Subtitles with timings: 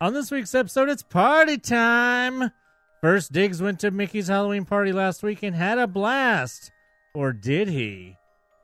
[0.00, 2.52] On this week's episode, it's party time.
[3.00, 6.70] First, Diggs went to Mickey's Halloween party last week and had a blast.
[7.14, 8.16] Or did he?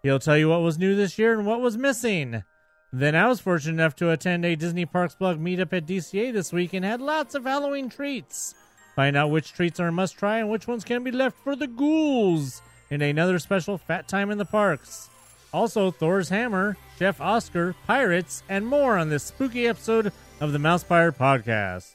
[0.05, 2.45] He'll tell you what was new this year and what was missing.
[2.93, 6.53] Then I was fortunate enough to attend a Disney Parks blog meetup at DCA this
[6.53, 8.55] week and had lots of Halloween treats.
[8.95, 11.57] Find out which treats are a must try and which ones can be left for
[11.57, 15.11] the ghouls in another special Fat Time in the Parks.
[15.55, 21.17] Also, Thor's Hammer, Chef Oscar, Pirates, and more on this spooky episode of the Mousepire
[21.17, 21.93] Podcast.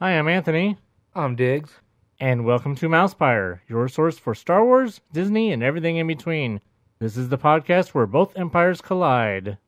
[0.00, 0.76] Hi, I'm Anthony,
[1.14, 1.70] I'm Diggs.
[2.18, 6.60] and welcome to Mousepire, your source for Star Wars, Disney, and everything in between.
[6.98, 9.58] This is the podcast where both empires collide.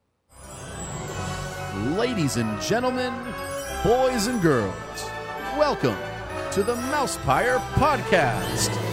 [1.96, 3.14] Ladies and gentlemen,
[3.84, 4.74] boys and girls,
[5.56, 5.96] welcome
[6.50, 8.91] to the Mousepire Podcast.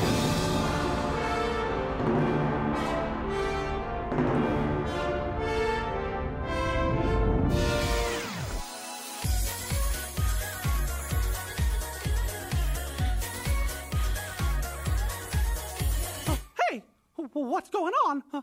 [17.40, 18.24] W- what's going on?
[18.34, 18.42] Uh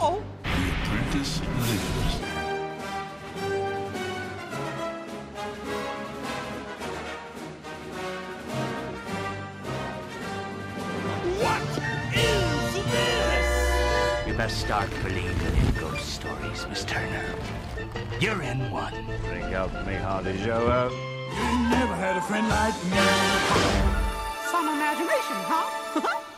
[0.00, 0.22] oh.
[0.42, 2.20] The apprentice lives.
[11.42, 11.62] What
[12.14, 14.26] is this?
[14.26, 17.34] You best start believing in ghost stories, Miss Turner.
[18.20, 18.92] You're in one.
[19.28, 20.92] Think out me how to show up.
[21.70, 22.98] Never had a friend like me.
[24.50, 26.20] Some imagination, huh?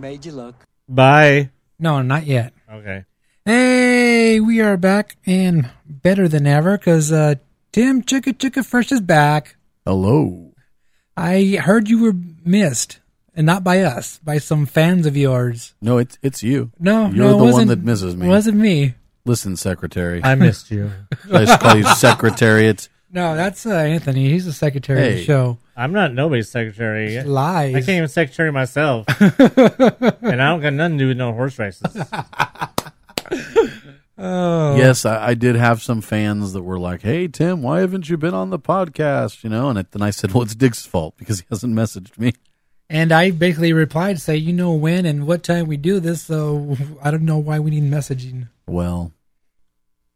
[0.00, 0.54] Made you look.
[0.88, 1.50] Bye.
[1.78, 2.54] No, not yet.
[2.72, 3.04] Okay.
[3.44, 7.34] Hey, we are back and better than ever because uh,
[7.72, 9.56] Tim Chicka Chicka Fresh is back.
[9.84, 10.52] Hello.
[11.16, 13.00] I heard you were missed,
[13.34, 15.74] and not by us, by some fans of yours.
[15.82, 16.70] No, it's it's you.
[16.78, 18.26] No, you're no, it the one wasn't- that misses me.
[18.26, 18.94] It wasn't me.
[19.26, 20.22] Listen, secretary.
[20.24, 20.90] I missed you.
[21.32, 22.88] I just call you secretariat.
[23.12, 24.30] No, that's uh, Anthony.
[24.30, 25.18] He's the secretary of Hey.
[25.18, 25.58] the show.
[25.80, 27.22] I'm not nobody's secretary.
[27.22, 27.74] Lies.
[27.74, 29.06] I can't even secretary myself.
[29.18, 31.96] and I don't got nothing to do with no horse races.
[34.22, 38.10] Oh, Yes, I, I did have some fans that were like, "Hey, Tim, why haven't
[38.10, 40.84] you been on the podcast?" You know, and it, then I said, "Well, it's Diggs'
[40.84, 42.34] fault because he hasn't messaged me."
[42.90, 46.22] And I basically replied to say, you know when and what time we do this,
[46.22, 48.48] so I don't know why we need messaging.
[48.66, 49.12] Well,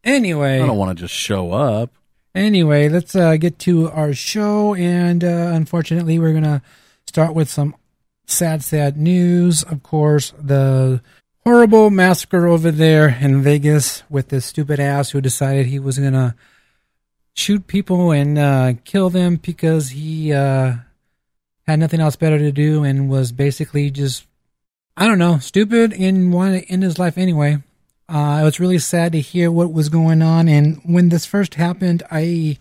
[0.03, 1.91] Anyway, I don't want to just show up.
[2.35, 4.75] Anyway, let's uh, get to our show.
[4.75, 6.61] And uh, unfortunately, we're to
[7.07, 7.75] start with some
[8.27, 9.63] sad, sad news.
[9.63, 11.01] Of course, the
[11.45, 16.35] horrible massacre over there in Vegas with this stupid ass who decided he was to
[17.35, 20.73] shoot people and uh, kill them because he uh,
[21.65, 24.25] had nothing else better to do and was basically just,
[24.97, 27.59] I don't know, stupid and wanted to end his life anyway.
[28.07, 31.55] Uh, it was really sad to hear what was going on, and when this first
[31.55, 32.57] happened, I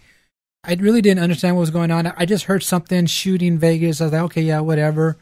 [0.64, 2.06] I really didn't understand what was going on.
[2.06, 4.00] I just heard something shooting Vegas.
[4.00, 5.18] I was like, okay, yeah, whatever,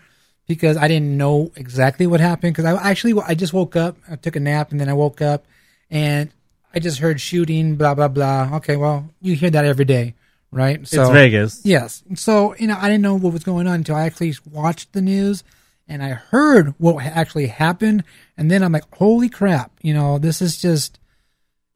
[0.46, 2.54] because I didn't know exactly what happened.
[2.54, 5.20] Because I actually I just woke up, I took a nap, and then I woke
[5.20, 5.44] up,
[5.90, 6.30] and
[6.72, 8.50] I just heard shooting, blah blah blah.
[8.58, 10.14] Okay, well, you hear that every day,
[10.52, 10.86] right?
[10.86, 11.62] So it's Vegas.
[11.64, 12.04] Yes.
[12.14, 15.02] So, you know, I didn't know what was going on until I actually watched the
[15.02, 15.42] news
[15.88, 18.04] and I heard what actually happened.
[18.36, 20.98] And then I'm like, holy crap, you know, this is just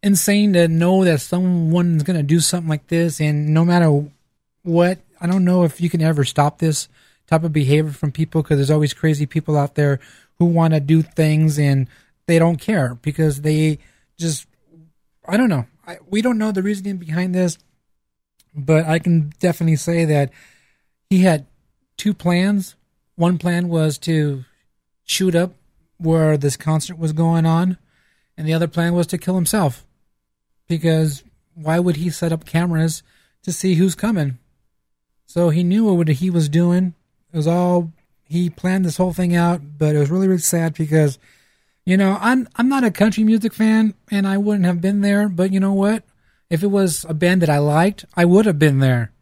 [0.03, 3.21] insane to know that someone's going to do something like this.
[3.21, 4.05] And no matter
[4.63, 6.89] what, I don't know if you can ever stop this
[7.27, 10.01] type of behavior from people because there's always crazy people out there
[10.39, 11.89] who want to do things and
[12.27, 13.79] they don't care because they
[14.19, 14.47] just,
[15.27, 15.67] I don't know.
[15.87, 17.59] I, we don't know the reasoning behind this
[18.57, 20.31] but I can definitely say that
[21.11, 21.47] he had
[21.99, 22.75] two plans.
[23.17, 24.45] One plan was to
[25.05, 25.55] shoot up
[25.99, 27.79] where this concert was going on,
[28.37, 29.87] and the other plan was to kill himself.
[30.69, 33.03] Because why would he set up cameras
[33.43, 34.39] to see who's coming?
[35.25, 36.95] So he knew what he was doing.
[37.33, 37.93] It was all
[38.25, 41.19] he planned this whole thing out, but it was really really sad because
[41.87, 45.29] you know, I'm I'm not a country music fan and I wouldn't have been there,
[45.29, 46.03] but you know what?
[46.51, 49.13] If it was a band that I liked, I would have been there.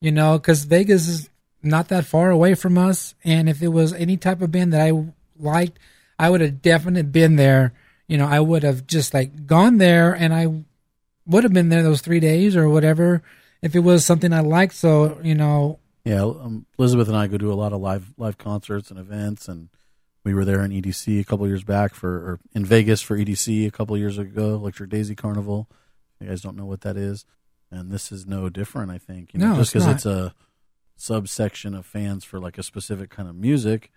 [0.00, 1.28] You know, cuz Vegas is
[1.64, 4.80] not that far away from us and if it was any type of band that
[4.80, 4.92] I
[5.38, 5.78] liked,
[6.18, 7.72] I would have definitely been there.
[8.06, 10.48] You know, I would have just like gone there and I
[11.26, 13.22] would have been there those 3 days or whatever
[13.62, 14.74] if it was something I liked.
[14.74, 18.36] So, you know, Yeah, um, Elizabeth and I go do a lot of live live
[18.36, 19.70] concerts and events, and
[20.22, 23.66] we were there in EDC a couple years back for, or in Vegas for EDC
[23.66, 25.66] a couple years ago, Electric Daisy Carnival.
[26.20, 27.24] You guys don't know what that is,
[27.70, 28.90] and this is no different.
[28.90, 29.94] I think you know, No, just because not.
[29.96, 30.34] it's a
[30.96, 33.90] subsection of fans for like a specific kind of music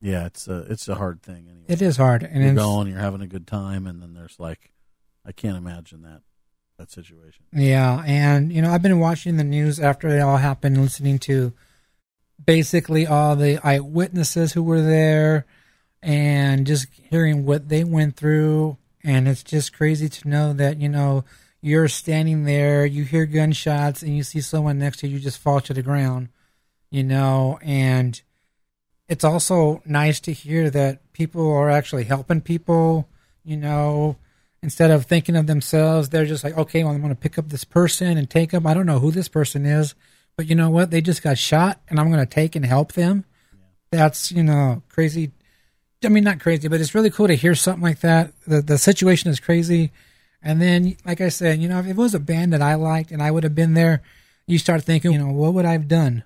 [0.00, 1.46] Yeah, it's a it's a hard thing.
[1.48, 4.14] Anyway, It is hard, and you're it's, going, you're having a good time, and then
[4.14, 4.72] there's like,
[5.26, 6.22] I can't imagine that
[6.78, 7.44] that situation.
[7.52, 11.52] Yeah, and you know, I've been watching the news after it all happened, listening to
[12.44, 15.44] basically all the eyewitnesses who were there
[16.02, 20.88] and just hearing what they went through and it's just crazy to know that, you
[20.88, 21.24] know,
[21.60, 25.60] you're standing there, you hear gunshots and you see someone next to you just fall
[25.60, 26.28] to the ground,
[26.90, 28.20] you know, and
[29.08, 33.08] it's also nice to hear that people are actually helping people,
[33.44, 34.16] you know,
[34.62, 37.48] instead of thinking of themselves, they're just like, okay, well, I'm going to pick up
[37.48, 38.66] this person and take them.
[38.66, 39.94] I don't know who this person is,
[40.36, 40.90] but you know what?
[40.90, 43.24] They just got shot, and I'm going to take and help them.
[43.90, 45.32] That's you know crazy.
[46.04, 48.32] I mean, not crazy, but it's really cool to hear something like that.
[48.46, 49.90] The the situation is crazy,
[50.42, 53.10] and then, like I said, you know, if it was a band that I liked
[53.10, 54.02] and I would have been there,
[54.46, 56.22] you start thinking, you know, what would I have done?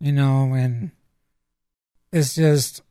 [0.00, 0.90] You know, and
[2.12, 2.82] it's just,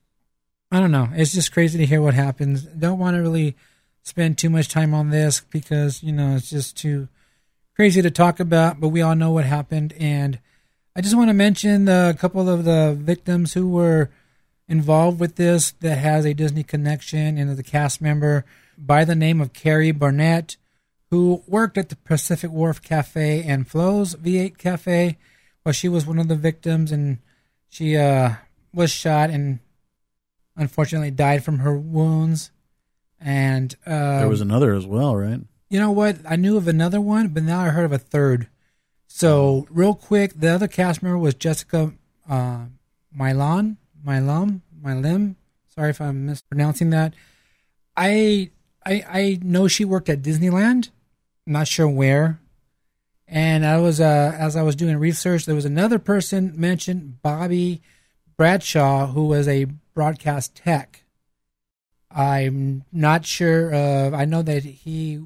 [0.71, 1.09] I don't know.
[1.13, 2.63] It's just crazy to hear what happens.
[2.63, 3.55] Don't want to really
[4.03, 7.07] spend too much time on this because you know it's just too
[7.75, 8.79] crazy to talk about.
[8.79, 10.39] But we all know what happened, and
[10.95, 14.09] I just want to mention a couple of the victims who were
[14.67, 18.45] involved with this that has a Disney connection and the cast member
[18.77, 20.57] by the name of Carrie Barnett,
[21.11, 25.17] who worked at the Pacific Wharf Cafe and Flo's V8 Cafe.
[25.65, 27.17] Well, she was one of the victims, and
[27.69, 28.35] she uh,
[28.73, 29.59] was shot and
[30.55, 32.51] unfortunately died from her wounds.
[33.19, 35.39] And uh, There was another as well, right?
[35.69, 36.17] you know what?
[36.25, 38.47] I knew of another one, but now I heard of a third.
[39.07, 41.93] So real quick, the other cast member was Jessica
[42.29, 42.65] uh,
[43.11, 45.35] Milan, Milam, Milim.
[45.73, 47.13] Sorry if I'm mispronouncing that.
[47.97, 48.51] I
[48.85, 50.89] I I know she worked at Disneyland.
[51.47, 52.39] I'm not sure where.
[53.27, 57.81] And I was uh, as I was doing research, there was another person mentioned, Bobby
[58.37, 61.03] Bradshaw, who was a broadcast tech.
[62.11, 63.73] I'm not sure.
[63.73, 65.21] Uh, I know that he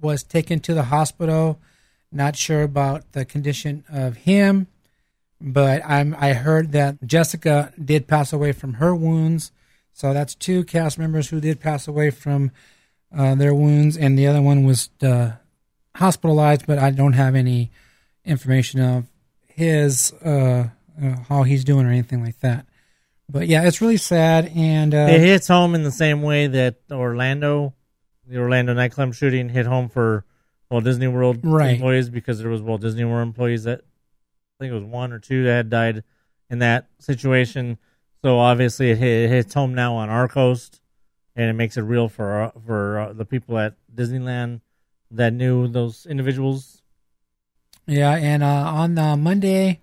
[0.00, 1.60] was taken to the hospital.
[2.12, 4.66] Not sure about the condition of him,
[5.40, 6.14] but I'm.
[6.18, 9.52] I heard that Jessica did pass away from her wounds.
[9.92, 12.50] So that's two cast members who did pass away from
[13.16, 15.32] uh, their wounds, and the other one was uh,
[15.96, 16.66] hospitalized.
[16.66, 17.70] But I don't have any
[18.24, 19.06] information of
[19.48, 20.68] his uh,
[21.02, 22.66] uh, how he's doing or anything like that.
[23.28, 26.76] But yeah, it's really sad, and uh, It hits home in the same way that
[26.92, 27.74] Orlando,
[28.24, 30.24] the Orlando nightclub shooting, hit home for
[30.70, 31.72] Walt Disney World Right.
[31.72, 35.18] employees because there was Walt Disney World employees that I think it was one or
[35.18, 36.04] two that had died
[36.50, 37.78] in that situation.
[38.22, 40.80] So obviously it, hit, it hits home now on our coast,
[41.34, 44.60] and it makes it real for uh, for uh, the people at Disneyland
[45.10, 46.82] that knew those individuals.
[47.86, 49.80] Yeah, and uh, on uh, Monday,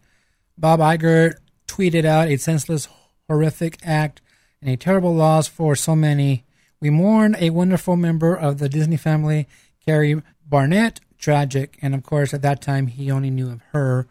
[0.57, 1.35] Bob Iger
[1.67, 2.87] tweeted out a senseless,
[3.27, 4.21] horrific act
[4.61, 6.45] and a terrible loss for so many.
[6.81, 9.47] We mourn a wonderful member of the Disney family,
[9.85, 10.99] Carrie Barnett.
[11.23, 14.07] Tragic, and of course, at that time, he only knew of her.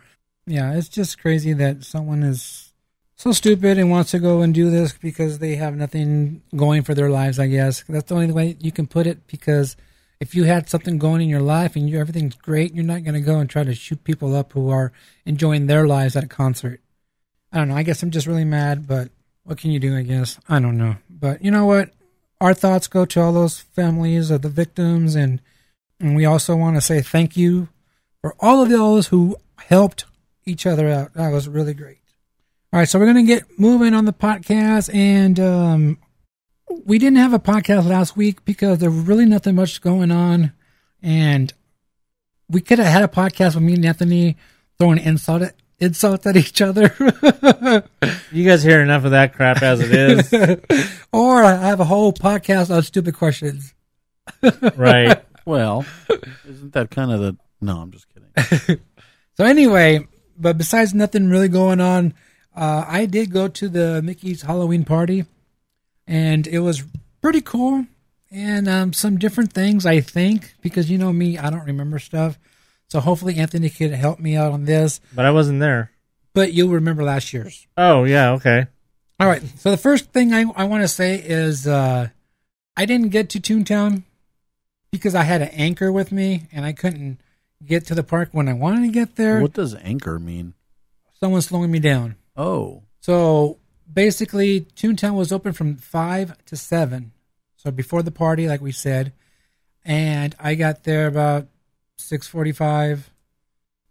[0.47, 2.73] Yeah, it's just crazy that someone is
[3.17, 6.95] so stupid and wants to go and do this because they have nothing going for
[6.95, 7.39] their lives.
[7.39, 9.27] I guess that's the only way you can put it.
[9.27, 9.77] Because
[10.23, 13.15] if you had something going in your life and you, everything's great, you're not going
[13.15, 14.93] to go and try to shoot people up who are
[15.27, 16.81] enjoying their lives at a concert.
[17.51, 17.75] I don't know.
[17.75, 19.11] I guess I'm just really mad, but
[19.43, 19.97] what can you do?
[19.97, 20.95] I guess I don't know.
[21.11, 21.91] But you know what?
[22.41, 25.41] Our thoughts go to all those families of the victims, and
[25.99, 27.69] and we also want to say thank you
[28.21, 30.05] for all of those who helped
[30.47, 31.15] each other out.
[31.15, 31.99] That was really great.
[32.73, 35.99] All right, so we're gonna get moving on the podcast, and um,
[36.85, 40.53] we didn't have a podcast last week because there was really nothing much going on,
[41.03, 41.53] and
[42.49, 44.37] we could have had a podcast with me and Anthony
[44.79, 46.95] throwing insult at, insults at each other,
[48.33, 50.33] You guys hear enough of that crap as it is,
[51.13, 53.75] or I have a whole podcast on stupid questions.
[54.77, 55.23] right?
[55.45, 55.85] Well,
[56.49, 57.37] isn't that kind of the?
[57.61, 58.81] No, I'm just kidding.
[59.37, 60.07] So anyway,
[60.39, 62.15] but besides nothing really going on,
[62.55, 65.25] uh, I did go to the Mickey's Halloween party,
[66.07, 66.83] and it was
[67.21, 67.87] pretty cool.
[68.31, 72.39] And um, some different things, I think, because you know me, I don't remember stuff.
[72.89, 75.01] So hopefully Anthony could help me out on this.
[75.15, 75.91] But I wasn't there.
[76.35, 77.67] But you'll remember last year's.
[77.77, 78.67] Oh yeah, okay.
[79.21, 79.43] All right.
[79.59, 82.09] So the first thing I, I want to say is uh,
[82.77, 84.03] I didn't get to Toontown
[84.91, 87.19] because I had an anchor with me and I couldn't
[87.65, 89.41] get to the park when I wanted to get there.
[89.41, 90.55] What does anchor mean?
[91.21, 92.17] Someone's slowing me down.
[92.37, 93.59] Oh, So
[93.91, 97.13] basically, Toontown was open from five to seven.
[97.57, 99.13] So before the party, like we said,
[99.85, 101.47] and I got there about
[101.97, 103.11] six forty-five,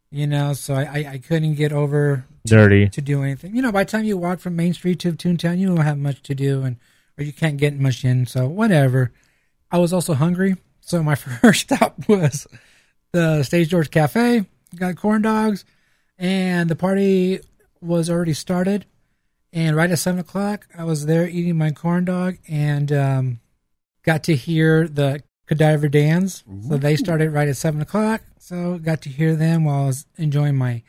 [0.09, 2.89] You know, so I, I, I couldn't get over Dirty.
[2.89, 3.55] to do anything.
[3.55, 5.97] You know, by the time you walk from Main Street to Toontown, you don't have
[5.97, 6.77] much to do, and
[7.17, 8.25] or you can't get much in.
[8.25, 9.11] So whatever.
[9.71, 12.45] I was also hungry, so my first stop was
[13.13, 14.45] the Stage Doors Cafe.
[14.75, 15.65] Got corn dogs,
[16.17, 17.39] and the party
[17.81, 18.85] was already started.
[19.53, 23.39] And right at seven o'clock, I was there eating my corn dog, and um,
[24.03, 26.43] got to hear the Cadaver Dans.
[26.69, 28.21] So they started right at seven o'clock.
[28.39, 30.83] So got to hear them while I was enjoying my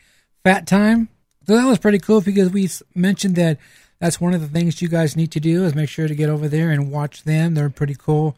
[0.45, 1.09] fat time.
[1.47, 3.59] So that was pretty cool because we mentioned that
[3.99, 6.29] that's one of the things you guys need to do is make sure to get
[6.29, 7.55] over there and watch them.
[7.55, 8.37] They're pretty cool.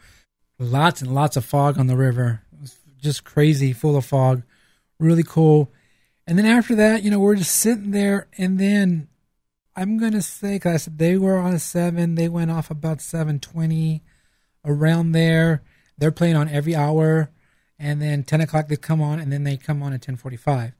[0.58, 2.42] Lots and lots of fog on the river.
[2.52, 4.42] It was just crazy, full of fog.
[4.98, 5.70] Really cool.
[6.26, 9.08] And then after that, you know, we're just sitting there, and then
[9.76, 14.02] I'm gonna say, cause they were on seven, they went off about seven twenty,
[14.64, 15.62] around there.
[15.98, 17.30] They're playing on every hour,
[17.78, 20.72] and then ten o'clock they come on, and then they come on at ten forty-five.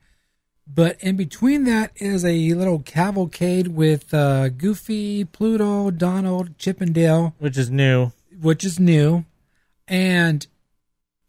[0.66, 6.94] But in between that is a little cavalcade with uh, Goofy, Pluto, Donald, Chip and
[6.94, 8.12] Dale, Which is new.
[8.40, 9.24] which is new,
[9.86, 10.46] and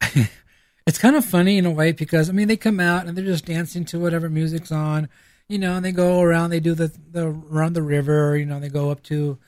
[0.86, 3.24] it's kind of funny in a way because I mean they come out and they're
[3.24, 5.08] just dancing to whatever music's on,
[5.48, 8.58] you know, and they go around, they do the the around the river, you know,
[8.60, 9.38] they go up to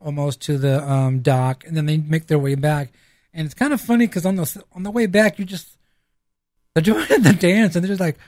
[0.00, 2.92] almost to the um, dock, and then they make their way back,
[3.32, 5.76] and it's kind of funny because on the on the way back you just
[6.74, 8.18] they're doing the dance and they're just like,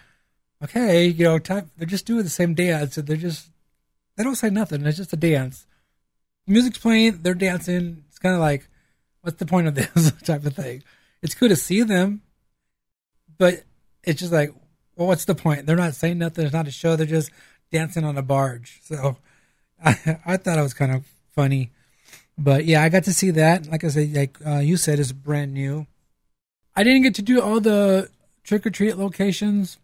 [0.62, 3.48] okay, you know, time, they're just doing the same dance and they're just
[4.16, 5.66] they don't say nothing, it's just a dance.
[6.46, 8.04] Music's playing, they're dancing.
[8.08, 8.68] It's kind of like,
[9.20, 10.82] what's the point of this type of thing?
[11.22, 12.22] It's cool to see them,
[13.38, 13.62] but
[14.02, 14.52] it's just like,
[15.00, 15.64] well, what's the point?
[15.64, 16.44] They're not saying nothing.
[16.44, 16.94] It's not a show.
[16.94, 17.30] They're just
[17.72, 18.80] dancing on a barge.
[18.82, 19.16] So
[19.84, 21.70] I, I thought it was kind of funny.
[22.36, 23.66] But yeah, I got to see that.
[23.66, 25.86] Like I said, like uh, you said, it's brand new.
[26.76, 28.10] I didn't get to do all the
[28.44, 29.78] trick or treat locations.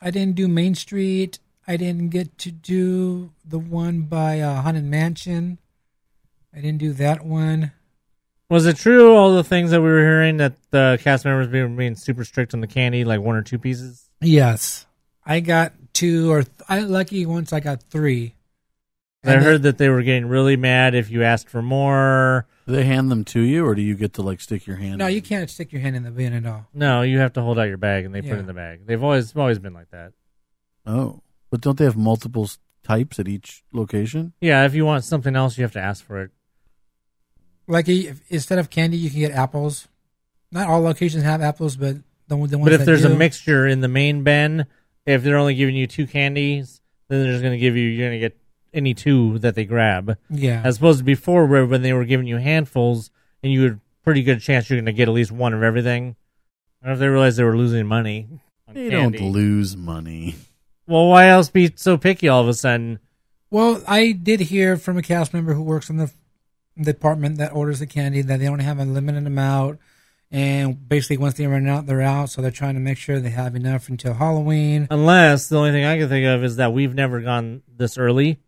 [0.00, 1.38] I didn't do Main Street.
[1.68, 5.58] I didn't get to do the one by uh, Haunted Mansion.
[6.54, 7.72] I didn't do that one.
[8.48, 11.68] Was it true all the things that we were hearing that the cast members were
[11.68, 14.09] being super strict on the candy, like one or two pieces?
[14.20, 14.86] Yes,
[15.24, 17.52] I got two or th- I lucky once.
[17.52, 18.34] I got three.
[19.24, 22.46] I And heard that they were getting really mad if you asked for more.
[22.66, 24.98] Do they hand them to you, or do you get to like stick your hand?
[24.98, 25.14] No, in?
[25.14, 26.66] you can't stick your hand in the bin at all.
[26.72, 28.86] No, you have to hold out your bag and they put it in the bag.
[28.86, 30.12] They've always always been like that.
[30.86, 34.32] Oh, but don't they have multiple s- types at each location?
[34.40, 36.30] Yeah, if you want something else, you have to ask for it.
[37.66, 39.88] Like if, instead of candy, you can get apples.
[40.52, 41.96] Not all locations have apples, but
[42.30, 42.64] the, the ones.
[42.64, 44.64] But if that there's do, a mixture in the main bin,
[45.04, 48.08] if they're only giving you two candies, then they're just going to give you you're
[48.08, 48.36] going to get
[48.72, 50.16] any two that they grab.
[50.30, 53.10] yeah, As opposed to before, where when they were giving you handfuls,
[53.42, 56.16] and you had pretty good chance you're going to get at least one of everything.
[56.82, 58.28] I don't know if they realized they were losing money.
[58.68, 59.18] On They candy.
[59.18, 60.36] don't lose money.
[60.86, 62.98] Well, why else be so picky all of a sudden?
[63.50, 66.10] Well, I did hear from a cast member who works in the
[66.80, 69.78] department that orders the candy that they only have a limited amount,
[70.30, 72.30] and basically once they run out, they're out.
[72.30, 74.86] So they're trying to make sure they have enough until Halloween.
[74.90, 78.38] Unless the only thing I can think of is that we've never gone this early,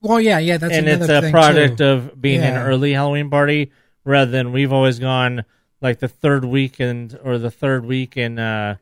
[0.00, 1.84] Well, yeah, yeah, that's and it's a product too.
[1.86, 3.72] of being an early Halloween party
[4.04, 5.44] rather than we've always gone
[5.80, 8.76] like the third weekend or the third week in uh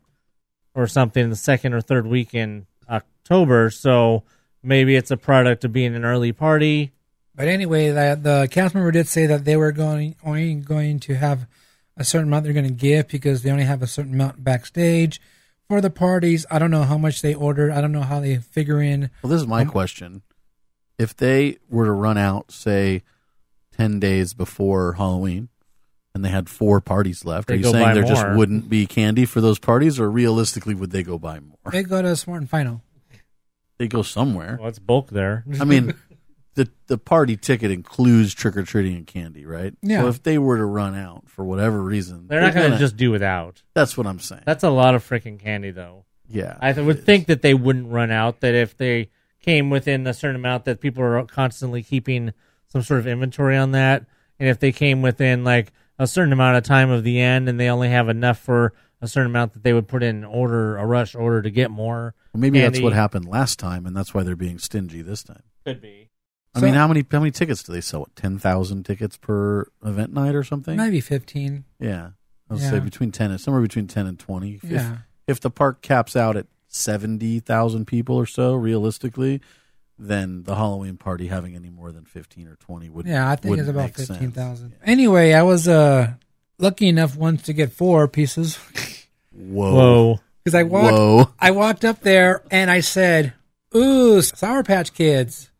[0.74, 3.70] or something, the second or third week in October.
[3.70, 4.24] So
[4.62, 6.92] maybe it's a product of being an early party.
[7.36, 11.14] But anyway, the, the cast member did say that they were going only going to
[11.14, 11.46] have
[11.96, 15.20] a certain amount they're going to give because they only have a certain amount backstage
[15.68, 16.46] for the parties.
[16.50, 17.72] I don't know how much they ordered.
[17.72, 19.10] I don't know how they figure in.
[19.22, 20.22] Well, this is my Um, question:
[20.98, 23.02] If they were to run out, say,
[23.76, 25.48] ten days before Halloween,
[26.14, 29.24] and they had four parties left, are you saying buy there just wouldn't be candy
[29.24, 31.58] for those parties, or realistically, would they go buy more?
[31.72, 32.82] They go to Smart and Final.
[33.78, 34.56] They go somewhere.
[34.60, 35.44] Well, it's bulk there.
[35.60, 35.94] I mean,
[36.54, 39.74] the the party ticket includes trick or treating and candy, right?
[39.82, 40.02] Yeah.
[40.02, 42.78] So if they were to run out for whatever reason, they're not going to gonna-
[42.80, 43.62] just do without.
[43.74, 44.42] That's what I'm saying.
[44.46, 46.04] That's a lot of freaking candy, though.
[46.28, 48.40] yeah, I th- would think that they wouldn't run out.
[48.40, 52.32] That if they came within a certain amount, that people are constantly keeping
[52.68, 54.04] some sort of inventory on that.
[54.40, 57.58] And if they came within like a certain amount of time of the end, and
[57.60, 60.76] they only have enough for a certain amount, that they would put in an order,
[60.78, 62.14] a rush order to get more.
[62.32, 65.42] Well, maybe that's what happened last time, and that's why they're being stingy this time.
[65.64, 66.03] Could be.
[66.54, 68.00] I So- mean, how many how many tickets do they sell?
[68.00, 70.76] What, Ten thousand tickets per event night or something?
[70.76, 71.64] Maybe 15.
[71.80, 72.10] Yeah,
[72.48, 72.70] I would Yeah.
[72.70, 74.60] say between ten and somewhere between ten and twenty.
[74.62, 74.96] If, Yeah.
[75.26, 79.40] if the park caps out at seventy thousand people or so, realistically,
[79.98, 83.58] then the Halloween party having any more than fifteen or twenty would Yeah, I think
[83.58, 84.08] it's about make sense.
[84.10, 84.74] 15,000.
[84.84, 86.12] Anyway, I was uh
[86.58, 88.58] lucky enough once to get four pieces.
[89.32, 89.74] Whoa.
[89.74, 90.20] Whoa.
[90.44, 91.28] because I walked Whoa.
[91.40, 93.32] I walked up there and I said,
[93.74, 95.50] "Ooh, Sour Patch Kids,"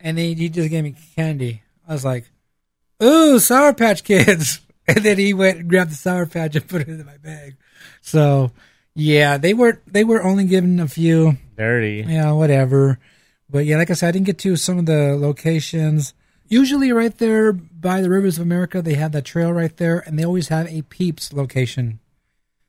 [0.00, 1.62] and then he just gave me candy.
[1.86, 2.30] I was like,
[3.02, 6.82] "Ooh, Sour Patch Kids," and then he went and grabbed the Sour Patch and put
[6.82, 7.56] it in my bag.
[8.00, 8.52] So
[8.94, 11.36] yeah, they were they were only given a few.
[11.56, 12.04] Dirty.
[12.06, 12.98] Yeah, whatever.
[13.48, 16.14] But yeah, like I said, I didn't get to some of the locations.
[16.48, 20.18] Usually, right there by the Rivers of America, they have that trail right there, and
[20.18, 22.00] they always have a Peeps location.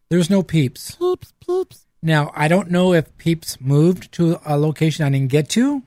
[0.09, 0.95] There's no Peeps.
[0.95, 1.85] Peeps, peeps.
[2.03, 5.83] Now, I don't know if Peeps moved to a location I didn't get to,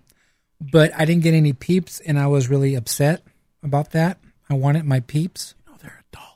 [0.73, 3.23] but I didn't get any Peeps, and I was really upset
[3.63, 4.19] about that.
[4.49, 5.55] I wanted my Peeps.
[5.69, 6.27] Oh, they're a dollar.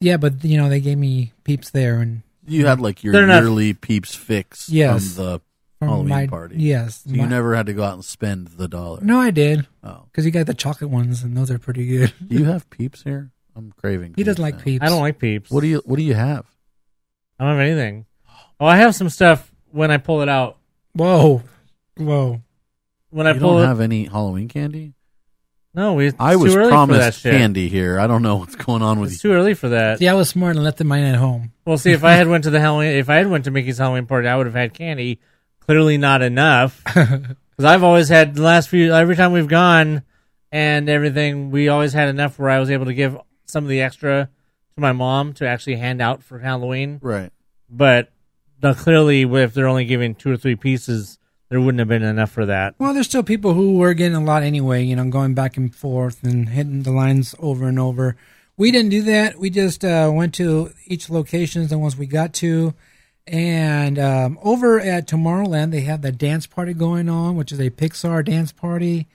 [0.00, 3.26] Yeah, but you know they gave me Peeps there, and You had like your They're
[3.26, 5.14] not- yearly Peeps fix Yes.
[5.14, 5.40] from the
[5.78, 6.56] from Halloween my party.
[6.58, 9.00] yes, So you my- never had to go out and spend the dollar.
[9.02, 10.04] No, I did Oh.
[10.10, 12.12] because you got the chocolate ones, and those are pretty good.
[12.28, 13.30] Do you have Peeps here?
[13.56, 14.14] I'm craving.
[14.16, 14.62] He doesn't Peeps like now.
[14.64, 14.84] Peeps.
[14.84, 15.50] I don't like peeps.
[15.50, 16.44] What do you What do you have?
[17.38, 18.04] I don't have anything.
[18.60, 20.58] Oh, I have some stuff when I pull it out.
[20.92, 21.42] Whoa,
[21.96, 22.42] whoa.
[23.10, 24.94] When I you pull don't it, have any Halloween candy.
[25.74, 26.06] no, we.
[26.08, 27.32] It's I was too early for that promised shit.
[27.34, 27.98] candy here.
[28.00, 29.30] I don't know what's going on with It's you.
[29.30, 29.98] too early for that.
[29.98, 31.52] See, I was smart and left the mine at home.
[31.64, 33.78] Well, see, if I had went to the Halloween, if I had went to Mickey's
[33.78, 35.20] Halloween party, I would have had candy.
[35.60, 36.82] Clearly, not enough.
[37.60, 38.94] Because I've always had the last few.
[38.94, 40.02] Every time we've gone
[40.50, 43.82] and everything, we always had enough where I was able to give some of the
[43.82, 44.30] extra
[44.76, 47.00] to my mom to actually hand out for Halloween.
[47.02, 47.30] Right.
[47.68, 48.10] But
[48.60, 51.18] the, clearly, if they're only giving two or three pieces,
[51.50, 52.76] there wouldn't have been enough for that.
[52.78, 55.74] Well, there's still people who were getting a lot anyway, you know, going back and
[55.74, 58.16] forth and hitting the lines over and over.
[58.56, 59.36] We didn't do that.
[59.38, 62.74] We just uh, went to each locations the ones we got to.
[63.26, 67.70] And um, over at Tomorrowland, they had the dance party going on, which is a
[67.70, 69.08] Pixar dance party.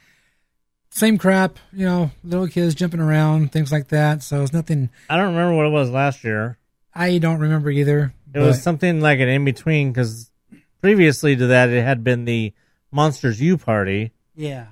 [0.89, 4.24] Same crap, you know, little kids jumping around, things like that.
[4.24, 6.58] So it's nothing I don't remember what it was last year.
[6.94, 8.13] I don't remember either.
[8.34, 10.32] It was something like an in between because
[10.86, 12.54] previously to that, it had been the
[12.92, 14.12] Monsters U party.
[14.36, 14.68] yeah.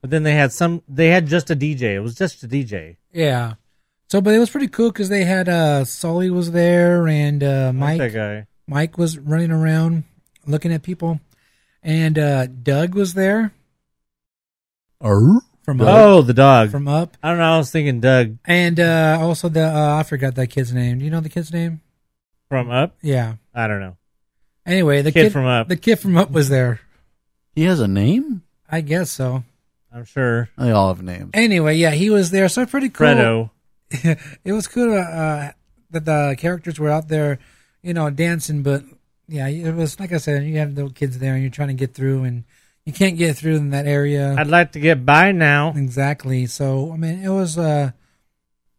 [0.00, 0.82] But then they had some.
[0.88, 1.94] They had just a DJ.
[1.94, 2.96] It was just a DJ.
[3.12, 3.54] Yeah.
[4.08, 7.72] So, but it was pretty cool because they had uh, Sully was there and uh,
[7.72, 7.98] Mike.
[7.98, 8.46] that guy.
[8.66, 10.02] Mike was running around
[10.44, 11.20] looking at people,
[11.84, 13.52] and uh, Dug was there
[15.00, 15.40] Arr?
[15.62, 16.72] from up, Oh, the dog.
[16.72, 17.54] from up, I don't know.
[17.54, 20.98] I was thinking Dug and uh, also the uh, I forgot that kid's name.
[20.98, 21.80] Do you know the kid's name?
[22.48, 22.96] from Up.
[23.02, 23.34] Yeah.
[23.54, 23.96] I don't know.
[24.64, 25.68] Anyway, the Kid kid, from Up.
[25.68, 26.80] The kid from Up was there.
[27.54, 28.42] He has a name.
[28.68, 29.44] I guess so.
[29.92, 30.48] I'm sure.
[30.56, 31.30] They all have names.
[31.34, 32.48] Anyway, yeah, he was there.
[32.48, 33.06] So pretty cool.
[33.06, 33.50] Fredo.
[34.44, 35.50] it was cool uh,
[35.90, 37.38] that the characters were out there,
[37.82, 38.62] you know, dancing.
[38.62, 38.84] But
[39.28, 41.74] yeah, it was like I said, you have little kids there, and you're trying to
[41.74, 42.44] get through, and
[42.86, 44.34] you can't get through in that area.
[44.38, 45.74] I'd like to get by now.
[45.76, 46.46] Exactly.
[46.46, 47.90] So I mean, it was uh,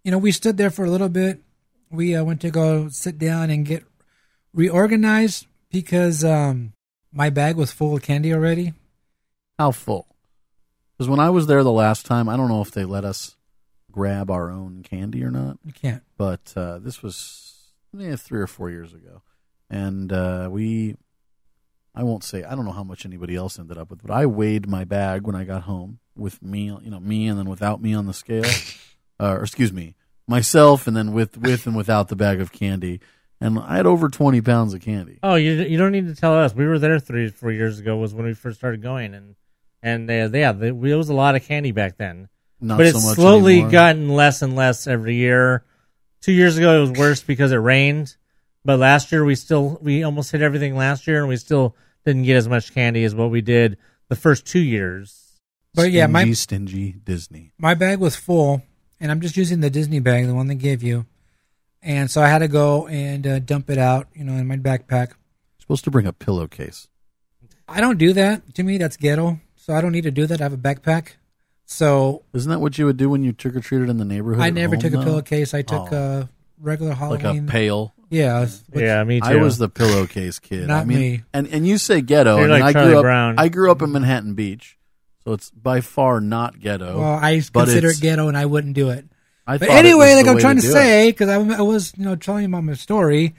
[0.04, 1.41] you know, we stood there for a little bit.
[1.91, 3.84] We uh, went to go sit down and get
[4.54, 6.72] reorganized because um,
[7.12, 8.74] my bag was full of candy already.
[9.60, 10.08] How full?
[10.94, 13.36] Because when I was there the last time, I don't know if they let us
[13.92, 15.58] grab our own candy or not.
[15.66, 16.04] You can't.
[16.16, 19.22] but uh, this was eh, three or four years ago,
[19.70, 20.96] and uh, we.
[21.96, 24.26] I won't say I don't know how much anybody else ended up with, but I
[24.26, 27.84] weighed my bag when I got home with me, you know, me, and then without
[27.84, 28.46] me on the scale,
[29.20, 29.96] uh, or excuse me,
[30.28, 33.00] myself, and then with with and without the bag of candy,
[33.41, 35.19] and I had over twenty pounds of candy.
[35.24, 36.54] Oh, you you don't need to tell us.
[36.54, 37.98] We were there three four years ago.
[37.98, 39.36] Was when we first started going, and
[39.82, 42.30] and uh, yeah, they, it was a lot of candy back then.
[42.62, 43.72] Not but so it's much slowly anymore.
[43.72, 45.65] gotten less and less every year.
[46.22, 48.15] Two years ago, it was worse because it rained.
[48.63, 52.24] But last year, we still we almost hit everything last year, and we still didn't
[52.24, 55.41] get as much candy as what we did the first two years.
[55.74, 57.52] But yeah, my stingy, stingy Disney.
[57.58, 58.63] my bag was full,
[59.00, 61.06] and I'm just using the Disney bag, the one they gave you.
[61.84, 64.56] And so I had to go and uh, dump it out, you know, in my
[64.58, 65.12] backpack.
[65.60, 66.88] supposed to bring a pillowcase.
[67.67, 68.56] I don't do that.
[68.56, 69.39] To me, that's ghetto.
[69.56, 70.39] So I don't need to do that.
[70.41, 71.13] I have a backpack.
[71.65, 74.41] So Isn't that what you would do when you trick or treated in the neighborhood?
[74.43, 75.04] I at never home, took a though?
[75.04, 75.54] pillowcase.
[75.54, 75.96] I took Oh.
[76.22, 77.48] a regular like Halloween.
[77.48, 77.93] a pail.
[78.10, 79.26] Yeah, which- yeah, me too.
[79.28, 80.67] I was the pillowcase kid.
[80.67, 81.24] Not I mean, me.
[81.34, 82.38] And and you say ghetto.
[82.38, 83.04] You're I like I Charlie grew up.
[83.04, 83.36] Brown.
[83.39, 84.78] I grew up in Manhattan Beach,
[85.24, 87.00] so it's by far not ghetto.
[87.00, 89.06] Well, I but consider it's- it ghetto, and I wouldn't do it.
[89.45, 90.71] I But anyway, like I'm trying to, do it.
[90.71, 93.36] say, because I, I was, you know, telling you about my story,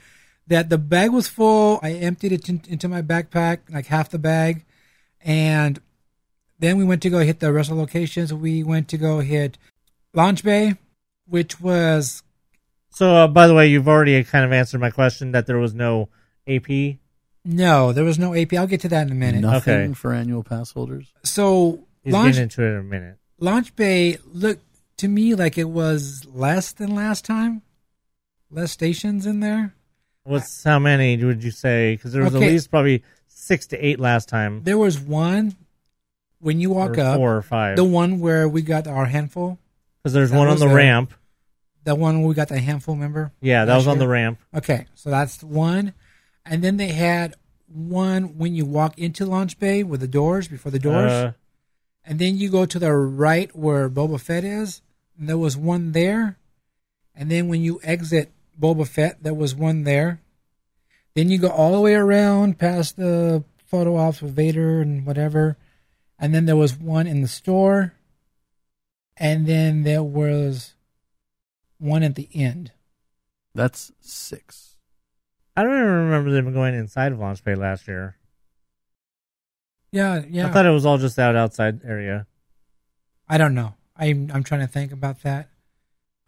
[0.47, 1.79] that the bag was full.
[1.81, 4.63] I emptied it in, into my backpack, like half the bag,
[5.21, 5.79] and
[6.59, 8.33] then we went to go hit the rest of the locations.
[8.33, 9.57] We went to go hit
[10.13, 10.75] Launch Bay,
[11.27, 12.21] which was
[12.91, 15.73] So, uh, by the way, you've already kind of answered my question that there was
[15.73, 16.09] no
[16.47, 16.97] AP.
[17.43, 18.53] no, there was no AP.
[18.53, 19.41] I'll get to that in a minute.
[19.41, 19.93] nothing Okay.
[19.93, 21.11] for annual pass holders.
[21.23, 23.17] So He's Launch getting into it in a minute.
[23.39, 24.61] Launch Bay looked
[24.97, 27.61] to me like it was less than last time.
[28.51, 29.73] Less stations in there.
[30.23, 31.95] What's how many would you say?
[31.95, 32.45] Because there was Okay.
[32.45, 34.61] at least probably six to eight last time.
[34.63, 35.55] There was one
[36.39, 37.75] when you walk or up, four or five.
[37.75, 39.59] the one where we got our handful,
[40.01, 41.13] Because there's that one on was the a- ramp.
[41.83, 42.95] the one where we got the handful.
[42.95, 43.31] Remember?
[43.41, 43.99] Yeah, that last was on year?
[43.99, 44.39] the ramp.
[44.55, 45.93] Okay, so that's one,
[46.45, 47.35] and then they had
[47.67, 51.33] one when you walk into launch bay with the doors before the doors, Uh,
[52.05, 54.81] and then you go to the right where Boba Fett is.
[55.17, 56.37] And there was one there,
[57.15, 60.19] and then when you exit Boba Fett, there was one there.
[61.13, 65.55] Then you go all the way around past the photo ops with Vader and whatever,
[66.19, 67.93] and then there was one in the store,
[69.15, 70.73] and then there was
[71.77, 72.73] one at the end.
[73.53, 74.75] That's six.
[75.55, 78.17] I don't even remember them going inside of Launch Bay last year.
[79.95, 80.47] Yeah, yeah.
[80.47, 82.27] I thought it was all just that outside area.
[83.29, 83.75] I don't know.
[83.95, 85.49] I'm I'm trying to think about that.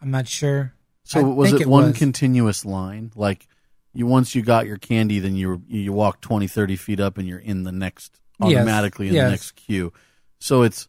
[0.01, 0.73] I'm not sure.
[1.03, 1.97] So I was think it, one was.
[1.97, 3.12] continuous line?
[3.15, 3.45] Like
[3.93, 7.17] you once you got your candy, then you were, you walk 20, 30 feet up,
[7.17, 9.25] and you're in the next Yes, automatically in yes.
[9.25, 9.91] the next queue.
[10.39, 10.88] So it's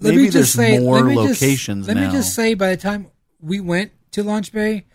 [0.00, 2.06] Let maybe me just there's say, more let me just- locations let now.
[2.06, 3.06] me just say, by the time
[3.40, 4.86] we went to Launch Bay,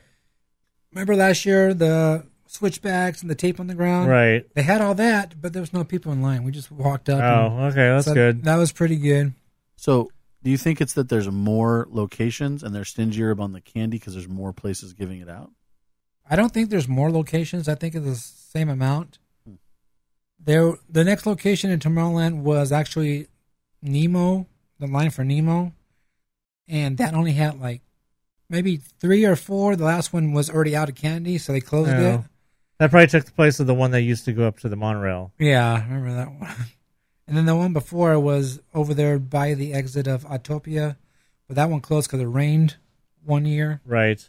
[0.91, 4.09] remember last year the switchbacks and the tape on the ground.
[4.09, 4.45] Right.
[4.55, 6.43] They had all that, but there was no people in line.
[6.43, 7.21] We just walked up.
[7.21, 8.43] and- Oh, okay, that's so good.
[8.43, 9.33] That was pretty good.
[9.75, 10.09] So,
[10.43, 14.13] do you think it's that there's more locations and they're stingier about the candy because
[14.13, 15.51] there's more places giving it out?
[16.29, 17.67] I don't think there's more locations.
[17.69, 19.17] I think it's the same amount.
[19.45, 19.55] Hmm.
[20.43, 23.27] There, the next location in Tomorrowland was actually
[23.81, 24.47] Nemo,
[24.79, 25.73] the line for Nemo,
[26.67, 27.81] and that only had like
[28.49, 29.75] maybe three or four.
[29.75, 32.21] The last one was already out of candy, so they closed it.
[32.79, 34.75] That probably took the place of the one that used to go up to the
[34.75, 35.31] monorail.
[35.39, 36.55] Yeah, I remember that one.
[37.27, 40.95] And then the one before was over there by the exit of Autopia,
[41.47, 42.77] but that one closed because it rained
[43.25, 43.81] one year.
[43.85, 44.27] Right.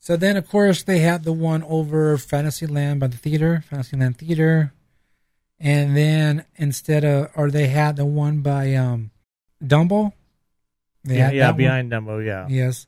[0.00, 4.72] So then, of course, they had the one over Fantasyland by the theater, Fantasyland Theater,
[5.58, 9.12] and then instead of, or they had the one by um,
[9.62, 10.12] Dumbo.
[11.04, 11.56] They yeah, yeah that one.
[11.56, 12.46] behind Dumbo, yeah.
[12.48, 12.86] Yes.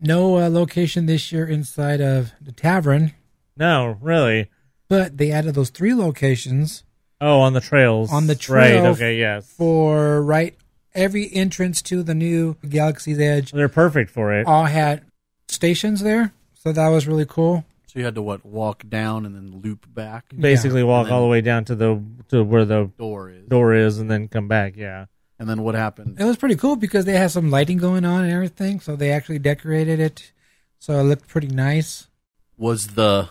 [0.00, 3.12] No uh, location this year inside of the tavern,
[3.58, 4.50] No, really.
[4.88, 6.84] but they added those three locations
[7.20, 8.12] Oh, on the trails.
[8.12, 9.50] on the Right, okay, yes.
[9.50, 10.54] for right
[10.94, 13.50] every entrance to the new Galaxy's Edge.
[13.52, 14.46] They're perfect for it.
[14.46, 15.02] All had
[15.48, 17.64] stations there, so that was really cool.
[17.86, 20.26] So you had to what walk down and then loop back.
[20.38, 23.48] Basically walk all the way down to the to where the Door is.
[23.48, 25.06] door is and then come back, yeah.
[25.40, 26.20] And then what happened?
[26.20, 29.10] It was pretty cool because they had some lighting going on and everything, so they
[29.12, 30.32] actually decorated it,
[30.78, 32.08] so it looked pretty nice.
[32.56, 33.28] Was the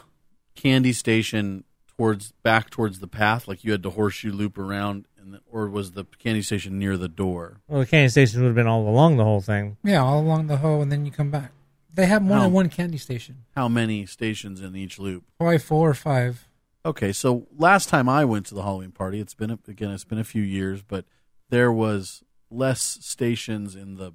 [0.57, 1.63] candy station
[1.97, 5.67] towards back towards the path, like you had to horseshoe loop around, and the, or
[5.69, 7.61] was the candy station near the door?
[7.67, 9.77] Well, the candy station would have been all along the whole thing.
[9.83, 11.51] Yeah, all along the hoe, and then you come back.
[11.93, 15.23] They have more How- than one candy station, How many stations in each loop?
[15.39, 16.47] probably four or five.
[16.85, 20.03] Okay, so last time I went to the Halloween party, it's been a, again, it's
[20.05, 21.05] been a few years, but
[21.49, 24.13] there was less stations in the,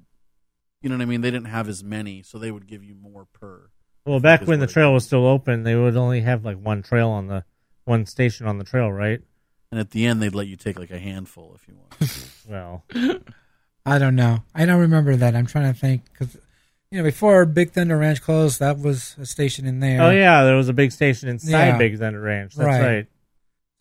[0.81, 1.21] you know what I mean?
[1.21, 3.69] They didn't have as many, so they would give you more per.
[4.05, 7.09] Well, back when the trail was still open, they would only have like one trail
[7.09, 7.45] on the
[7.85, 9.21] one station on the trail, right?
[9.71, 12.29] And at the end, they'd let you take like a handful if you want.
[12.49, 12.83] Well,
[13.85, 14.43] I don't know.
[14.53, 15.35] I don't remember that.
[15.35, 16.35] I'm trying to think because
[16.91, 20.01] you know before Big Thunder Ranch closed, that was a station in there.
[20.01, 21.77] oh yeah, there was a big station inside Yeah.
[21.77, 22.55] Big Thunder Ranch.
[22.55, 22.81] That's Right.
[22.95, 23.07] right.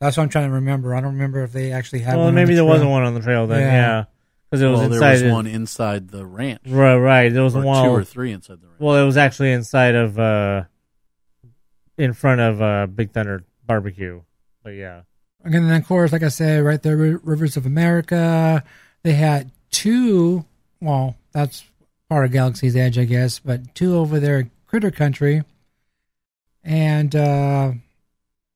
[0.00, 0.94] that's what I'm trying to remember.
[0.94, 2.14] I don't remember if they actually had.
[2.14, 2.68] Well, one on maybe the there trail.
[2.68, 3.60] wasn't one on the trail then.
[3.60, 3.72] Yeah.
[3.74, 4.04] Yeah,
[4.52, 5.00] because it was well, inside.
[5.00, 6.60] there was of- one inside the ranch.
[6.66, 7.32] Right, right.
[7.32, 7.84] There was or one.
[7.84, 8.80] two or three inside the ranch.
[8.80, 10.64] Well, it was actually inside of, uh
[11.96, 14.20] in front of uh Big Thunder Barbecue.
[14.62, 15.02] But yeah,
[15.42, 18.62] And then, of course, like I said, right there, Ri- Rivers of America.
[19.02, 20.44] They had two.
[20.80, 21.64] Well, that's
[22.10, 25.42] part of Galaxy's Edge, I guess, but two over there, in Critter Country.
[26.62, 27.72] And uh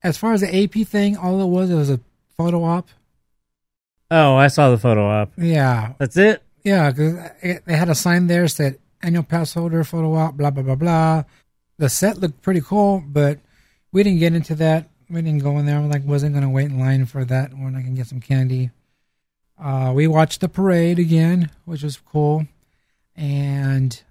[0.03, 1.99] as far as the AP thing, all it was, it was a
[2.37, 2.87] photo op.
[4.09, 5.31] Oh, I saw the photo op.
[5.37, 6.41] Yeah, That's it.
[6.63, 7.19] yeah, because
[7.65, 11.23] they had a sign there said annual pass holder photo op, blah blah blah blah.
[11.77, 13.39] The set looked pretty cool, but
[13.91, 14.89] we didn't get into that.
[15.09, 15.77] We didn't go in there.
[15.77, 18.71] I'm like, wasn't gonna wait in line for that when I can get some candy.
[19.61, 22.45] Uh, we watched the parade again, which was cool,
[23.15, 24.01] and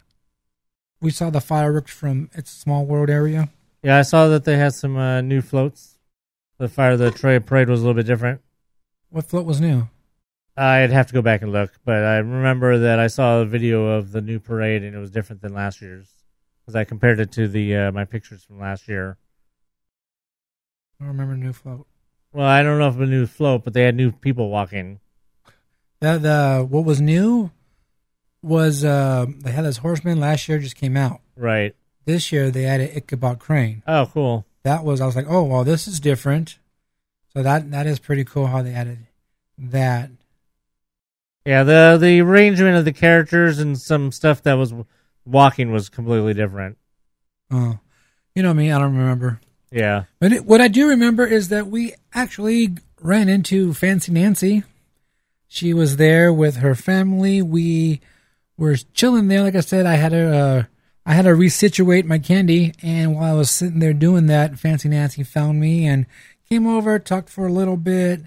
[1.00, 3.48] we saw the fireworks from its small world area.
[3.82, 5.98] Yeah, I saw that they had some uh, new floats.
[6.58, 7.12] The fire the
[7.44, 8.40] parade was a little bit different.
[9.16, 9.88] What float was new?
[10.58, 13.86] I'd have to go back and look, but I remember that I saw a video
[13.86, 16.06] of the new parade and it was different than last year's
[16.60, 19.16] because I compared it to the uh, my pictures from last year.
[21.00, 21.86] I don't remember new float.
[22.34, 25.00] Well, I don't know if a new float, but they had new people walking.
[26.00, 27.52] That the what was new
[28.42, 31.22] was uh, they had this horseman last year just came out.
[31.36, 31.74] Right.
[32.04, 33.82] This year they added Ichabod Crane.
[33.86, 34.44] Oh, cool.
[34.62, 36.58] that was I was like, oh well, this is different.
[37.32, 39.05] So that that is pretty cool how they added
[39.58, 40.10] that.
[41.44, 44.74] Yeah, the the arrangement of the characters and some stuff that was
[45.24, 46.78] walking was completely different.
[47.50, 47.78] Oh,
[48.34, 49.40] you know me, I don't remember.
[49.70, 50.04] Yeah.
[50.20, 54.64] But it, what I do remember is that we actually ran into Fancy Nancy.
[55.48, 57.42] She was there with her family.
[57.42, 58.00] We
[58.56, 59.42] were chilling there.
[59.42, 60.62] Like I said, I had to uh,
[61.04, 64.88] I had to resituate my candy, and while I was sitting there doing that, Fancy
[64.88, 66.06] Nancy found me and
[66.48, 68.22] came over, talked for a little bit,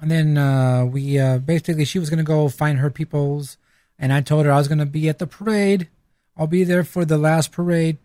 [0.00, 3.56] and then uh, we uh, basically she was gonna go find her peoples,
[3.98, 5.88] and I told her I was gonna be at the parade.
[6.36, 7.98] I'll be there for the last parade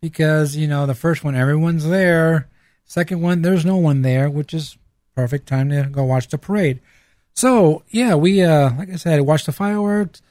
[0.00, 2.48] because you know the first one everyone's there,
[2.84, 4.76] second one there's no one there, which is
[5.14, 6.80] perfect time to go watch the parade.
[7.34, 10.22] So yeah, we uh like I said, watched the fireworks,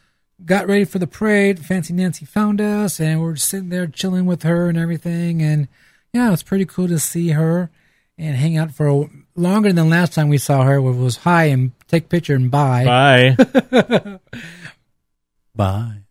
[0.43, 1.65] got ready for the parade.
[1.65, 5.41] Fancy Nancy found us, and we're sitting there chilling with her and everything.
[5.41, 5.67] And
[6.13, 7.69] yeah, it's pretty cool to see her
[8.17, 11.45] and hang out for a, longer than last time we saw her, which was hi
[11.45, 12.85] and take picture and bye.
[12.85, 14.19] Bye.
[15.55, 16.01] Bye.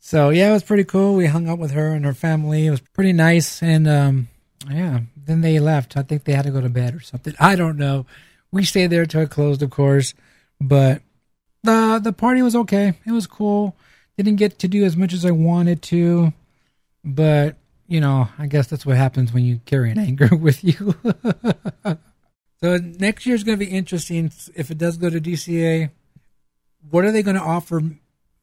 [0.00, 1.14] So yeah, it was pretty cool.
[1.14, 2.66] We hung out with her and her family.
[2.66, 4.28] It was pretty nice, and um,
[4.70, 5.00] yeah.
[5.16, 5.96] Then they left.
[5.96, 7.34] I think they had to go to bed or something.
[7.40, 8.06] I don't know.
[8.52, 10.14] We stayed there till it closed, of course,
[10.60, 11.02] but
[11.62, 12.94] the the party was okay.
[13.04, 13.76] It was cool.
[14.16, 16.32] Didn't get to do as much as I wanted to,
[17.04, 17.56] but
[17.88, 20.94] you know, I guess that's what happens when you carry an anger with you.
[22.60, 24.32] so next year's going to be interesting.
[24.54, 25.90] If it does go to DCA,
[26.90, 27.82] what are they going to offer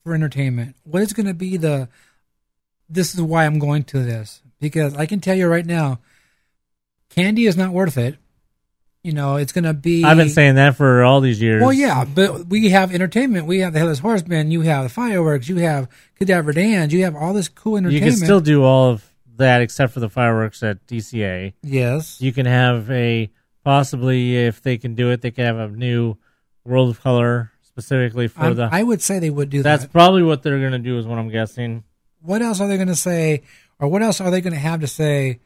[0.03, 0.75] for entertainment?
[0.83, 1.89] What is going to be the?
[2.89, 5.99] This is why I'm going to this because I can tell you right now,
[7.09, 8.17] candy is not worth it.
[9.03, 10.05] You know, it's going to be.
[10.05, 11.61] I've been saying that for all these years.
[11.61, 13.47] Well, yeah, but we have entertainment.
[13.47, 14.51] We have the Headless Horseman.
[14.51, 15.49] You have the fireworks.
[15.49, 16.93] You have Cadaver Dans.
[16.93, 18.05] You have all this cool entertainment.
[18.05, 21.53] you can still do all of that except for the fireworks at DCA.
[21.63, 22.19] yes.
[22.21, 23.29] You can have a
[23.63, 26.17] possibly if they can do it, they can have a new
[26.65, 28.69] World of Color specifically for I'm- the.
[28.71, 29.87] I would say they would do that's that.
[29.87, 31.83] That's probably what they're going to do, is what I'm guessing.
[32.21, 33.41] What else are they going to say,
[33.79, 35.39] or what else are they going to have to say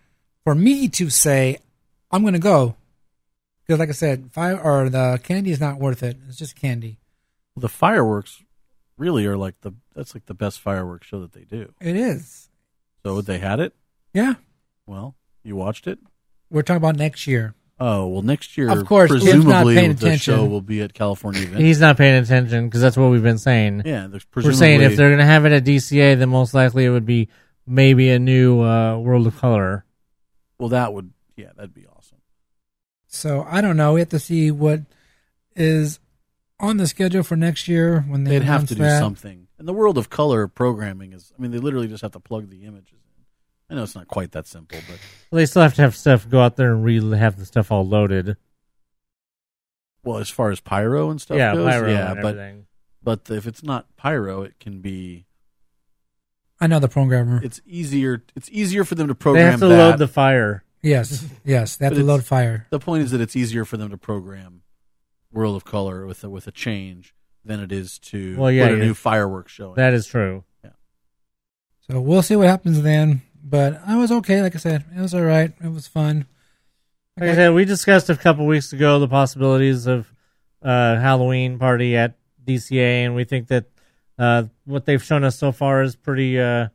[0.44, 1.58] for me to say,
[2.12, 2.76] I'm going to go?
[3.66, 6.18] Because, like I said, fire or the candy is not worth it.
[6.28, 7.00] It's just candy.
[7.56, 8.44] The fireworks
[8.98, 11.74] really are like the that's like the best fireworks show that they do.
[11.82, 12.50] It is.
[13.04, 13.74] So they had it.
[14.14, 14.36] Yeah.
[14.86, 16.00] Well, you watched it.
[16.50, 17.54] We're talking about next year.
[17.80, 20.36] Oh well, next year, Of course, Tim's not presumably paying the attention.
[20.36, 21.64] show will be at California Adventure.
[21.64, 23.84] He's not paying attention because that's what we've been saying.
[23.86, 26.86] yeah, there's We're saying if they're going to have it at DCA, then most likely
[26.86, 27.30] it would be
[27.68, 29.86] maybe a new uh, World of Color.
[30.58, 32.18] well, that would yeah, that'd be awesome.
[33.06, 33.94] So I don't know.
[33.94, 34.82] We have to see what
[35.56, 36.00] is
[36.60, 39.00] on the schedule for next year when they They'd have announce to do that.
[39.00, 39.48] something.
[39.60, 42.50] And the world of color programming is, I mean, they literally just have to plug
[42.50, 42.94] the images.
[43.70, 44.98] I know it's not quite that simple, but
[45.32, 47.86] They still have to have stuff go out there and re- have the stuff all
[47.86, 48.38] loaded.
[50.04, 52.66] well, as far as pyro and stuff yeah, goes, pyro yeah, and but everything.
[53.04, 55.26] but if it's not pyro, it can be.
[56.60, 57.42] I know the programmer.
[57.44, 58.24] It's easier.
[58.36, 59.44] It's easier for them to program.
[59.46, 59.90] They program have to that.
[59.92, 60.64] load the fire.
[60.82, 62.68] Yes, yes, they have But to load fire.
[62.70, 64.62] the point is that it's easier for them to program
[65.34, 68.76] World of Color with a, with a change than it is to Well, yeah, put
[68.76, 68.84] a yeah.
[68.86, 69.76] new fireworks showing.
[69.76, 70.46] That is true.
[70.64, 70.70] Yeah.
[71.90, 73.22] So we'll see what happens then.
[73.50, 74.42] But I was okay.
[74.42, 75.54] Like I said, it was all right.
[75.64, 76.26] It was fun.
[77.18, 80.14] Like I said, we discussed a couple weeks ago the possibilities of
[80.62, 83.66] uh, Halloween party at DCA, and we think that
[84.20, 86.68] uh, what they've shown us so far is pretty uh,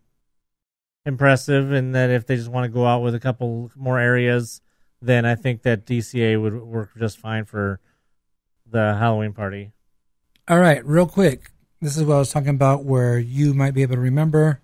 [1.05, 1.73] impressive.
[1.73, 4.63] And that if they just want to go out with a couple more areas,
[5.03, 7.81] then I think that DCA would work just fine for
[8.67, 9.73] the Halloween party.
[10.49, 11.51] All right, real quick.
[11.83, 14.63] This is what I was talking about where you might be able to remember.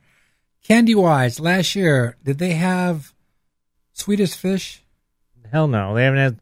[0.64, 3.12] Candy wise, last year, did they have
[3.92, 4.82] Swedish fish?
[5.50, 6.40] Hell no, they haven't had.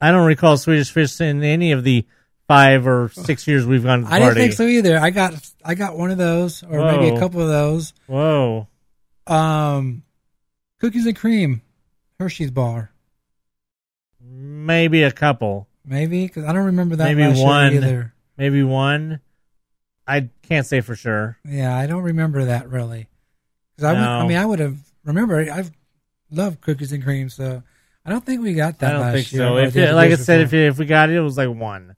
[0.00, 2.04] I don't recall Swedish Fish in any of the
[2.48, 4.34] five or six years we've gone to the I party.
[4.34, 4.98] didn't think so either.
[4.98, 7.94] I got I got one of those, or maybe a couple of those.
[8.06, 8.66] Whoa,
[9.26, 10.02] Um,
[10.80, 11.62] cookies and cream,
[12.18, 12.90] Hershey's bar,
[14.20, 15.68] maybe a couple.
[15.84, 17.74] maybe because I don't remember that Maybe last year one.
[17.74, 18.14] either.
[18.36, 19.20] maybe one.
[20.06, 21.38] I can't say for sure.
[21.48, 23.08] Yeah, I don't remember that really.
[23.82, 25.38] 'Cause I, would- I mean, I would have remember.
[25.38, 25.70] I've
[26.30, 27.62] loved cookies and cream, so
[28.04, 28.90] I don't think we got that.
[28.90, 29.56] I don't last think year, so.
[29.58, 30.58] If it, like I said, before.
[30.60, 31.96] if if we got it, it was like one.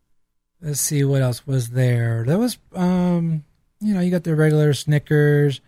[0.61, 2.25] Let's see what else was there.
[2.27, 3.45] There was, um,
[3.81, 5.61] you know, you got the regular Snickers,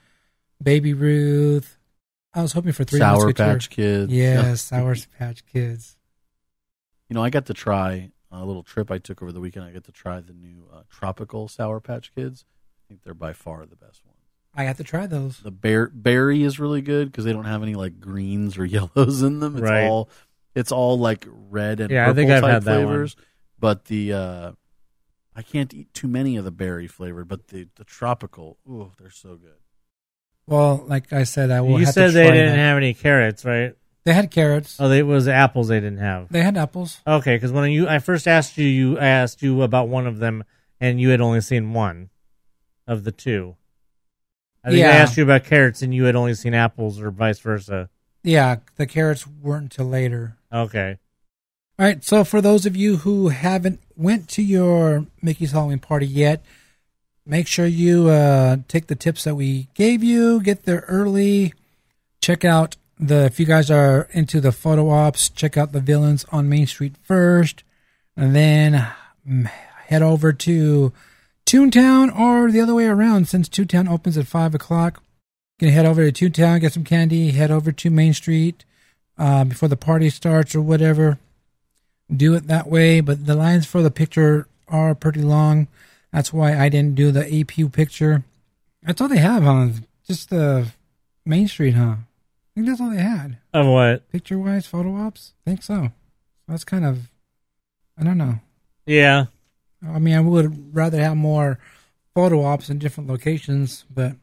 [0.62, 1.76] Baby Ruth.
[2.32, 3.46] I was hoping for three Sour Musketeer.
[3.46, 4.12] Patch Kids.
[4.12, 5.96] Yes, Sour Patch Kids.
[7.08, 9.64] You know, I got to try a little trip I took over the weekend.
[9.66, 12.44] I got to try the new uh, tropical Sour Patch Kids.
[12.48, 14.15] I think they're by far the best one.
[14.56, 15.38] I have to try those.
[15.38, 19.22] The bear berry is really good because they don't have any like greens or yellows
[19.22, 19.56] in them.
[19.56, 19.84] It's Right.
[19.88, 20.08] all
[20.54, 22.86] It's all like red and Yeah, I purple think I've type had that one.
[22.86, 23.16] flavors.
[23.58, 24.52] But the uh,
[25.34, 29.10] I can't eat too many of the berry flavored, but the the tropical, ooh, they're
[29.10, 29.56] so good.
[30.46, 31.78] Well, like I said, I will.
[31.80, 32.58] you have said to they try didn't that.
[32.58, 33.74] have any carrots, right?
[34.04, 34.76] They had carrots.
[34.78, 36.28] Oh, they, it was apples they didn't have.
[36.30, 37.00] They had apples.
[37.06, 40.18] Okay, because when you I first asked you, you I asked you about one of
[40.18, 40.44] them,
[40.80, 42.10] and you had only seen one
[42.86, 43.56] of the two.
[44.66, 47.38] I think I asked you about carrots, and you had only seen apples, or vice
[47.38, 47.88] versa.
[48.24, 50.36] Yeah, the carrots weren't until later.
[50.52, 50.98] Okay.
[51.78, 56.06] All right, so for those of you who haven't went to your Mickey's Halloween party
[56.06, 56.44] yet,
[57.24, 61.54] make sure you uh, take the tips that we gave you, get there early,
[62.20, 66.24] check out the if you guys are into the photo ops, check out the villains
[66.32, 67.62] on Main Street first,
[68.16, 68.88] and then
[69.28, 69.46] mm,
[69.86, 70.92] head over to
[71.46, 75.02] Toontown or the other way around since Toontown opens at five o'clock.
[75.58, 78.64] You can head over to Toontown, get some candy, head over to Main Street
[79.16, 81.18] uh, before the party starts or whatever
[82.14, 85.68] do it that way, but the lines for the picture are pretty long.
[86.12, 88.24] That's why I didn't do the APU picture.
[88.82, 90.68] That's all they have on just the
[91.24, 91.96] Main Street, huh?
[91.96, 93.38] I think that's all they had.
[93.52, 94.10] Of what?
[94.10, 95.34] Picture wise, photo ops?
[95.46, 95.90] I think so.
[96.48, 97.10] That's kind of,
[97.98, 98.40] I don't know.
[98.86, 99.26] Yeah.
[99.94, 101.58] I mean, I would rather have more
[102.14, 104.16] photo ops in different locations, but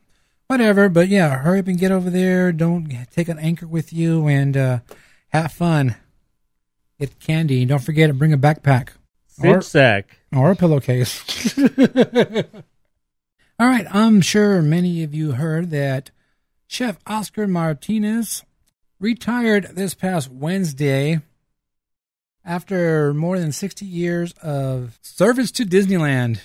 [0.48, 0.90] whatever.
[0.90, 2.52] But yeah, hurry up and get over there.
[2.52, 4.80] Don't take an anchor with you and uh,
[5.30, 5.96] have fun.
[7.00, 7.66] Get candy.
[7.66, 8.90] Don't forget to bring a backpack
[9.44, 10.18] Or- sack.
[10.36, 11.58] or a pillowcase.
[13.60, 16.10] All right, I'm sure many of you heard that
[16.68, 18.44] Chef Oscar Martinez
[19.00, 21.22] retired this past Wednesday
[22.46, 26.42] after more than 60 years of service to Disneyland.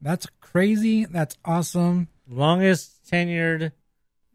[0.00, 1.04] That's crazy.
[1.04, 2.08] That's awesome.
[2.28, 3.72] Longest tenured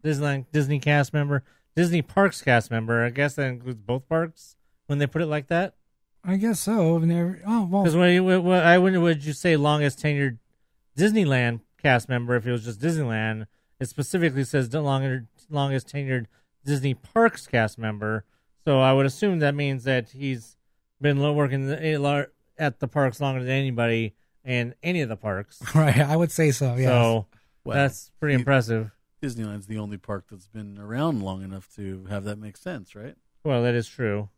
[0.04, 1.44] Disneyland Disney cast member,
[1.76, 3.04] Disney Parks cast member.
[3.04, 4.56] I guess that includes both parks
[4.86, 5.74] when they put it like that.
[6.24, 6.98] I guess so.
[6.98, 10.38] Never, oh, Because well, when you, what, what, I wouldn't would you say longest tenured
[10.96, 13.46] Disneyland cast member if it was just Disneyland?
[13.80, 16.26] It specifically says the longer, longest tenured
[16.64, 18.24] Disney Parks cast member.
[18.64, 20.56] So I would assume that means that he's
[21.00, 22.24] been working eh,
[22.58, 25.60] at the parks longer than anybody in any of the parks.
[25.74, 25.98] right.
[25.98, 26.74] I would say so.
[26.76, 26.88] Yeah.
[26.88, 27.26] So
[27.64, 28.90] Well, that's pretty you- impressive.
[29.22, 33.16] Disneyland's the only park that's been around long enough to have that make sense, right?
[33.44, 34.28] Well, that is true.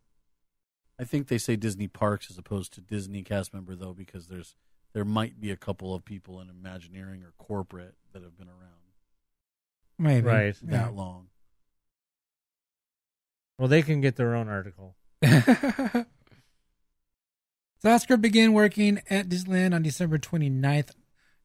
[0.99, 4.55] I think they say Disney parks as opposed to Disney cast member though, because there's
[4.93, 8.57] there might be a couple of people in Imagineering or corporate that have been around
[9.99, 10.25] Maybe.
[10.27, 10.55] Right.
[10.67, 10.77] Yeah.
[10.85, 11.27] that long.
[13.59, 14.95] Well, they can get their own article.
[17.81, 20.91] so Oscar began working at Disneyland on December 29th,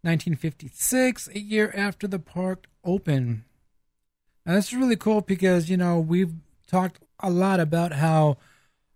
[0.03, 3.45] 1956, a year after the park opened.
[4.45, 6.35] Now, this is really cool because, you know, we've
[6.67, 8.37] talked a lot about how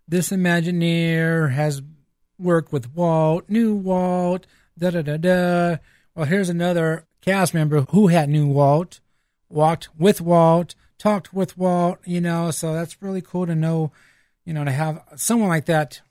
[0.06, 1.80] this Imagineer has
[2.38, 4.46] worked with Walt, new Walt,
[4.78, 5.76] da da da da.
[6.14, 9.00] Well, here's another cast member who had new Walt,
[9.48, 13.92] walked with Walt, talked with Walt, you know, so that's really cool to know,
[14.44, 16.02] you know, to have someone like that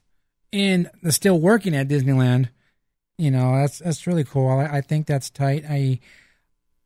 [0.52, 2.48] the still working at Disneyland.
[3.18, 4.48] You know, that's that's really cool.
[4.48, 5.64] I, I think that's tight.
[5.68, 6.00] I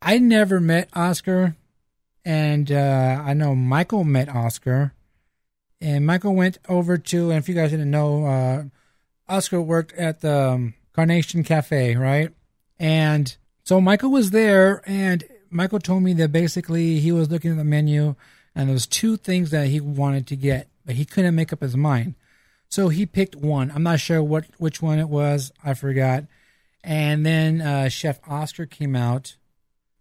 [0.03, 1.57] I never met Oscar,
[2.25, 4.93] and uh, I know Michael met Oscar,
[5.81, 7.31] and Michael went over to.
[7.31, 8.65] And if you guys didn't know, uh,
[9.29, 12.31] Oscar worked at the um, Carnation Cafe, right?
[12.79, 17.57] And so Michael was there, and Michael told me that basically he was looking at
[17.57, 18.15] the menu,
[18.55, 21.61] and there was two things that he wanted to get, but he couldn't make up
[21.61, 22.15] his mind.
[22.75, 23.71] So he picked one.
[23.73, 25.53] I'm not sure what which one it was.
[25.63, 26.25] I forgot.
[26.83, 29.37] And then uh, Chef Oscar came out,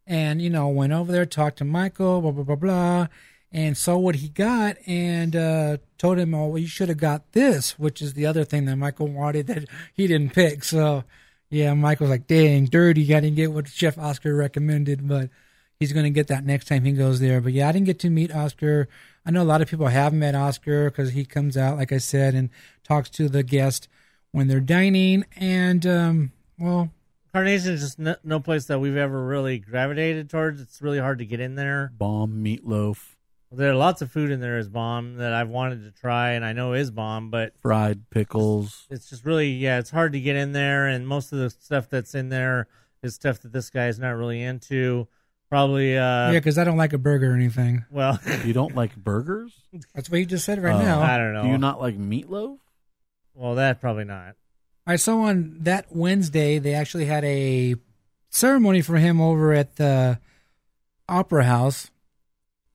[0.08, 3.08] and you know went over there, talked to Michael, blah blah blah blah,
[3.52, 7.34] and saw what he got, and uh, told him, "Oh, well, you should have got
[7.34, 10.64] this," which is the other thing that Michael wanted that he didn't pick.
[10.64, 11.04] So
[11.52, 13.04] yeah, Michael's like, "Dang, dirty!
[13.14, 15.30] I didn't get what Chef Oscar recommended, but."
[15.80, 17.42] He's going to get that next time he goes there.
[17.42, 18.88] But yeah, I didn't get to meet Oscar.
[19.26, 21.98] I know a lot of people have met Oscar because he comes out, like I
[21.98, 22.50] said, and
[22.84, 23.88] talks to the guest
[24.32, 25.24] when they're dining.
[25.38, 26.92] And, um, well,
[27.34, 30.62] Carnation is just no, no place that we've ever really gravitated towards.
[30.62, 31.92] It's really hard to get in there.
[31.98, 33.16] Bomb meatloaf,
[33.52, 36.44] There are lots of food in there is bomb that I've wanted to try and
[36.46, 38.86] I know is bomb, but fried pickles.
[38.92, 41.90] it's just really yeah, it's hard to get in there and most of the stuff
[41.90, 42.68] that's in there
[43.02, 45.08] is stuff that this guy is not really into.
[45.54, 47.86] Probably uh yeah, because I don't like a burger or anything.
[47.92, 49.54] well You don't like burgers?
[49.94, 51.02] That's what you just said right Uh, now.
[51.02, 51.44] I don't know.
[51.44, 52.58] Do you not like meatloaf?
[53.36, 54.36] well that probably not.
[54.88, 57.76] I saw on that Wednesday they actually had a
[58.32, 60.18] ceremony for him over at the
[61.08, 61.92] Opera House.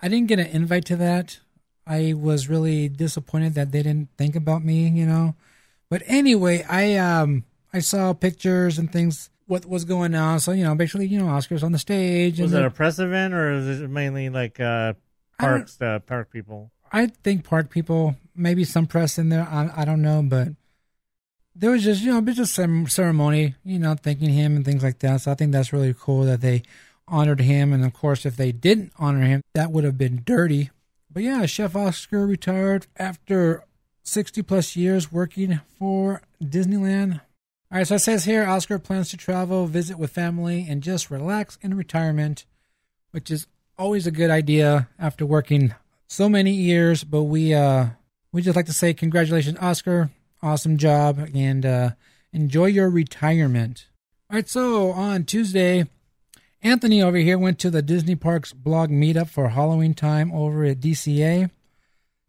[0.00, 1.40] I didn't get an invite to that.
[1.84, 5.34] I was really disappointed that they didn't think about me, you know.
[5.90, 10.38] But anyway, I um I saw pictures and things what was going on.
[10.38, 12.38] So you know, basically, you know, Oscars on the stage.
[12.38, 14.92] Was it a press event or is it mainly like uh,
[15.38, 16.70] parks, uh, park people?
[16.92, 19.46] I think park people, maybe some press in there.
[19.50, 20.48] I, I don't know, but
[21.56, 25.00] there was just you know, just some ceremony, you know, thanking him and things like
[25.00, 25.22] that.
[25.22, 26.62] So I think that's really cool that they
[27.08, 27.72] honored him.
[27.72, 30.70] And of course, if they didn't honor him, that would have been dirty.
[31.10, 33.64] But yeah, Chef Oscar retired after
[34.02, 37.22] 60 plus years working for Disneyland.
[37.70, 41.10] All right, so it says here Oscar plans to travel, visit with family, and just
[41.10, 42.46] relax in retirement,
[43.10, 43.46] which is
[43.76, 45.74] always a good idea after working
[46.06, 47.04] so many years.
[47.04, 47.88] But we uh
[48.32, 50.08] we just like to say congratulations, Oscar.
[50.42, 51.90] Awesome job, and uh,
[52.32, 53.88] enjoy your retirement.
[54.30, 55.86] All right, so on Tuesday,
[56.62, 60.80] Anthony over here went to the Disney Parks blog meetup for Halloween time over at
[60.80, 61.50] DCA.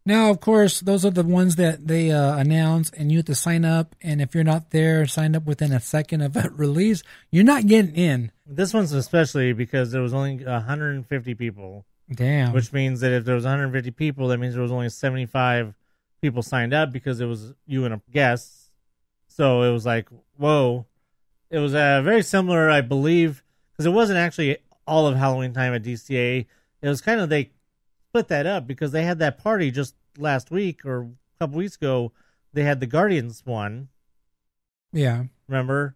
[0.06, 3.36] Now, of course, those are the ones that they uh, announce, and you have to
[3.36, 3.96] sign up.
[4.02, 7.68] And if you're not there, signed up within a second of a release, you're not
[7.68, 8.32] getting in.
[8.46, 12.54] This one's especially because there was only 150 people, Damn.
[12.54, 15.76] which means that if there was 150 people, that means there was only 75
[16.22, 18.72] people signed up because it was you and a guest.
[19.28, 20.86] So it was like, whoa.
[21.52, 25.74] It was uh, very similar, I believe, because it wasn't actually all of Halloween time
[25.74, 26.46] at DCA.
[26.82, 27.52] It was kind of they
[28.10, 31.76] split that up because they had that party just last week or a couple weeks
[31.76, 32.12] ago.
[32.54, 33.90] They had the Guardians one,
[34.92, 35.26] yeah.
[35.48, 35.96] remember?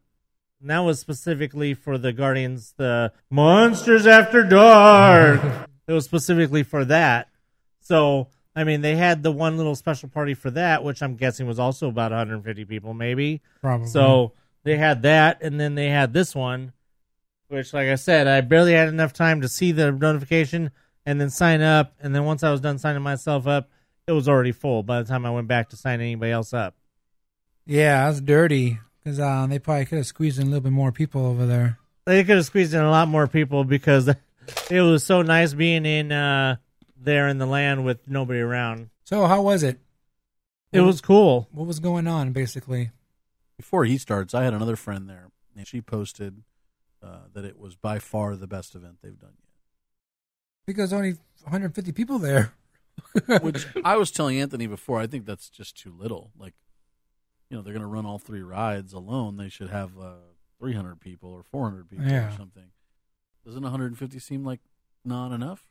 [0.61, 5.41] And that was specifically for the Guardians, the Monsters After Dark.
[5.88, 7.30] it was specifically for that.
[7.82, 11.47] So, I mean, they had the one little special party for that, which I'm guessing
[11.47, 13.41] was also about 150 people, maybe.
[13.61, 13.88] Probably.
[13.88, 14.34] So
[14.64, 16.74] they had that, and then they had this one,
[17.47, 20.72] which, like I said, I barely had enough time to see the notification
[21.05, 21.93] and then sign up.
[21.99, 23.69] And then once I was done signing myself up,
[24.07, 26.75] it was already full by the time I went back to sign anybody else up.
[27.65, 30.91] Yeah, that's dirty because uh, they probably could have squeezed in a little bit more
[30.91, 31.79] people over there.
[32.05, 34.09] They could have squeezed in a lot more people because
[34.69, 36.57] it was so nice being in uh,
[36.97, 38.89] there in the land with nobody around.
[39.05, 39.79] So, how was it?
[40.71, 41.47] It was cool.
[41.51, 42.89] What was going on, basically?
[43.57, 46.41] Before he starts, I had another friend there, and she posted
[47.03, 49.33] uh, that it was by far the best event they've done
[50.66, 52.53] Because only 150 people there.
[53.41, 56.32] Which I was telling Anthony before, I think that's just too little.
[56.38, 56.53] Like,
[57.49, 59.38] you know, they're going to run all three rides alone.
[59.38, 60.14] They should have uh,
[60.59, 62.28] 300 people or 400 people Yeah.
[62.34, 62.64] or something.
[63.45, 64.61] Doesn't 150 seem like
[65.03, 65.68] not enough?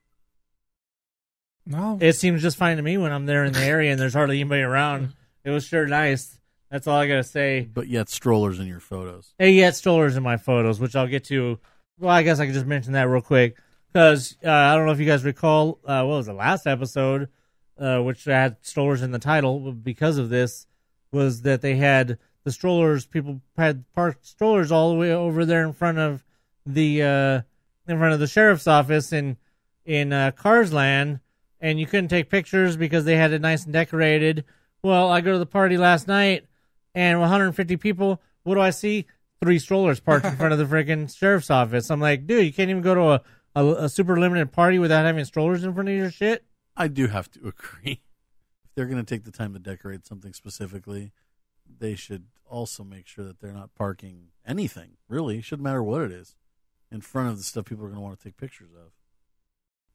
[1.64, 1.96] No.
[2.00, 4.40] It seems just fine to me when I'm there in the area and there's hardly
[4.40, 5.12] anybody around.
[5.44, 6.38] It was sure nice.
[6.70, 7.60] That's all I gotta say.
[7.72, 9.34] But yet, strollers in your photos.
[9.38, 11.58] Hey, yet, strollers in my photos, which I'll get to.
[12.00, 13.56] Well, I guess I could just mention that real quick
[13.92, 15.78] because uh, I don't know if you guys recall.
[15.84, 17.28] Uh, what was the last episode,
[17.78, 20.66] uh, which had strollers in the title because of this,
[21.12, 23.06] was that they had the strollers.
[23.06, 26.24] People had parked strollers all the way over there in front of
[26.64, 27.40] the uh,
[27.86, 29.36] in front of the sheriff's office in
[29.84, 31.20] in uh, Cars and
[31.62, 34.44] you couldn't take pictures because they had it nice and decorated.
[34.82, 36.46] Well, I go to the party last night,
[36.94, 38.20] and 150 people.
[38.42, 39.06] What do I see?
[39.40, 41.90] Three strollers parked in front of the freaking sheriff's office.
[41.90, 43.22] I'm like, dude, you can't even go to a,
[43.54, 46.44] a, a super limited party without having strollers in front of your shit.
[46.76, 48.02] I do have to agree.
[48.64, 51.12] If they're going to take the time to decorate something specifically,
[51.78, 54.92] they should also make sure that they're not parking anything.
[55.08, 56.36] Really, shouldn't matter what it is,
[56.90, 58.92] in front of the stuff people are going to want to take pictures of.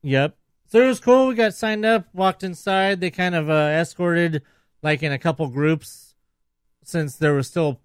[0.04, 0.38] Yep.
[0.68, 1.28] So it was cool.
[1.28, 3.00] We got signed up, walked inside.
[3.00, 4.42] They kind of uh, escorted,
[4.84, 6.16] like in a couple groups,
[6.84, 7.80] since there was still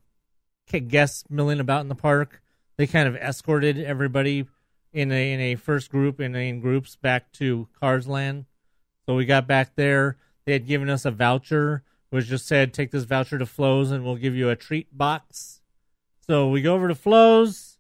[0.89, 2.43] guests milling about in the park.
[2.77, 4.47] They kind of escorted everybody
[4.93, 8.45] in a in a first group and in groups back to Cars Land.
[9.07, 10.19] So we got back there.
[10.45, 14.05] They had given us a voucher, which just said, "Take this voucher to Flo's, and
[14.05, 15.61] we'll give you a treat box."
[16.27, 17.79] So we go over to Flo's.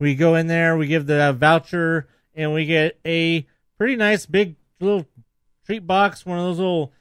[0.00, 0.76] We go in there.
[0.76, 3.46] We give the voucher, and we get a
[3.76, 5.06] pretty nice big little
[5.66, 6.24] treat box.
[6.24, 6.92] One of those little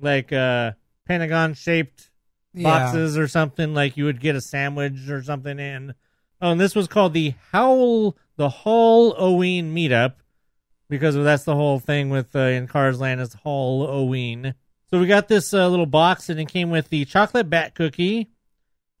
[0.00, 0.72] like uh
[1.06, 2.10] pentagon shaped
[2.52, 2.62] Yeah.
[2.64, 5.94] boxes or something like you would get a sandwich or something in.
[6.44, 10.16] Oh, this was called the Howl the Hall Halloween meetup
[10.90, 14.54] because that's the whole thing with uh, in Cars Land is Hall Halloween.
[14.90, 18.28] So we got this uh, little box and it came with the chocolate bat cookie,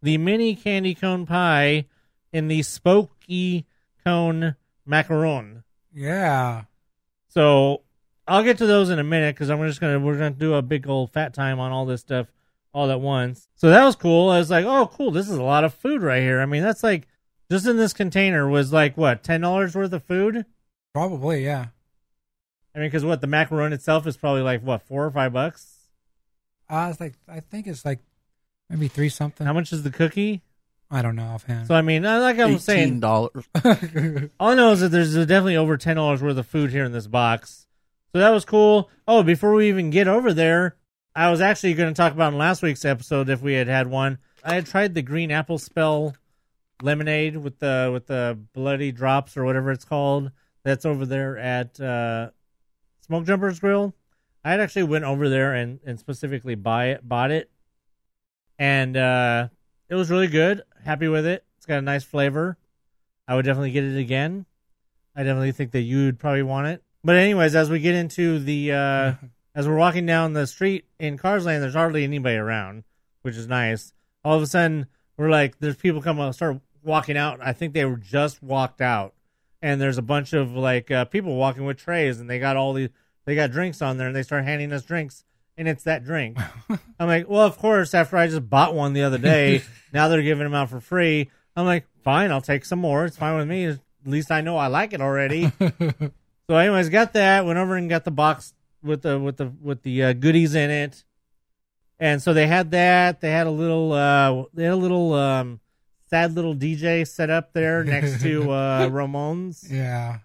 [0.00, 1.84] the mini candy cone pie,
[2.32, 3.66] and the spooky
[4.06, 4.56] cone
[4.88, 5.64] macaron.
[5.92, 6.62] Yeah.
[7.28, 7.82] So
[8.26, 10.62] I'll get to those in a minute because I'm just gonna we're gonna do a
[10.62, 12.26] big old fat time on all this stuff
[12.72, 13.48] all at once.
[13.54, 14.30] So that was cool.
[14.30, 15.10] I was like, oh, cool.
[15.10, 16.40] This is a lot of food right here.
[16.40, 17.06] I mean, that's like
[17.50, 20.44] just in this container was like what ten dollars worth of food.
[20.92, 21.66] Probably, yeah.
[22.74, 25.88] I mean, because what the macaron itself is probably like what four or five bucks.
[26.68, 28.00] Uh, it's like I think it's like
[28.68, 29.46] maybe three something.
[29.46, 30.42] How much is the cookie?
[30.90, 31.66] I don't know offhand.
[31.66, 33.44] So I mean, uh, like I was Eighteen saying, dollars.
[34.40, 36.92] all I know is that there's definitely over ten dollars worth of food here in
[36.92, 37.66] this box.
[38.12, 38.90] So that was cool.
[39.08, 40.76] Oh, before we even get over there,
[41.16, 43.88] I was actually going to talk about in last week's episode if we had had
[43.88, 44.18] one.
[44.44, 46.14] I had tried the green apple spell
[46.82, 50.30] lemonade with the with the bloody drops or whatever it's called.
[50.64, 52.30] That's over there at uh,
[53.00, 53.94] Smoke Jumpers Grill.
[54.44, 57.50] I had actually went over there and, and specifically buy it, bought it,
[58.58, 59.48] and uh,
[59.88, 60.62] it was really good.
[60.84, 61.44] Happy with it.
[61.56, 62.58] It's got a nice flavor.
[63.26, 64.44] I would definitely get it again.
[65.16, 66.82] I definitely think that you'd probably want it.
[67.02, 69.12] But anyways, as we get into the uh,
[69.54, 72.84] as we're walking down the street in Cars Land, there's hardly anybody around,
[73.22, 73.92] which is nice.
[74.24, 74.86] All of a sudden,
[75.16, 77.40] we're like, there's people come coming, start walking out.
[77.42, 79.14] I think they were just walked out,
[79.62, 82.72] and there's a bunch of like uh, people walking with trays, and they got all
[82.72, 82.90] these,
[83.24, 85.24] they got drinks on there, and they start handing us drinks,
[85.56, 86.38] and it's that drink.
[86.98, 87.94] I'm like, well, of course.
[87.94, 89.62] After I just bought one the other day,
[89.92, 91.30] now they're giving them out for free.
[91.56, 93.04] I'm like, fine, I'll take some more.
[93.04, 93.66] It's fine with me.
[93.66, 95.52] At least I know I like it already.
[95.60, 97.46] so, anyways, got that.
[97.46, 100.70] Went over and got the box with the with the with the uh, goodies in
[100.70, 101.04] it.
[101.98, 103.20] And so they had that.
[103.20, 105.60] They had a little uh they had a little um
[106.10, 109.66] sad little DJ set up there next to uh Ramone's.
[109.70, 110.18] yeah.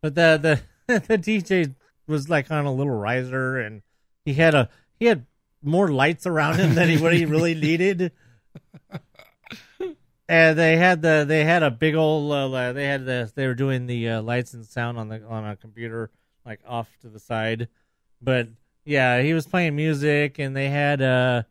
[0.00, 1.74] But the the the DJ
[2.06, 3.82] was like on a little riser and
[4.24, 4.68] he had a
[4.98, 5.26] he had
[5.62, 8.12] more lights around him than he what he really needed.
[10.28, 13.54] And they had the they had a big old uh, they had the they were
[13.54, 16.10] doing the uh, lights and sound on the on a computer
[16.46, 17.68] like off to the side,
[18.20, 18.48] but
[18.84, 21.42] yeah, he was playing music and they had uh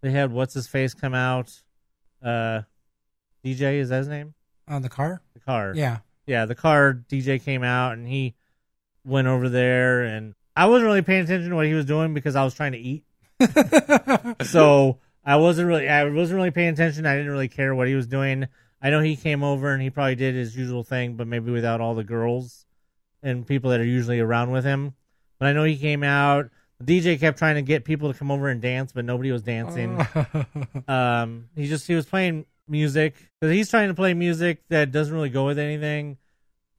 [0.00, 1.62] they had what's his face come out,
[2.22, 2.62] uh
[3.44, 4.34] DJ is that his name?
[4.66, 5.22] On the car?
[5.34, 5.98] The car Yeah.
[6.26, 8.34] yeah, the car DJ came out and he
[9.04, 12.34] went over there and I wasn't really paying attention to what he was doing because
[12.36, 13.04] I was trying to eat.
[14.42, 17.06] so I wasn't really I wasn't really paying attention.
[17.06, 18.48] I didn't really care what he was doing.
[18.80, 21.80] I know he came over and he probably did his usual thing, but maybe without
[21.80, 22.66] all the girls
[23.22, 24.94] and people that are usually around with him.
[25.38, 26.50] But I know he came out.
[26.80, 29.42] The DJ kept trying to get people to come over and dance, but nobody was
[29.42, 30.00] dancing.
[30.88, 35.12] um, he just he was playing music because he's trying to play music that doesn't
[35.12, 36.18] really go with anything.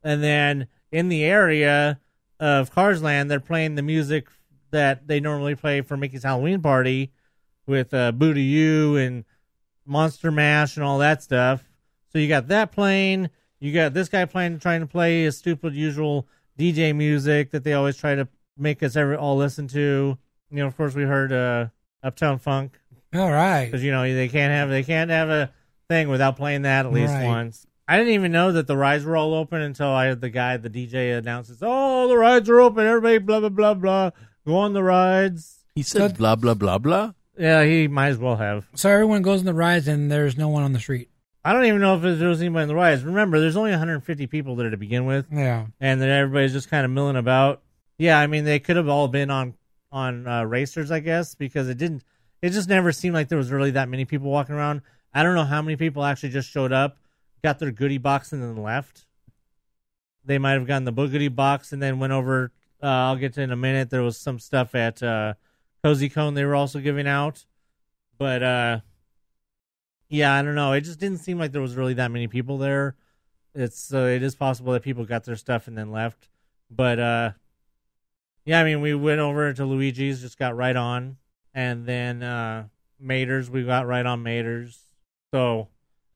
[0.03, 1.99] And then in the area
[2.39, 4.27] of Cars Land, they're playing the music
[4.71, 7.11] that they normally play for Mickey's Halloween party
[7.65, 9.25] with uh, Boo to You and
[9.85, 11.63] Monster Mash and all that stuff.
[12.11, 13.29] So you got that playing.
[13.59, 16.27] You got this guy playing, trying to play his stupid usual
[16.57, 18.27] DJ music that they always try to
[18.59, 20.17] make us ever all listen to.
[20.51, 21.67] You know, of course, we heard uh,
[22.03, 22.79] Uptown Funk
[23.13, 23.65] All right.
[23.65, 25.51] because you know they can't have they can't have a
[25.89, 27.25] thing without playing that at least Right.
[27.25, 27.65] once.
[27.87, 30.57] I didn't even know that the rides were all open until I had the guy,
[30.57, 32.85] the DJ, announces, "Oh, the rides are open!
[32.85, 34.11] Everybody, blah blah blah blah,
[34.45, 37.13] go on the rides." He said blah blah blah blah.
[37.37, 38.67] Yeah, he might as well have.
[38.75, 41.09] So everyone goes on the rides and there's no one on the street.
[41.43, 43.01] I don't even know if there was anybody on the rides.
[43.03, 45.67] Remember, there's only 150 people there to begin with, Yeah.
[45.79, 47.61] and then everybody's just kind of milling about.
[47.99, 49.53] Yeah, I mean, they could have all been on
[49.91, 52.03] on uh, racers, I guess, because it didn't.
[52.41, 54.81] It just never seemed like there was really that many people walking around.
[55.13, 56.97] I don't know how many people actually just showed up,
[57.43, 59.05] got their goodie box, and then left.
[60.23, 62.51] They might have gotten the boogity box and then went over.
[62.81, 63.89] Uh, I'll get to in a minute.
[63.89, 65.33] There was some stuff at uh,
[65.83, 67.45] Cozy Cone they were also giving out,
[68.17, 68.79] but uh,
[70.07, 70.71] yeah, I don't know.
[70.71, 72.95] It just didn't seem like there was really that many people there.
[73.53, 76.29] It's so it is possible that people got their stuff and then left,
[76.69, 77.31] but uh,
[78.49, 81.17] yeah, I mean, we went over to Luigi's, just got right on,
[81.53, 82.65] and then uh,
[82.99, 84.87] Mater's, we got right on Mater's.
[85.31, 85.67] So,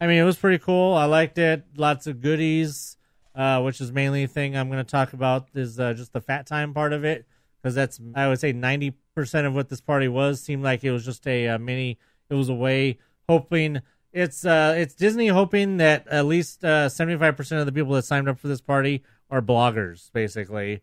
[0.02, 0.96] I mean, it was pretty cool.
[0.96, 1.64] I liked it.
[1.78, 2.98] Lots of goodies,
[3.36, 6.22] uh, which is mainly the thing I'm going to talk about is uh, just the
[6.22, 7.28] fat time part of it,
[7.62, 10.42] because that's I would say 90 percent of what this party was.
[10.42, 12.00] Seemed like it was just a, uh mini.
[12.32, 12.98] It was a way
[13.30, 13.80] hoping.
[14.12, 17.94] It's uh, it's Disney hoping that at least uh seventy five percent of the people
[17.94, 20.82] that signed up for this party are bloggers, basically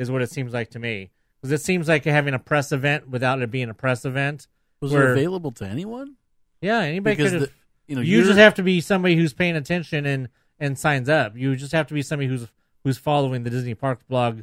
[0.00, 1.10] is what it seems like to me.
[1.40, 4.46] Because it seems like having a press event without it being a press event.
[4.80, 6.16] Was Where- it available to anyone?
[6.60, 7.50] Yeah, anybody Because could the-
[7.86, 10.28] you know, you just have to be somebody who's paying attention and
[10.58, 11.36] and signs up.
[11.36, 12.46] You just have to be somebody who's
[12.84, 14.42] who's following the Disney Parks blog.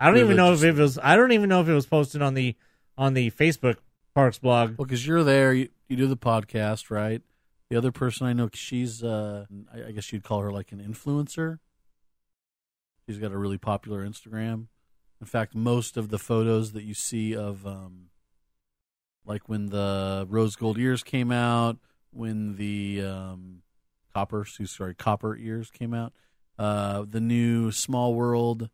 [0.00, 0.98] I don't even know if it was.
[1.02, 2.56] I don't even know if it was posted on the
[2.96, 3.76] on the Facebook
[4.14, 4.76] Parks blog.
[4.78, 7.22] Well, because you're there, you, you do the podcast, right?
[7.70, 10.80] The other person I know, she's, uh, I I guess you'd call her like an
[10.80, 11.58] influencer.
[13.08, 14.66] She's got a really popular Instagram.
[15.18, 18.10] In fact, most of the photos that you see of, um,
[19.24, 21.78] like when the rose gold ears came out,
[22.10, 23.62] when the um,
[24.12, 26.12] copper, sorry, copper ears came out,
[26.58, 28.68] uh, the new Small World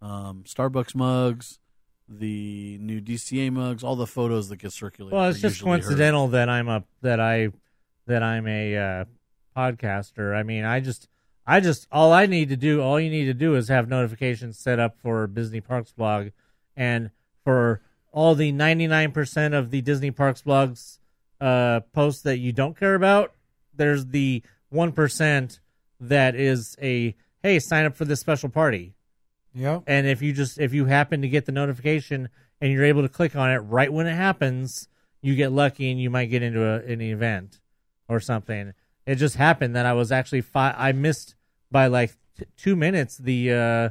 [0.00, 1.58] um, Starbucks mugs,
[2.08, 5.16] the new DCA mugs, all the photos that get circulated.
[5.16, 7.48] Well, it's just coincidental that I'm a that I
[8.06, 9.04] that I'm a uh,
[9.56, 10.36] podcaster.
[10.36, 11.08] I mean, I just
[11.52, 14.58] I just all I need to do, all you need to do is have notifications
[14.58, 16.28] set up for Disney Parks blog,
[16.78, 17.10] and
[17.44, 20.98] for all the 99% of the Disney Parks blogs
[21.42, 23.34] uh, posts that you don't care about,
[23.74, 24.42] there's the
[24.72, 25.58] 1%
[26.00, 28.94] that is a hey, sign up for this special party.
[29.54, 29.82] Yep.
[29.86, 32.30] And if you just if you happen to get the notification
[32.62, 34.88] and you're able to click on it right when it happens,
[35.20, 37.60] you get lucky and you might get into a, an event
[38.08, 38.72] or something.
[39.04, 41.34] It just happened that I was actually fi- I missed
[41.72, 43.88] by like t- two minutes the uh,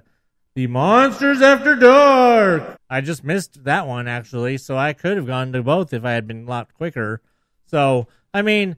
[0.55, 2.77] the Monsters After Dark.
[2.89, 6.11] I just missed that one actually, so I could have gone to both if I
[6.11, 7.21] had been lot quicker.
[7.65, 8.77] So I mean,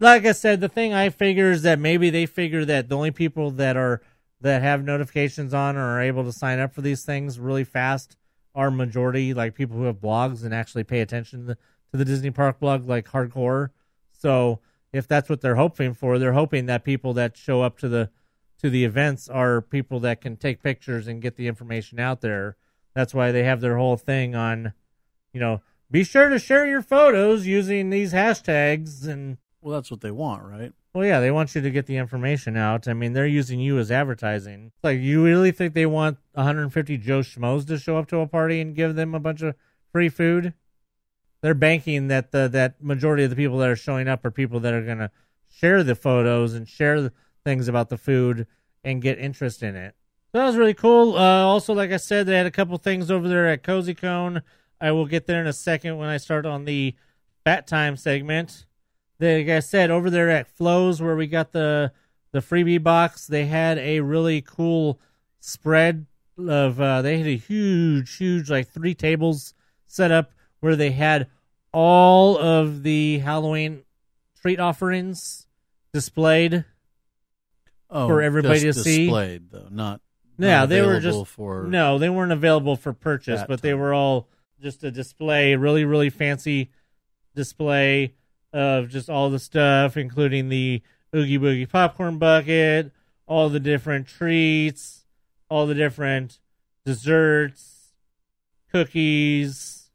[0.00, 3.12] like I said, the thing I figure is that maybe they figure that the only
[3.12, 4.02] people that are
[4.40, 8.16] that have notifications on or are able to sign up for these things really fast
[8.54, 11.56] are majority like people who have blogs and actually pay attention to
[11.92, 13.70] the Disney Park blog like hardcore.
[14.10, 14.60] So
[14.92, 18.10] if that's what they're hoping for, they're hoping that people that show up to the
[18.62, 22.56] to the events are people that can take pictures and get the information out there.
[22.94, 24.72] That's why they have their whole thing on,
[25.32, 30.00] you know, be sure to share your photos using these hashtags and Well, that's what
[30.00, 30.72] they want, right?
[30.94, 32.86] well, yeah, they want you to get the information out.
[32.86, 34.72] I mean, they're using you as advertising.
[34.82, 38.60] Like, you really think they want 150 Joe Schmoes to show up to a party
[38.60, 39.54] and give them a bunch of
[39.90, 40.52] free food?
[41.40, 44.60] They're banking that the that majority of the people that are showing up are people
[44.60, 45.10] that are going to
[45.48, 47.12] share the photos and share the
[47.44, 48.46] things about the food
[48.84, 49.94] and get interest in it.
[50.32, 51.16] So that was really cool.
[51.16, 54.42] Uh, also, like I said, they had a couple things over there at Cozy Cone.
[54.80, 56.94] I will get there in a second when I start on the
[57.44, 58.66] Fat Time segment
[59.18, 61.92] They, like I said, over there at Flo's where we got the
[62.32, 64.98] the freebie box, they had a really cool
[65.38, 66.06] spread
[66.38, 69.54] of uh, they had a huge, huge like three tables
[69.86, 71.28] set up where they had
[71.72, 73.82] all of the Halloween
[74.40, 75.46] treat offerings
[75.92, 76.64] displayed.
[77.94, 79.04] Oh, For everybody to see?
[79.04, 80.00] displayed though, not.
[80.38, 84.28] Yeah, they were just for no, they weren't available for purchase, but they were all
[84.60, 86.70] just a display, really, really fancy
[87.34, 88.14] display
[88.52, 90.82] of just all the stuff, including the
[91.14, 92.92] Oogie Boogie popcorn bucket,
[93.26, 95.04] all the different treats,
[95.50, 96.38] all the different
[96.86, 97.92] desserts,
[98.72, 99.90] cookies,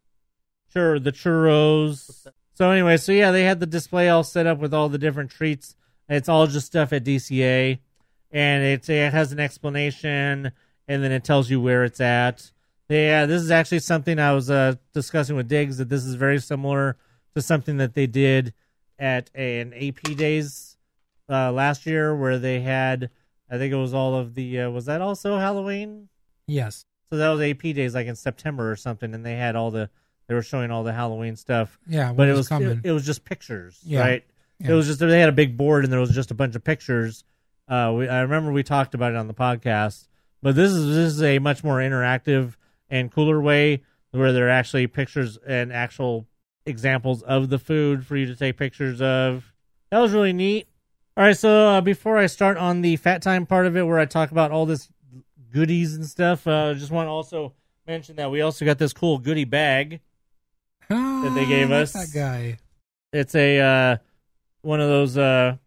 [0.71, 2.27] sure, the churros.
[2.53, 5.31] So anyway, so yeah, they had the display all set up with all the different
[5.31, 5.75] treats.
[6.09, 7.79] It's all just stuff at DCA,
[8.31, 10.51] and it, it has an explanation,
[10.87, 12.51] and then it tells you where it's at.
[12.89, 16.39] Yeah, this is actually something I was uh, discussing with Diggs that this is very
[16.39, 16.97] similar
[17.35, 18.53] to something that they did
[18.97, 20.77] at an AP Days
[21.29, 23.09] uh, last year, where they had,
[23.49, 26.07] I think it was all of the, uh, was that also Halloween?
[26.47, 26.85] Yes.
[27.11, 29.89] So that was AP Days, like in September or something, and they had all the,
[30.27, 32.13] they were showing all the Halloween stuff, Yeah.
[32.13, 32.69] but it was coming.
[32.69, 33.99] it, it was just pictures, Yeah.
[33.99, 34.23] right?
[34.59, 34.71] Yeah.
[34.71, 36.63] It was just they had a big board and there was just a bunch of
[36.63, 37.23] pictures.
[37.67, 40.07] Uh, we, I remember we talked about it on the podcast,
[40.41, 42.55] but this is this is a much more interactive
[42.89, 46.27] and cooler way where there are actually pictures and actual
[46.65, 49.53] examples of the food for you to take pictures of.
[49.91, 50.67] That was really neat.
[51.15, 53.99] All right, so uh, before I start on the fat time part of it, where
[53.99, 54.89] I talk about all this
[55.51, 57.53] goodies and stuff, uh, I just want to also
[57.87, 60.01] mention that we also got this cool goodie bag.
[60.89, 61.93] that they gave us.
[61.93, 62.59] That guy.
[63.11, 63.97] It's a uh,
[64.61, 65.57] one of those uh,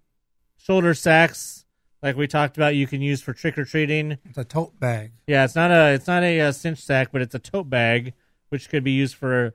[0.57, 1.60] shoulder sacks
[2.03, 2.75] like we talked about.
[2.75, 4.19] You can use for trick or treating.
[4.25, 5.13] It's a tote bag.
[5.27, 8.15] Yeah, it's not a it's not a, uh cinch sack, but it's a tote bag
[8.49, 9.53] which could be used for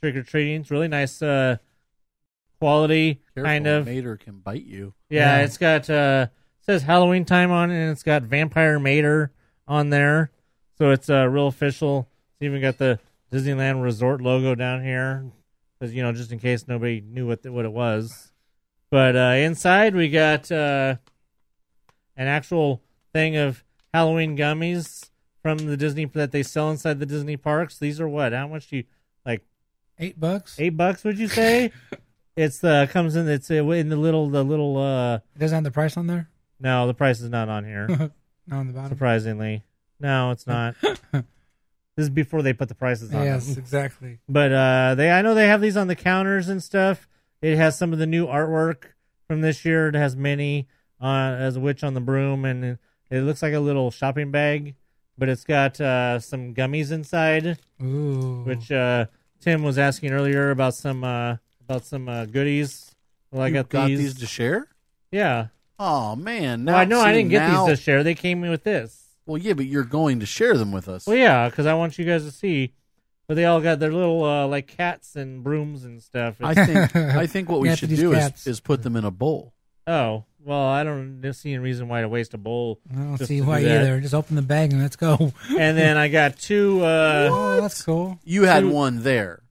[0.00, 0.60] trick or treating.
[0.60, 1.56] It's really nice uh,
[2.60, 3.86] quality, Careful, kind of.
[3.86, 4.94] Mater can bite you.
[5.10, 5.44] Yeah, Yeah.
[5.44, 6.28] it's got uh
[6.60, 9.32] it says Halloween time on it and it's got Vampire Mater
[9.68, 10.30] on there.
[10.78, 12.08] So it's uh real official.
[12.34, 12.98] It's even got the
[13.32, 15.24] Disneyland Resort logo down here
[15.80, 18.32] cuz you know just in case nobody knew what the, what it was.
[18.90, 20.96] But uh inside we got uh
[22.16, 25.10] an actual thing of Halloween gummies
[25.42, 27.78] from the Disney that they sell inside the Disney parks.
[27.78, 28.32] These are what?
[28.32, 28.84] How much do you
[29.24, 29.42] like
[29.98, 30.56] Eight bucks.
[30.58, 31.72] 8 bucks would you say?
[32.36, 35.64] it's uh comes in it's uh, in the little the little uh It doesn't have
[35.64, 36.28] the price on there.
[36.60, 38.10] no, the price is not on here.
[38.48, 38.90] No, on the bottom.
[38.90, 39.64] surprisingly,
[39.98, 40.76] no, it's not.
[41.12, 41.24] this
[41.96, 43.58] is before they put the prices on Yes, them.
[43.58, 44.18] exactly.
[44.28, 47.08] But uh, they, I know they have these on the counters and stuff.
[47.42, 48.84] It has some of the new artwork
[49.26, 49.88] from this year.
[49.88, 50.68] It has Minnie
[51.00, 52.78] uh, as a witch on the broom, and it,
[53.10, 54.74] it looks like a little shopping bag.
[55.18, 58.42] But it's got uh, some gummies inside, Ooh.
[58.44, 59.06] which uh,
[59.40, 62.94] Tim was asking earlier about some uh, about some uh, goodies.
[63.30, 63.98] Well, I You got, these.
[63.98, 64.68] these to share.
[65.10, 65.48] yeah.
[65.78, 66.64] Oh man!
[66.64, 68.02] Now Well, I know I see, didn't get now, these to share.
[68.02, 69.08] They came in with this.
[69.26, 71.06] Well, yeah, but you're going to share them with us.
[71.06, 72.72] Well, yeah, because I want you guys to see.
[73.28, 76.36] But they all got their little uh, like cats and brooms and stuff.
[76.40, 79.10] I think I think what we should Anthony's do is, is put them in a
[79.10, 79.52] bowl.
[79.86, 82.78] oh well, I don't see any reason why to waste a bowl.
[82.90, 83.82] I don't see to do why that.
[83.82, 84.00] either.
[84.00, 85.32] Just open the bag and let's go.
[85.58, 86.82] And then I got two.
[86.84, 88.18] Uh, Oh, that's cool.
[88.24, 89.42] You had Two- one there.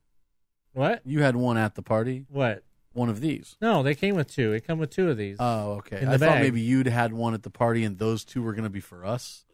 [0.74, 1.02] what?
[1.06, 2.26] You had one at the party.
[2.30, 2.64] What?
[2.94, 3.58] One of these.
[3.62, 4.54] No, they came with two.
[4.54, 5.36] It come with two of these.
[5.40, 6.06] Oh, okay.
[6.06, 8.64] I the thought maybe you'd had one at the party, and those two were going
[8.64, 9.45] to be for us.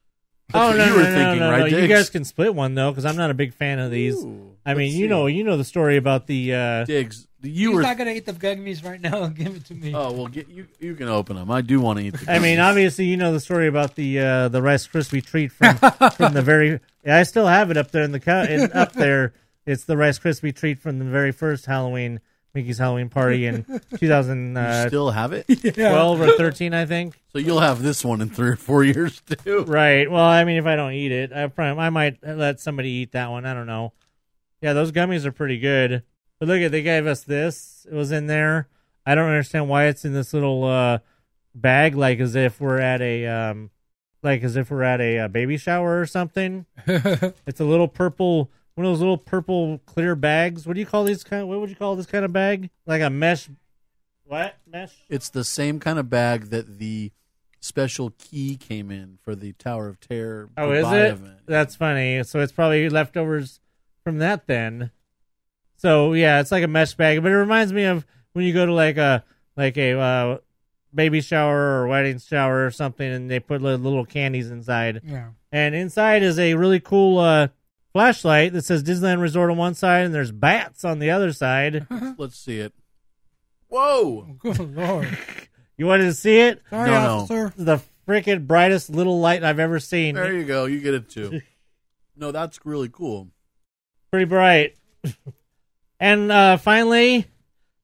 [0.53, 1.71] Oh That's what no, you no, were no, thinking, no, no, right?
[1.71, 1.77] no.
[1.77, 4.15] You guys can split one though, because I'm not a big fan of these.
[4.15, 5.07] Ooh, I mean, you see.
[5.07, 6.53] know, you know the story about the.
[6.53, 7.27] Uh, Diggs.
[7.43, 7.81] You He's were.
[7.81, 9.25] not gonna eat the gummies right now.
[9.27, 9.95] Give it to me.
[9.95, 10.67] Oh well, get you.
[10.79, 11.49] You can open them.
[11.49, 12.13] I do want to eat.
[12.13, 15.51] The I mean, obviously, you know the story about the uh, the Rice Krispie treat
[15.51, 15.75] from
[16.11, 16.79] from the very.
[17.03, 19.33] I still have it up there in the co- in, up there.
[19.65, 22.19] It's the Rice Krispie treat from the very first Halloween
[22.53, 27.21] Mickey's Halloween party in You 2012 still have it, twelve or 13, I think.
[27.31, 29.63] so you'll have this one in three or four years too.
[29.63, 30.09] Right.
[30.11, 33.13] Well, I mean, if I don't eat it, I probably I might let somebody eat
[33.13, 33.45] that one.
[33.45, 33.93] I don't know.
[34.61, 36.03] Yeah, those gummies are pretty good.
[36.39, 37.85] But look at they gave us this.
[37.89, 38.67] It was in there.
[39.05, 40.99] I don't understand why it's in this little uh,
[41.55, 43.69] bag, like as if we're at a um,
[44.23, 46.65] like as if we're at a, uh baby shower or something.
[46.87, 50.65] it's a little purple, one of those little purple clear bags.
[50.65, 51.47] What do you call these kind?
[51.47, 52.69] What would you call this kind of bag?
[52.85, 53.49] Like a mesh.
[54.25, 54.93] What mesh?
[55.09, 57.11] It's the same kind of bag that the
[57.59, 60.49] special key came in for the Tower of Terror.
[60.57, 61.11] Oh, is it?
[61.13, 61.39] event.
[61.45, 62.23] That's funny.
[62.23, 63.59] So it's probably leftovers
[64.03, 64.91] from that then.
[65.77, 68.65] So yeah, it's like a mesh bag, but it reminds me of when you go
[68.65, 69.23] to like a
[69.57, 70.37] like a uh,
[70.93, 75.01] baby shower or wedding shower or something, and they put little candies inside.
[75.03, 75.29] Yeah.
[75.51, 77.47] And inside is a really cool uh,
[77.93, 81.87] flashlight that says Disneyland Resort on one side, and there's bats on the other side.
[82.17, 82.73] Let's see it.
[83.67, 84.35] Whoa!
[84.39, 85.17] Good lord.
[85.77, 86.61] you wanted to see it?
[86.69, 87.17] Sorry, No, no.
[87.19, 87.45] officer.
[87.49, 90.15] This is the freaking brightest little light I've ever seen.
[90.15, 90.65] There you go.
[90.65, 91.41] You get it too.
[92.13, 93.29] No, that's really cool.
[94.11, 94.75] pretty bright.
[95.99, 97.25] and uh, finally,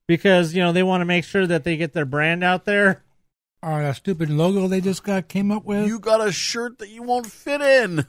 [0.06, 3.04] because you know they want to make sure that they get their brand out there.
[3.64, 5.88] Oh, that stupid logo they just got came up with.
[5.88, 8.06] You got a shirt that you won't fit in.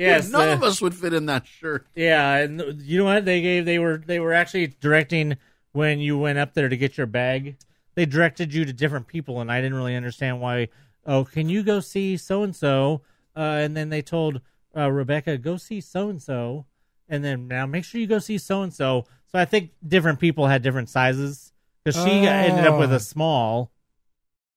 [0.00, 1.86] Yes, none uh, of us would fit in that shirt.
[1.94, 3.64] Yeah, and you know what they gave?
[3.64, 5.36] They were they were actually directing
[5.72, 7.56] when you went up there to get your bag.
[7.94, 10.68] They directed you to different people, and I didn't really understand why.
[11.06, 13.02] Oh, can you go see so and so?
[13.34, 14.40] And then they told
[14.76, 16.66] uh, Rebecca, go see so and so,
[17.08, 19.06] and then now make sure you go see so and so.
[19.26, 22.96] So I think different people had different sizes because she got, ended up with Oh.
[22.96, 23.70] a small,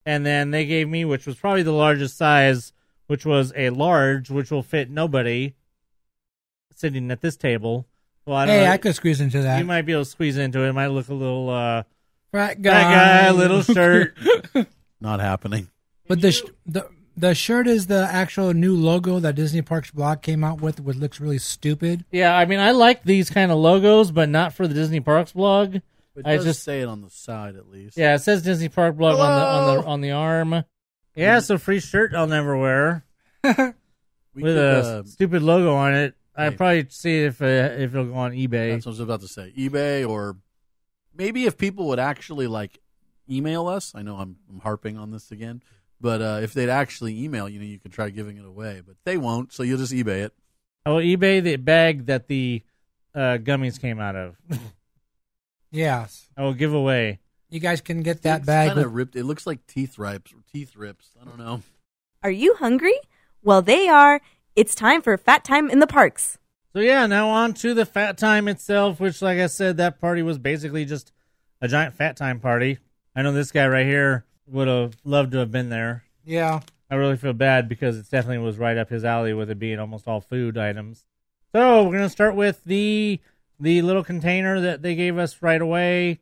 [0.04, 2.72] and then they gave me, which was probably the largest size,
[3.06, 5.54] which was a large, which will fit nobody
[6.74, 7.86] sitting at this table.
[8.26, 8.70] Well, I don't hey, know.
[8.72, 9.58] I could squeeze into that.
[9.58, 10.68] you might be able to squeeze into it.
[10.68, 11.82] It might look a little uh,
[12.32, 12.72] Fat guy.
[12.72, 14.16] that guy, little shirt.
[15.00, 15.68] Not happening.
[16.08, 20.20] But the, sh- the the shirt is the actual new logo that Disney Parks blog
[20.22, 22.04] came out with, which looks really stupid.
[22.10, 25.32] yeah, I mean, I like these kind of logos, but not for the Disney Parks
[25.32, 25.76] blog.
[25.76, 25.82] It
[26.24, 27.96] I does just- say it on the side at least.
[27.96, 30.64] Yeah, it says Disney Park blog on the on the on the arm.
[31.14, 33.04] Yeah, so free shirt I'll never wear
[33.44, 33.52] we
[34.34, 36.14] with could, a uh, stupid logo on it.
[36.36, 38.72] I'd probably see if uh, if it'll go on eBay.
[38.72, 39.52] That's what I was about to say.
[39.56, 40.36] eBay or
[41.14, 42.80] maybe if people would actually like
[43.30, 43.92] email us.
[43.94, 45.62] I know I'm, I'm harping on this again,
[46.00, 48.96] but uh, if they'd actually email, you know, you could try giving it away, but
[49.04, 49.52] they won't.
[49.52, 50.32] So you'll just eBay it.
[50.84, 52.62] I will eBay the bag that the
[53.14, 54.36] uh, gummies came out of.
[55.70, 57.18] Yes, I will give away.
[57.54, 58.68] You guys can get that It's bag.
[58.68, 59.14] kind of ripped.
[59.16, 61.10] It looks like teeth rips or teeth rips.
[61.20, 61.62] I don't know.
[62.22, 62.98] Are you hungry?
[63.42, 64.20] Well, they are.
[64.56, 66.38] It's time for Fat Time in the Parks.
[66.72, 70.22] So yeah, now on to the fat time itself, which, like I said, that party
[70.22, 71.12] was basically just
[71.60, 72.78] a giant fat time party.
[73.14, 76.02] I know this guy right here would have loved to have been there.
[76.24, 79.58] yeah, I really feel bad because it definitely was right up his alley with it
[79.60, 81.04] being almost all food items.
[81.54, 83.20] So we're gonna start with the
[83.60, 86.18] the little container that they gave us right away,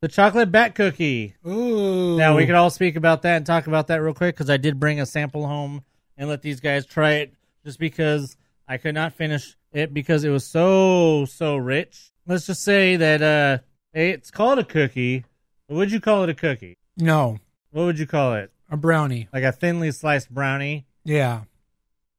[0.00, 1.34] the chocolate bat cookie.
[1.46, 2.16] ooh.
[2.16, 4.56] Now we can all speak about that and talk about that real quick because I
[4.56, 5.82] did bring a sample home
[6.16, 7.34] and let these guys try it
[7.64, 8.36] just because
[8.68, 12.12] I could not finish it because it was so so rich.
[12.26, 13.58] Let's just say that uh
[13.92, 15.24] it's called a cookie.
[15.68, 16.76] Would you call it a cookie?
[16.96, 17.38] no
[17.70, 18.50] What would you call it?
[18.70, 19.28] a brownie.
[19.32, 20.86] Like a thinly sliced brownie?
[21.04, 21.42] Yeah,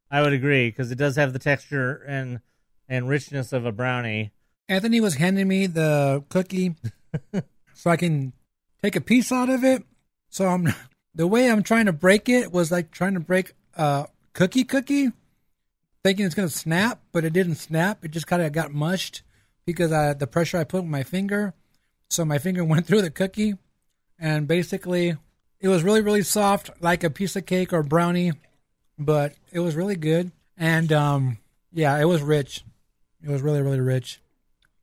[0.10, 2.40] I would agree because it does have the texture and
[2.90, 4.32] and richness of a brownie.
[4.70, 6.76] Anthony was handing me the cookie
[7.78, 8.34] so I can
[8.82, 9.84] take a piece out of it.
[10.30, 10.74] So I'm
[11.16, 15.12] the way I'm trying to break it was like trying to break a cookie cookie,
[16.04, 18.04] thinking it's gonna snap, but it didn't snap.
[18.04, 19.22] It just kind of got mushed
[19.66, 21.54] because I, the pressure I put with my finger.
[22.10, 23.56] So my finger went through the cookie,
[24.18, 25.16] and basically
[25.60, 28.34] it was really really soft, like a piece of cake or brownie.
[28.98, 30.32] but it was really good.
[30.58, 31.38] And um,
[31.72, 32.64] yeah, it was rich.
[33.24, 34.20] It was really really rich.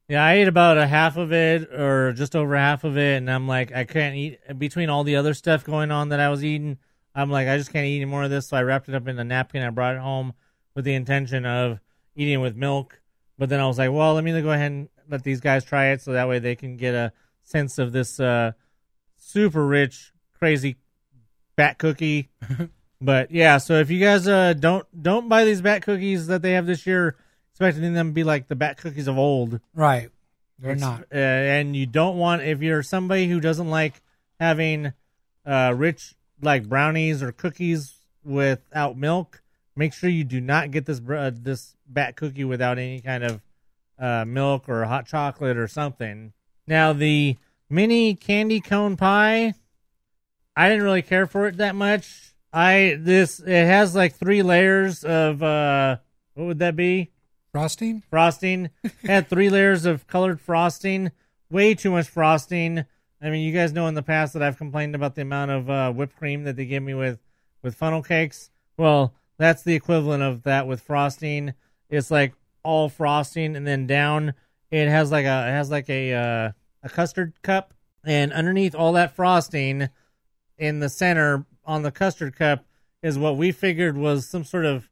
[0.09, 3.31] Yeah, I ate about a half of it or just over half of it, and
[3.31, 6.45] I'm like, I can't eat between all the other stuff going on that I was
[6.45, 6.79] eating.
[7.15, 8.49] I'm like, I just can't eat any more of this.
[8.49, 9.63] So I wrapped it up in a napkin.
[9.63, 10.35] I brought it home
[10.75, 11.79] with the intention of
[12.17, 13.01] eating with milk.
[13.39, 15.87] But then I was like, well, let me go ahead and let these guys try
[15.87, 18.53] it so that way they can get a sense of this uh,
[19.17, 20.77] super rich, crazy
[21.57, 22.29] bat cookie.
[23.01, 26.53] but yeah, so if you guys uh, don't don't buy these bat cookies that they
[26.53, 27.17] have this year,
[27.55, 29.61] expecting them to be like the bat cookies of old.
[29.75, 30.11] Right.
[30.59, 31.03] They're It's- not.
[31.13, 34.03] Uh, and you don't want if you're somebody who doesn't like
[34.41, 34.93] having
[35.47, 37.95] uh, rich like brownies or cookies
[38.25, 39.43] without milk.
[39.77, 43.25] Make sure you do not get this br- uh, this bat cookie without any kind
[43.25, 43.41] of
[43.99, 46.33] uh, milk or hot chocolate or something.
[46.67, 47.37] Now the
[47.69, 49.55] mini candy cone pie,
[50.57, 52.35] I didn't really care for it that much.
[52.53, 55.97] I this it has like three layers of uh
[56.35, 57.11] what would that be?
[57.55, 58.03] Frosting?
[58.11, 58.71] frosting.
[59.05, 61.13] had three layers of colored frosting.
[61.49, 62.85] Way too much frosting.
[63.23, 65.71] I mean, you guys know in the past that I've complained about the amount of
[65.71, 67.21] uh, whipped cream that they give me with
[67.63, 68.51] with funnel cakes.
[68.77, 71.55] Well, that's the equivalent of that with frosting.
[71.89, 72.35] It's like
[72.65, 74.35] all frosting, and then down
[74.73, 76.53] it has like a it has like a uh,
[76.83, 77.73] a custard cup,
[78.05, 79.91] and underneath all that frosting,
[80.59, 82.65] in the center on the custard cup
[83.01, 84.91] is what we figured was some sort of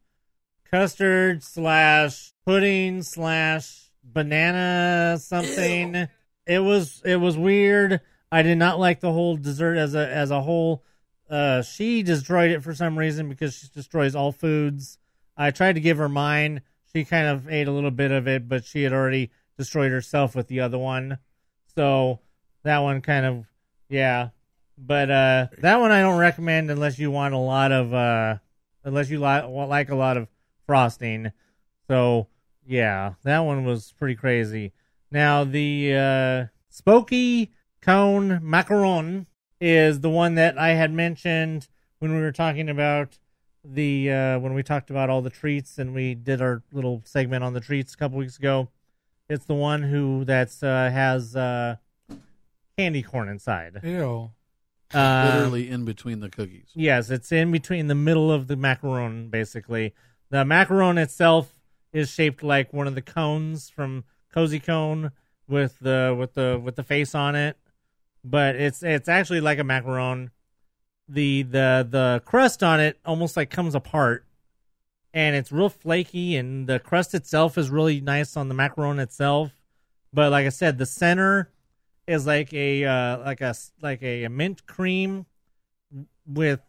[0.73, 6.09] custard slash pudding slash banana something.
[6.47, 8.01] it was it was weird.
[8.31, 10.83] I did not like the whole dessert as a as a whole.
[11.29, 14.99] Uh, she destroyed it for some reason because she destroys all foods.
[15.37, 16.62] I tried to give her mine.
[16.93, 20.35] She kind of ate a little bit of it, but she had already destroyed herself
[20.35, 21.18] with the other one.
[21.75, 22.20] So
[22.64, 23.47] that one kind of
[23.89, 24.31] yeah.
[24.79, 28.37] But uh, that one I don't recommend unless you want a lot of uh,
[28.85, 30.29] unless you li- like a lot of
[30.66, 31.32] frosting.
[31.88, 32.28] So
[32.66, 34.72] yeah, that one was pretty crazy.
[35.10, 39.26] Now the uh, Spooky Cone Macaron
[39.60, 43.18] is the one that I had mentioned when we were talking about
[43.64, 47.44] the uh, when we talked about all the treats and we did our little segment
[47.44, 48.68] on the treats a couple weeks ago.
[49.28, 51.76] It's the one who that's uh, has uh,
[52.76, 53.80] candy corn inside.
[53.82, 54.30] Ew.
[54.94, 56.68] Um, Literally in between the cookies.
[56.74, 59.94] Yes, it's in between the middle of the macaron, basically.
[60.33, 61.61] The macaron itself
[61.93, 65.12] is shaped like one of the cones from Cozy Cone
[65.47, 67.59] with the with the with the face on it,
[68.24, 70.30] but it's it's actually like a macaron.
[71.07, 74.24] The the the crust on it almost like comes apart,
[75.12, 79.53] and it's real flaky, and the crust itself is really nice on the macaron itself.
[80.14, 81.51] But like I said, the center
[82.07, 85.26] is like a uh, like a like a, mint cream
[86.26, 86.61] with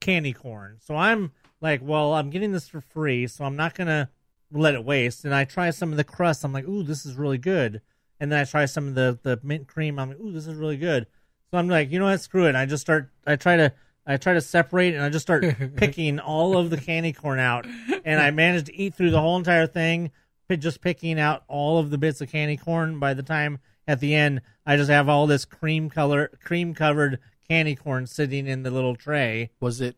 [0.00, 0.76] candy corn.
[0.80, 4.10] So I'm like, well, I'm getting this for free, so I'm not gonna
[4.50, 5.24] let it waste.
[5.24, 6.44] And I try some of the crust.
[6.44, 7.80] I'm like, ooh, this is really good.
[8.20, 9.98] And then I try some of the the mint cream.
[9.98, 11.06] I'm like, ooh, this is really good.
[11.50, 12.20] So I'm like, you know what?
[12.20, 12.54] Screw it.
[12.54, 13.10] I just start.
[13.26, 13.72] I try to.
[14.06, 15.44] I try to separate and I just start
[15.76, 17.66] picking all of the candy corn out,
[18.06, 20.12] and I managed to eat through the whole entire thing,
[20.50, 22.98] just picking out all of the bits of candy corn.
[22.98, 27.18] By the time at the end, I just have all this cream color, cream covered
[27.46, 29.50] candy corn sitting in the little tray.
[29.60, 29.96] Was it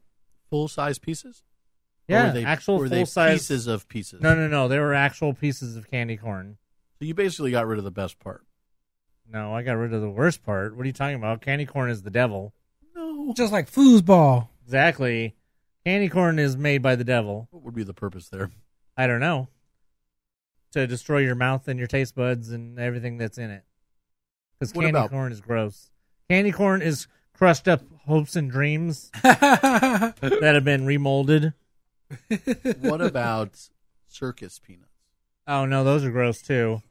[0.49, 1.45] full size pieces?
[2.11, 4.21] Yeah, were they, actual full size pieces of pieces.
[4.21, 4.69] No, no, no.
[4.69, 6.59] They were actual pieces of candy corn.
[6.99, 8.45] So you basically got rid of the best part.
[9.33, 10.77] No, I got rid of the worst part.
[10.77, 11.41] What are you talking about?
[11.41, 12.53] Candy corn is the devil.
[12.97, 13.33] No.
[13.37, 14.49] Just like foosball.
[14.65, 15.37] Exactly.
[15.87, 17.49] Candy corn is made by the devil.
[17.51, 18.51] What would be the purpose there?
[18.97, 19.49] I don't know.
[20.73, 23.65] To destroy your mouth and your taste buds and everything that's in it.
[24.59, 25.91] Because candy about- corn is gross.
[26.29, 31.55] Candy corn is crushed up hopes and dreams that have been remolded.
[32.81, 33.69] what about
[34.09, 34.87] circus peanuts?
[35.47, 36.83] Oh no, those are gross too.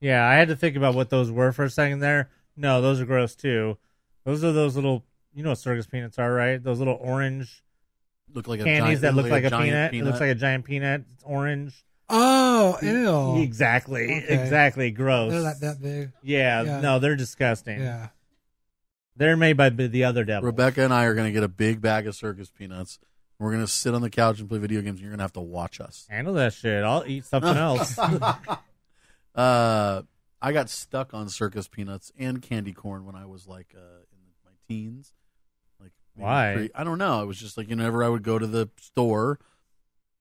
[0.00, 2.30] Yeah, I had to think about what those were for a second there.
[2.56, 3.78] No, those are gross too.
[4.24, 6.62] Those are those little, you know, what circus peanuts are, right?
[6.62, 7.62] Those little orange
[8.34, 10.06] Look like a candies giant, that look like a, giant peanut.
[10.06, 11.04] It looks like a giant peanut.
[11.14, 11.84] It's orange.
[12.08, 13.42] Oh, ew.
[13.42, 14.42] Exactly, Okay.
[14.42, 14.90] exactly.
[14.90, 15.32] Gross.
[15.32, 16.12] They're not that big.
[16.22, 16.80] yeah, Yeah.
[16.80, 17.80] no, they're disgusting.
[17.80, 18.08] Yeah.
[19.16, 20.46] They're made by the the other devil.
[20.46, 22.98] Rebecca and I are going to get a big bag of circus peanuts.
[23.38, 24.94] We're going to sit on the couch and play video games.
[24.94, 26.06] And you're going to have to watch us.
[26.08, 26.84] Handle that shit.
[26.84, 27.98] I'll eat something else.
[29.34, 30.02] Uh,
[30.40, 33.80] I got stuck on circus peanuts and candy corn when I was like uh,
[34.12, 35.14] in my teens.
[35.80, 36.52] Like Why?
[36.54, 37.22] pre- I don't know.
[37.22, 39.38] It was just like you know, whenever I would go to the store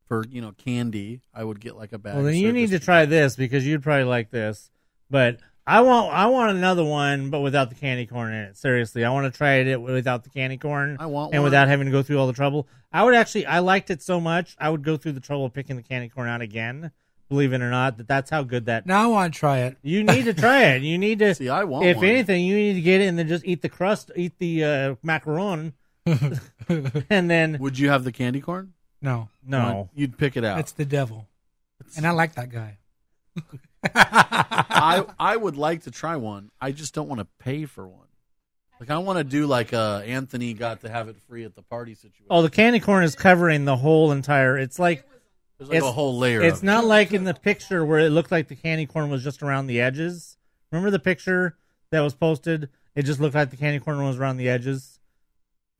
[0.07, 2.13] for you know candy, I would get like a bag.
[2.15, 4.71] well, of then you need to try this because you'd probably like this.
[5.09, 8.57] But I want I want another one, but without the candy corn in it.
[8.57, 10.97] Seriously, I want to try it without the candy corn.
[10.99, 11.45] I want and one.
[11.51, 12.67] without having to go through all the trouble.
[12.91, 15.53] I would actually, I liked it so much, I would go through the trouble of
[15.53, 16.91] picking the candy corn out again.
[17.29, 18.85] Believe it or not, that that's how good that.
[18.85, 19.77] Now I want to try it.
[19.81, 20.81] You need to try it.
[20.81, 21.33] You need to.
[21.35, 22.05] See, I want if one.
[22.07, 24.95] anything, you need to get it and then just eat the crust, eat the uh,
[25.05, 25.71] macaron,
[27.09, 28.73] and then Would you have the candy corn?
[29.01, 29.89] No, no.
[29.93, 30.59] You'd pick it out.
[30.59, 31.29] it's the devil,
[31.95, 32.79] and I like that guy.
[33.83, 36.51] I I would like to try one.
[36.59, 38.07] I just don't want to pay for one.
[38.79, 41.61] Like I want to do like uh Anthony got to have it free at the
[41.61, 42.25] party situation.
[42.29, 44.57] Oh, the candy corn is covering the whole entire.
[44.57, 45.05] It's like
[45.57, 46.41] There's like a whole layer.
[46.41, 46.65] It's of it.
[46.65, 49.67] not like in the picture where it looked like the candy corn was just around
[49.67, 50.37] the edges.
[50.71, 51.57] Remember the picture
[51.91, 52.69] that was posted?
[52.95, 54.99] It just looked like the candy corn was around the edges.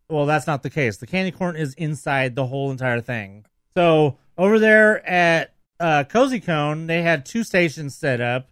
[0.10, 0.98] Well, that's not the case.
[0.98, 3.46] The candy corn is inside the whole entire thing.
[3.76, 8.50] So over there at uh, Cozy Cone, they had two stations set up,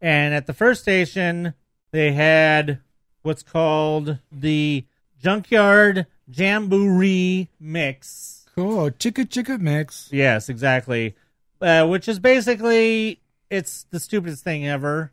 [0.00, 1.54] and at the first station
[1.92, 2.80] they had
[3.22, 4.84] what's called the
[5.20, 8.46] Junkyard Jamboree Mix.
[8.54, 10.10] Cool, chicka chicka mix.
[10.12, 11.16] Yes, exactly.
[11.60, 15.10] Uh, which is basically it's the stupidest thing ever.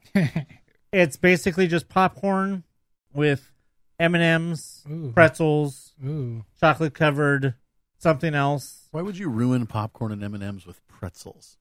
[0.92, 2.64] it's basically just popcorn
[3.14, 3.52] with
[3.98, 4.84] M and M's,
[5.14, 7.54] pretzels, Ooh, chocolate covered
[8.00, 8.88] something else.
[8.92, 11.58] Why would you ruin popcorn and M and M's with pretzels?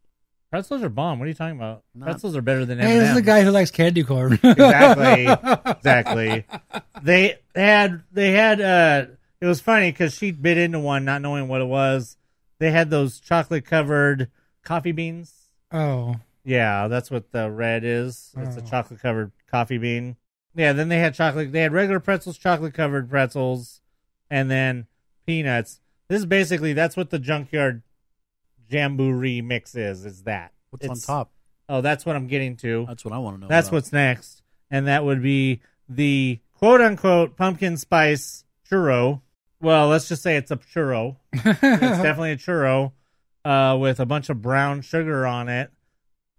[0.50, 1.18] Pretzels are bomb.
[1.18, 1.82] What are you talking about?
[1.94, 4.32] Not- pretzels are better than M hey, this is the guy who likes candy corn.
[4.42, 5.26] exactly
[5.66, 6.44] exactly
[7.02, 9.06] they had they had uh
[9.40, 12.16] it was funny because she bit into one not knowing what it was
[12.58, 14.30] they had those chocolate covered
[14.64, 15.34] coffee beans
[15.70, 18.64] oh, yeah that's what the red is it's a Oh.
[18.64, 20.16] chocolate covered coffee bean
[20.54, 23.80] yeah then they had chocolate they had regular pretzels chocolate covered pretzels
[24.30, 24.86] and then
[25.26, 27.82] peanuts this is basically that's what the junkyard
[28.70, 31.30] jamboree mix is is that What's It's- on top?
[31.68, 33.48] oh that's what i'm getting to That's what I want to know.
[33.48, 33.76] that's about.
[33.76, 39.22] what's next, and that would be the quote unquote pumpkin spice churro.
[39.60, 41.16] Well, let's just say it's a churro.
[41.32, 42.92] it's definitely a churro
[43.44, 45.72] uh, with a bunch of brown sugar on it,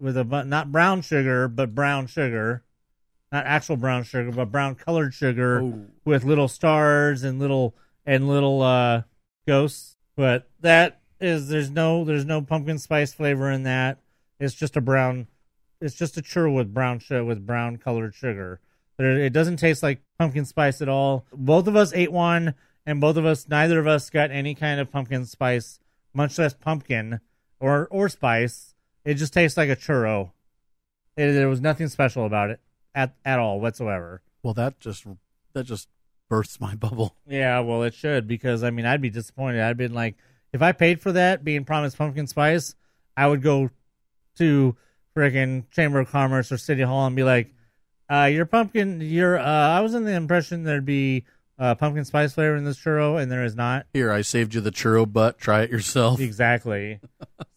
[0.00, 2.62] with a bu- not brown sugar, but brown sugar,
[3.32, 5.86] not actual brown sugar, but brown colored sugar Oh.
[6.04, 7.74] with little stars and little
[8.06, 9.02] and little uh,
[9.50, 9.96] ghosts.
[10.16, 13.98] But that is there's no there's no pumpkin spice flavor in that.
[14.38, 15.26] It's just a brown.
[15.80, 18.60] It's just a churro with brown sugar with brown colored sugar.
[18.98, 21.24] It doesn't taste like pumpkin spice at all.
[21.32, 24.78] Both of us ate one, and both of us, neither of us got any kind
[24.78, 25.80] of pumpkin spice,
[26.12, 27.20] much less pumpkin
[27.58, 28.74] or or spice.
[29.04, 30.32] It just tastes like a churro.
[31.16, 32.60] It, there was nothing special about it
[32.94, 34.22] at at all whatsoever.
[34.42, 35.06] well, that just
[35.54, 35.88] that just
[36.30, 37.14] bursts my bubble.
[37.28, 39.60] Yeah, well, it should because I mean, I'd be disappointed.
[39.60, 40.16] I'd been like,
[40.54, 42.74] if I paid for that, being promised pumpkin spice,
[43.14, 43.68] I would go
[44.38, 44.76] to
[45.14, 47.52] friggin' Chamber of Commerce or City Hall and be like,
[48.10, 51.24] uh, your pumpkin, your, uh, I was in the impression there'd be
[51.60, 53.86] uh, pumpkin spice flavor in this churro, and there is not.
[53.92, 55.38] Here, I saved you the churro butt.
[55.38, 56.18] Try it yourself.
[56.18, 57.00] Exactly.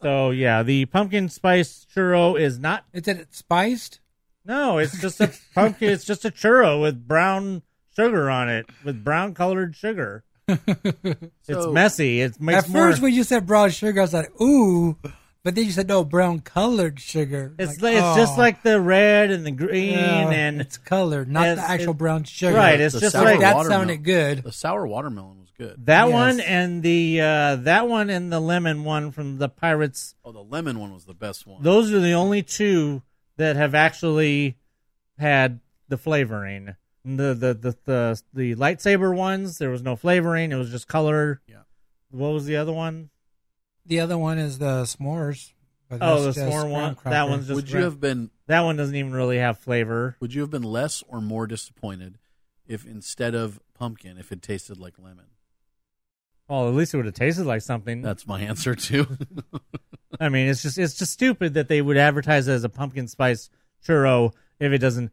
[0.01, 2.83] so yeah, the pumpkin spice churro is not.
[2.93, 4.01] is it spiced?
[4.45, 5.89] No, it's just a pumpkin.
[5.89, 7.61] It's just a churro with brown
[7.95, 10.23] sugar on it, with brown colored sugar.
[10.47, 12.21] it's messy.
[12.21, 12.89] It makes At more.
[12.89, 14.97] first, when you said brown sugar, I was like, ooh.
[15.43, 17.53] But then you said no, brown colored sugar.
[17.59, 18.41] It's Like, like, it's just oh.
[18.41, 21.97] like the red and the green Yeah, and it's colored, not it's- the actual it-
[21.97, 22.55] brown sugar.
[22.55, 22.79] right.
[22.79, 23.81] It's The just like that watermelon.
[23.87, 24.43] sounded good.
[24.43, 25.85] The sour watermelon was good.
[25.85, 26.13] that Yes.
[26.13, 30.15] one and the uh, that one and the lemon one from the Pirates.
[30.23, 31.61] Oh, the lemon one was the best one.
[31.61, 33.01] Those are the only two
[33.35, 34.55] that have actually
[35.19, 36.75] had the flavoring.
[37.05, 40.51] The the the the, the lightsaber ones, there was no flavoring.
[40.51, 41.41] It was just color.
[41.47, 41.63] Yeah.
[42.11, 43.09] What was the other one?
[43.85, 45.51] The other one is the s'mores.
[45.89, 46.95] but Oh, the that's just s'more graham one.
[46.95, 47.13] cracker.
[47.15, 50.15] That one's just would you gra- have been that one doesn't even really have flavor.
[50.21, 52.19] Would you have been less or more disappointed
[52.65, 55.25] if instead of pumpkin, if it tasted like lemon?
[56.47, 58.01] Well, at least it would have tasted like something.
[58.01, 59.07] That's my answer too.
[60.19, 63.07] I mean, it's just it's just stupid that they would advertise it as a pumpkin
[63.09, 63.49] spice
[63.85, 65.11] churro if it doesn't.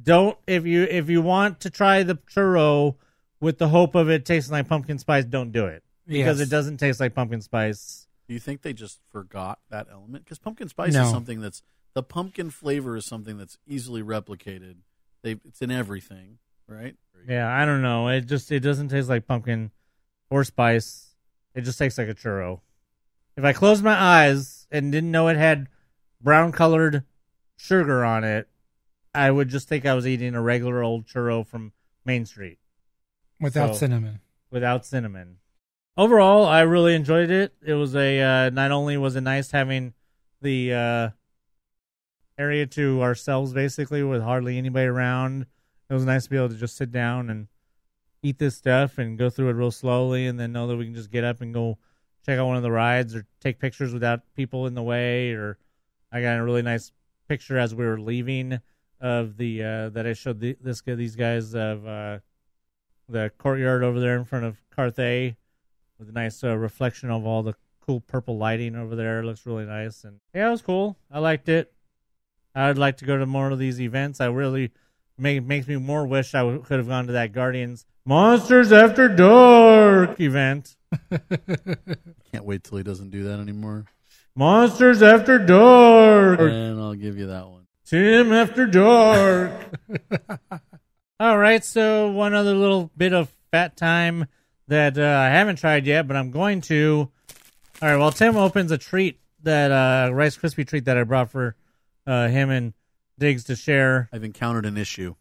[0.00, 2.96] Don't if you if you want to try the churro
[3.40, 6.46] with the hope of it tasting like pumpkin spice, don't do it because Yes.
[6.48, 8.06] it doesn't taste like pumpkin spice.
[8.28, 10.24] Do you think they just forgot that element?
[10.24, 11.04] Because pumpkin spice No.
[11.04, 11.62] is something that's
[11.94, 14.76] the pumpkin flavor is something that's easily replicated.
[15.22, 16.38] They it's in everything,
[16.68, 16.94] right?
[17.26, 18.08] Yeah, I don't know.
[18.08, 19.70] It just it doesn't taste like pumpkin
[20.30, 21.14] or spice.
[21.54, 22.60] It just tastes like a churro.
[23.36, 25.68] If I closed my eyes and didn't know it had
[26.20, 27.04] brown colored
[27.56, 28.48] sugar on it,
[29.14, 31.72] I would just think I was eating a regular old churro from
[32.04, 32.58] Main Street.
[33.40, 34.20] without so- cinnamon.
[34.50, 35.38] without cinnamon.
[35.96, 37.52] Overall, I really enjoyed it.
[37.60, 39.94] It was a uh, not only was it nice having
[40.40, 41.08] the uh,
[42.38, 45.46] area to ourselves, basically, with hardly anybody around.
[45.90, 47.48] It was nice to be able to just sit down and
[48.22, 50.94] eat this stuff and go through it real slowly, and then know that we can
[50.94, 51.78] just get up and go
[52.24, 55.32] check out one of the rides or take pictures without people in the way.
[55.32, 55.58] Or
[56.12, 56.92] I got a really nice
[57.28, 58.60] picture as we were leaving
[59.00, 62.18] of the uh, that I showed the, this these guys of uh,
[63.08, 65.36] the courtyard over there in front of Carthay
[65.98, 69.20] with a nice uh, reflection of all the cool purple lighting over there.
[69.20, 70.96] It looks really nice, and yeah, it was cool.
[71.10, 71.72] I liked it.
[72.54, 74.20] I'd like to go to more of these events.
[74.20, 74.72] I really
[75.16, 79.08] make, makes me more wish I w- could have gone to that Guardians Monsters After
[79.08, 80.76] Dark event.
[82.32, 83.84] Can't wait till he doesn't do that anymore.
[84.34, 86.40] Monsters After Dark.
[86.40, 87.57] And I'll give you that one.
[87.88, 89.50] Tim After Dark.
[91.20, 94.26] All right, so one other little bit of fat time
[94.66, 97.10] that uh, I haven't tried yet, but I'm going to.
[97.80, 101.30] All right, well, Tim opens a treat that uh, Rice Krispie treat that I brought
[101.30, 101.56] for
[102.06, 102.74] uh, him and
[103.18, 104.10] Diggs to share.
[104.12, 105.14] I've encountered an issue.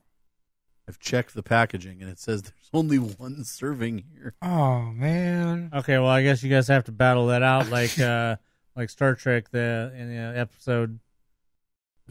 [0.90, 4.34] I've checked the packaging and it says there's only one serving here.
[4.42, 5.70] Oh man.
[5.74, 8.36] Okay, well, I guess you guys have to battle that out like uh,
[8.76, 11.00] like Star Trek the in the episode.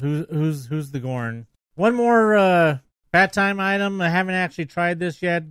[0.00, 1.46] Who's who's who's the Gorn?
[1.74, 2.78] One more uh,
[3.12, 4.00] fat time item.
[4.00, 5.44] I haven't actually tried this yet.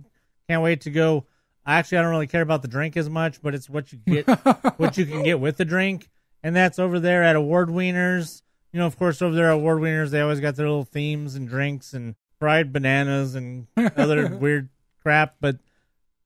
[0.48, 1.26] Can't wait to go.
[1.64, 3.98] I actually I don't really care about the drink as much, but it's what you
[3.98, 4.26] get
[4.78, 6.08] what you can get with the drink,
[6.42, 8.42] and that's over there at Award Wieners.
[8.72, 11.34] You know, of course, over there at Award Wieners, they always got their little themes
[11.34, 14.68] and drinks and fried bananas and other weird
[15.02, 15.36] crap.
[15.40, 15.58] But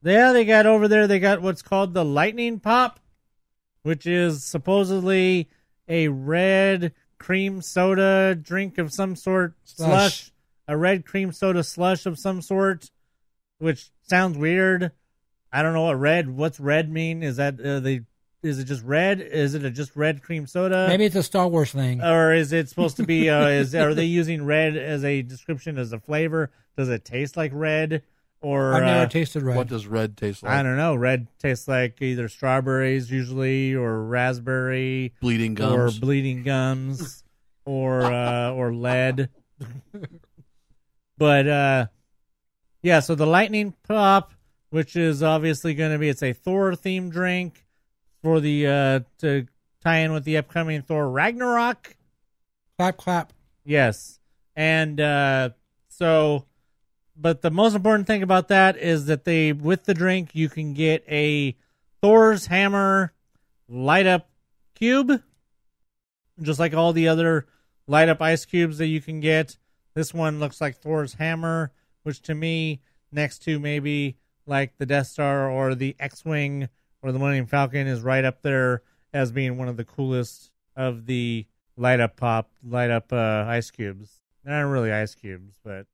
[0.02, 1.06] yeah, they got over there.
[1.06, 3.00] They got what's called the Lightning Pop,
[3.82, 5.48] which is supposedly
[5.88, 10.32] a red cream soda drink of some sort, slush, Slush.
[10.66, 12.90] a red cream soda slush of some sort,
[13.58, 14.90] which sounds weird.
[15.52, 16.28] I don't know what red.
[16.28, 17.22] What's red mean?
[17.22, 18.02] Is that uh, the?
[18.42, 19.20] Is it just red?
[19.20, 20.86] Is it a just red cream soda?
[20.88, 22.00] Maybe it's a Star Wars thing.
[22.02, 23.28] or is it supposed to be?
[23.28, 26.50] Uh, is are they using red as a description as a flavor?
[26.76, 28.02] Does it taste like red?
[28.42, 29.56] Or I've never uh, tasted red.
[29.56, 30.52] What does red taste like?
[30.52, 30.94] I don't know.
[30.94, 35.98] Red tastes like either strawberries usually, or raspberry, Bleeding gums.
[35.98, 37.22] or bleeding gums,
[37.66, 39.28] or uh, or lead.
[41.18, 41.86] but uh,
[42.82, 44.32] yeah, so the lightning pop,
[44.70, 47.66] which is obviously going to be, it's a Thor themed drink
[48.22, 49.46] for the uh, to
[49.84, 51.96] tie in with the upcoming Thor Ragnarok.
[52.78, 53.32] clap clap.
[53.64, 54.18] Yes.
[54.56, 55.50] And uh,
[55.88, 56.46] so,
[57.20, 60.72] but the most important thing about that is that they, with the drink, you can
[60.72, 61.54] get a
[62.00, 63.12] Thor's hammer
[63.68, 64.30] light up
[64.74, 65.22] cube,
[66.40, 67.46] just like all the other
[67.86, 69.58] light up ice cubes that you can get.
[69.94, 71.72] This one looks like Thor's hammer,
[72.04, 72.80] which to me,
[73.12, 74.16] next to maybe
[74.46, 76.68] like the Death Star or the X Wing
[77.02, 81.04] or the Millennium Falcon, is right up there as being one of the coolest of
[81.04, 81.46] the
[81.76, 84.20] light up pop, light up uh, ice cubes.
[84.42, 85.86] They're not really ice cubes, but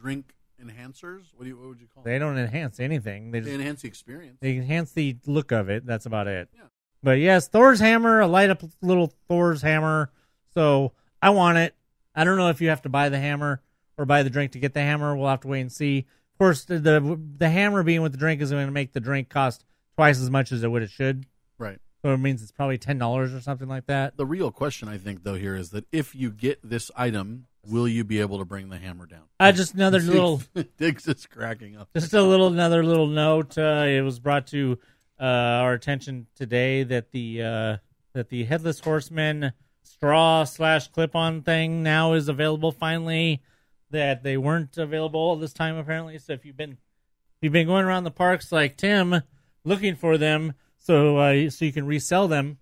[0.00, 1.22] Drink enhancers?
[1.34, 1.56] What do you?
[1.56, 3.30] What would you call they don't enhance anything.
[3.30, 4.38] They They just enhance the experience.
[4.40, 5.84] they enhance the look of it.
[5.86, 6.48] That's about it.
[6.54, 6.62] Yeah.
[7.02, 10.10] But yes, Thor's hammer, a light up little Thor's hammer.
[10.54, 11.74] So I want it.
[12.14, 13.60] I don't know if you have to buy the hammer
[13.98, 15.16] or buy the drink to get the hammer.
[15.16, 15.98] We'll have to wait and see.
[16.34, 19.00] Of course, the the, the hammer being with the drink is going to make the
[19.00, 19.64] drink cost
[19.96, 21.26] twice as much as it would it should.
[21.58, 21.78] Right.
[22.02, 24.16] So it means it's probably ten dollars or something like that.
[24.16, 27.88] The real question, I think, though, here is that if you get this item, will
[27.88, 29.24] you be able to bring the hammer down?
[29.38, 30.42] I just another little
[30.78, 31.88] Diggs is cracking up.
[31.94, 33.56] Just a little, another little note.
[33.56, 34.78] Uh, it was brought to
[35.20, 37.76] uh, our attention today that the uh,
[38.12, 39.52] that the headless horseman
[39.82, 42.72] straw slash clip on thing now is available.
[42.72, 43.42] Finally,
[43.90, 46.18] that they weren't available all this time apparently.
[46.18, 49.22] So if you've been if you've been going around the parks like Tim
[49.64, 52.58] looking for them, so uh, so you can resell them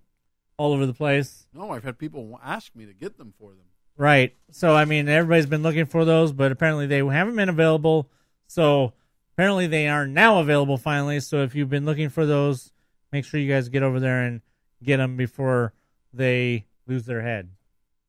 [0.57, 1.47] all over the place.
[1.55, 3.70] No, I've had people ask me to get them for them.
[4.01, 4.35] Right.
[4.51, 8.09] So I mean, everybody's been looking for those, but apparently they haven't been available.
[8.47, 8.95] So
[9.35, 11.21] apparently they are now available finally.
[11.21, 12.73] So if you've been looking for those,
[13.13, 14.41] make sure you guys get over there and
[14.83, 15.75] get them before
[16.15, 17.51] they lose their head.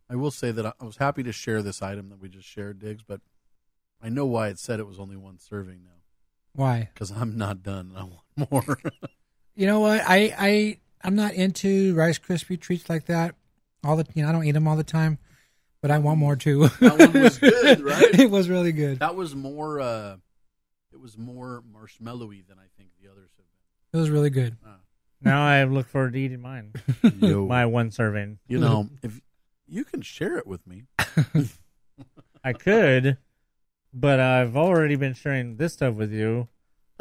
[0.09, 2.47] I will say that I I was happy to share this item that we just
[2.47, 3.19] shared, Diggs, but
[4.01, 5.99] I know why it said it was only one serving now.
[6.53, 6.89] Why?
[6.93, 7.93] Because I'm not done.
[7.93, 8.77] and I want more.
[9.53, 10.01] You know what?
[10.07, 13.35] I I I'm not into Rice Krispie treats like that.
[13.83, 15.19] All the you know I don't eat them all the time,
[15.81, 16.67] but I want more too.
[16.79, 18.19] That one was good, right?
[18.19, 18.99] it was really good.
[18.99, 19.79] that was more.
[19.79, 20.17] uh
[20.93, 23.45] It was more marshmallowy than I think the others have
[23.93, 24.57] It was really good.
[25.23, 26.73] Now I look forward to eating mine.
[27.19, 28.39] Yo, My one serving.
[28.47, 29.21] you know, if
[29.67, 30.83] you can share it with me,
[32.43, 33.17] I could,
[33.93, 36.47] but I've already been sharing this stuff with you.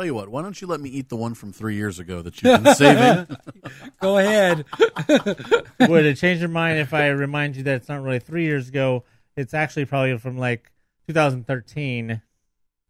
[0.01, 0.31] Tell you what.
[0.31, 2.75] Why don't you let me eat the one from three years ago that you've been
[2.75, 3.37] saving?
[4.01, 4.65] Go ahead.
[5.89, 8.69] Would it change your mind if I remind you that it's not really three years
[8.69, 9.05] ago?
[9.37, 10.73] it's actually probably from like
[11.07, 12.21] 2013.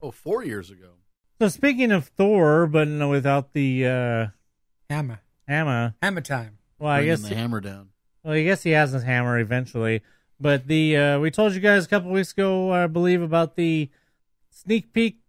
[0.02, 0.92] Oh, four years ago.
[1.40, 4.26] So speaking of Thor, but no, without the uh,
[4.88, 5.20] Hammer.
[5.46, 5.94] hammer.
[6.02, 6.58] Hammer time.
[6.78, 7.88] Well, I Bringing guess the hammer down.
[8.24, 10.02] Well, I guess he has his hammer eventually.
[10.40, 13.90] But the uh, we told you guys a couple weeks ago, I believe, about the
[14.50, 15.20] sneak peek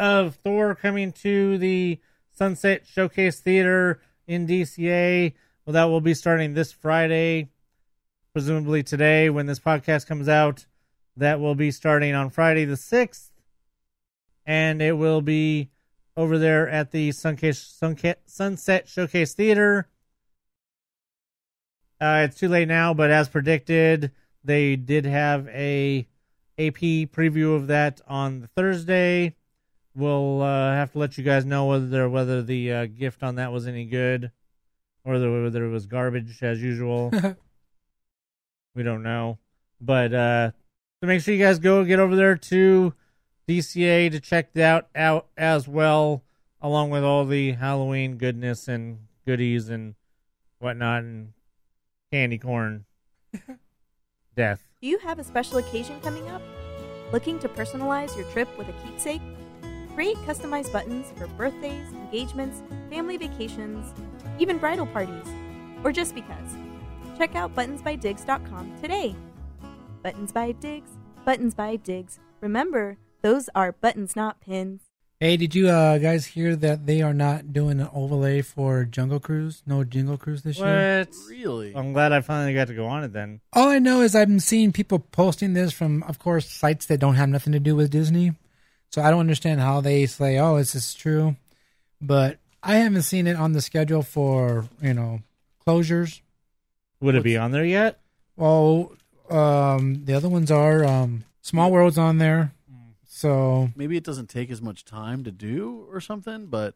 [0.00, 2.00] of Thor coming to the
[2.32, 5.34] Sunset Showcase Theater in DCA.
[5.64, 7.50] Well, that will be starting this Friday,
[8.32, 10.64] presumably today when this podcast comes out.
[11.18, 13.30] That will be starting on Friday the sixth,
[14.46, 15.68] and it will be
[16.16, 19.88] over there at the Sunset Showcase Theater.
[22.00, 24.12] Uh, it's too late now, but as predicted,
[24.42, 26.08] they did have a
[26.58, 26.80] AP
[27.12, 29.36] preview of that on Thursday.
[29.94, 33.52] We'll uh, have to let you guys know whether whether the uh, gift on that
[33.52, 34.30] was any good,
[35.04, 37.10] or whether, whether it was garbage as usual.
[38.74, 39.38] we don't know,
[39.80, 40.50] but uh,
[41.00, 42.94] so make sure you guys go get over there to
[43.48, 46.22] DCA to check that out as well,
[46.60, 49.96] along with all the Halloween goodness and goodies and
[50.60, 51.32] whatnot and
[52.12, 52.84] candy corn
[54.36, 54.62] death.
[54.80, 56.42] Do you have a special occasion coming up?
[57.12, 59.22] Looking to personalize your trip with a keepsake?
[59.94, 63.92] Create customized buttons for birthdays, engagements, family vacations,
[64.38, 65.26] even bridal parties,
[65.84, 66.56] or just because.
[67.18, 69.14] Check out buttonsbydigs.com today.
[70.02, 70.90] Buttons by Digs,
[71.24, 72.18] Buttons by Digs.
[72.40, 74.80] Remember, those are buttons, not pins.
[75.22, 79.20] Hey, did you uh, guys hear that they are not doing an overlay for Jungle
[79.20, 79.62] Cruise?
[79.66, 81.00] No Jingle Cruise this year?
[81.00, 81.14] What?
[81.28, 81.74] Really?
[81.76, 83.42] I'm glad I finally got to go on it then.
[83.52, 87.00] All I know is I've been seeing people posting this from, of course, sites that
[87.00, 88.32] don't have nothing to do with Disney.
[88.90, 91.36] So I don't understand how they say, "Oh, is this true?"
[92.00, 95.20] But I haven't seen it on the schedule for you know
[95.66, 96.20] closures.
[97.00, 98.00] Would it be on there yet?
[98.36, 98.92] Well,
[99.30, 102.52] um, the other ones are um, Small World's on there.
[103.06, 106.74] So Maybe it doesn't take as much time to do or something, but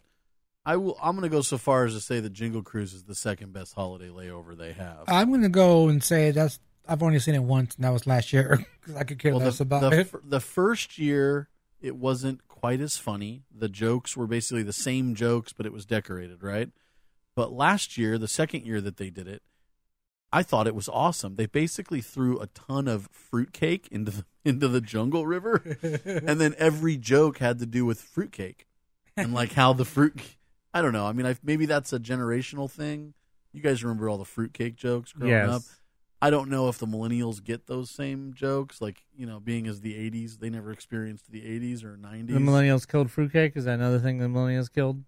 [0.67, 0.97] I will.
[1.03, 3.53] I'm going to go so far as to say that Jingle Cruise is the second
[3.55, 5.05] best holiday layover they have.
[5.09, 8.33] I'm gonna go and say that's I've only seen it once, and that was last
[8.33, 10.07] year because I could care Well, less the, about the, it.
[10.07, 11.49] fir- the first year
[11.85, 13.43] it wasn't quite as funny.
[13.55, 16.71] The jokes were basically the same jokes, but it was decorated, right?
[17.37, 19.43] But last year, the second year that they did it,
[20.33, 21.37] I thought it was awesome.
[21.37, 26.55] They basically threw a ton of fruitcake into the into the jungle river, and then
[26.59, 28.67] every joke had to do with fruitcake
[29.17, 30.21] and like how the fruit.
[30.73, 31.07] I don't know.
[31.07, 33.15] I mean, I, maybe that's a generational thing.
[33.53, 35.51] You guys remember all the fruitcake jokes growing yes.
[35.51, 35.63] up?
[36.25, 39.83] I don't know if the millennials get those same jokes, like you know, being as
[39.83, 42.29] the '80s, they never experienced the '80s or '90s.
[42.29, 43.59] The millennials killed fruitcake.
[43.59, 45.05] Is that another thing the millennials killed?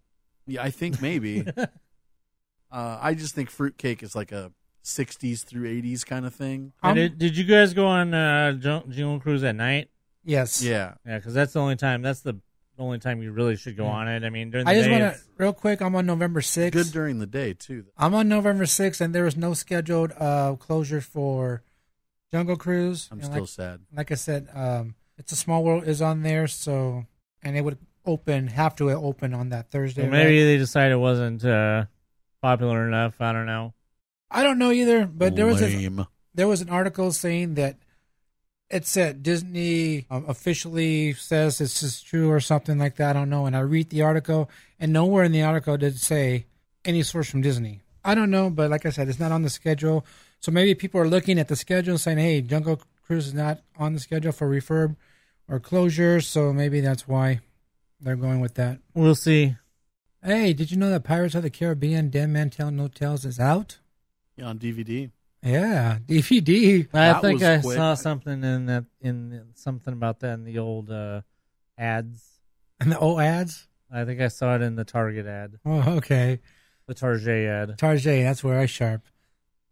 [0.46, 1.46] yeah, I think maybe.
[2.70, 4.52] uh, I just think fruitcake is like a
[4.84, 6.74] '60s through '80s kind of thing.
[6.82, 9.88] And did, did you guys go on uh, Jun- Jungle Cruise at night?
[10.22, 10.62] yes.
[10.62, 12.02] Yeah, Yeah, because that's the only time.
[12.02, 12.38] That's the
[12.78, 14.24] only time you really should go on it.
[14.24, 15.80] I mean, during the I just day, want to it's- real quick.
[15.80, 16.72] I'm on November sixth.
[16.76, 17.84] good during the day too.
[17.96, 21.62] I'm on November 6th, and there was no scheduled uh, closure for
[22.32, 23.08] Jungle Cruise.
[23.10, 23.80] I'm And still like, sad.
[23.94, 27.06] like I said, um, It's a Small World is on there, so
[27.42, 30.02] and it would open have to open on that Thursday.
[30.02, 30.44] Well, maybe right?
[30.44, 31.86] they decided it wasn't uh,
[32.42, 33.20] popular enough.
[33.20, 33.72] I don't know.
[34.30, 36.06] I don't know either, but there was a, Lame.
[36.34, 37.78] there was an article saying that
[38.70, 43.10] it said Disney um, officially says this is true or something like that.
[43.10, 43.46] I don't know.
[43.46, 46.46] And I read the article, and nowhere in the article did it say
[46.84, 47.82] any source from Disney.
[48.04, 50.06] I don't know, but like I said, it's not on the schedule.
[50.40, 53.62] So maybe people are looking at the schedule and saying, "Hey, Jungle Cruise is not
[53.76, 54.96] on the schedule for refurb
[55.48, 57.40] or closure." So maybe that's why
[58.00, 58.78] they're going with that.
[58.94, 59.56] We'll see.
[60.22, 63.40] Hey, did you know that Pirates of the Caribbean: Dead Man Tell No Tales is
[63.40, 63.78] out?
[64.36, 65.10] Yeah, on DVD.
[65.42, 66.88] Yeah, DVD.
[66.92, 67.76] I That think was I quick.
[67.76, 71.20] saw something in that in something about that in the old uh,
[71.78, 72.24] ads.
[72.80, 73.66] And the old ads.
[73.90, 76.40] I think I saw it in the Target ad, Oh, okay.
[76.86, 77.78] the Target ad.
[77.78, 79.02] Tarjay, that's where I sharp.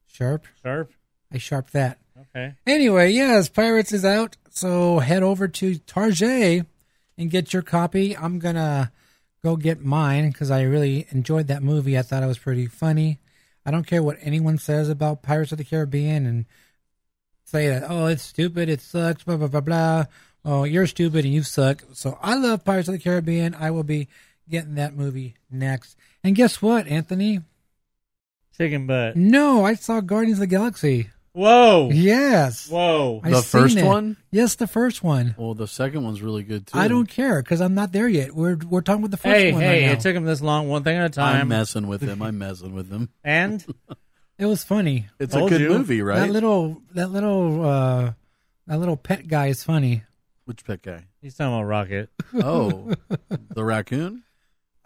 [0.07, 0.47] Sharp?
[0.63, 0.93] Sharp.
[1.33, 1.99] I sharp that.
[2.19, 2.55] Okay.
[2.67, 4.37] Anyway, yes, Pirates is out.
[4.51, 6.65] So head over to Tarjay
[7.19, 8.17] and get your copy.
[8.17, 8.93] I'm to
[9.43, 11.99] go get mine because I really enjoyed that movie.
[11.99, 13.19] I thought it was pretty funny.
[13.67, 16.45] I don't care what anyone says about Pirates of the Caribbean and
[17.45, 20.05] say that, oh, it's stupid, it sucks, blah, blah, blah, blah.
[20.45, 21.83] Oh, you're stupid and you suck.
[21.93, 23.55] So I love Pirates of the Caribbean.
[23.55, 24.09] I will be
[24.49, 25.97] getting that movie next.
[26.23, 27.41] And guess what, Anthony?
[28.57, 29.17] Chicken butt.
[29.17, 31.11] No, I saw Guardians of the Galaxy.
[31.35, 31.91] Whoa.
[31.93, 32.69] Yes.
[32.69, 33.21] Whoa.
[33.25, 33.85] I The first it.
[33.85, 34.17] one?
[34.31, 35.35] Yes, the first one.
[35.37, 36.79] Well, the second one's really good too.
[36.79, 38.33] I don't care because I'm not there yet.
[38.35, 39.89] We're we're talking about the first Hey, one hey!
[39.89, 41.41] right it took him this long, one thing at a time.
[41.41, 42.23] I'm messing with him.
[42.23, 43.09] I'm messing with him.
[43.25, 43.65] and
[44.39, 45.09] it was funny.
[45.19, 45.71] It's a good you.
[45.71, 46.21] movie, right?
[46.21, 48.13] That little that little uh,
[48.69, 50.05] That little pet guy is funny.
[50.45, 51.07] Which pet guy?
[51.21, 52.11] He's talking about Rocket.
[52.35, 52.93] Oh,
[53.51, 54.23] the raccoon.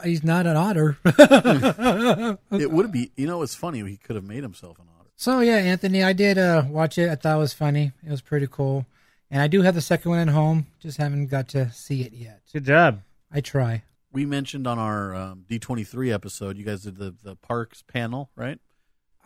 [0.03, 0.97] He's not an otter.
[2.53, 3.11] It would be.
[3.17, 3.83] You know, it's funny.
[3.85, 4.98] He could have made himself an otter.
[5.19, 7.11] So yeah, Anthony, I did uh, watch it.
[7.11, 7.91] I thought it was funny.
[8.07, 8.87] It was pretty cool.
[9.31, 10.69] And I do have the second one at home.
[10.81, 12.41] Just haven't got to see it yet.
[12.53, 13.03] Good job.
[13.31, 13.83] I try.
[14.13, 18.59] We mentioned on our um, D23 episode, you guys did the the parks panel, right?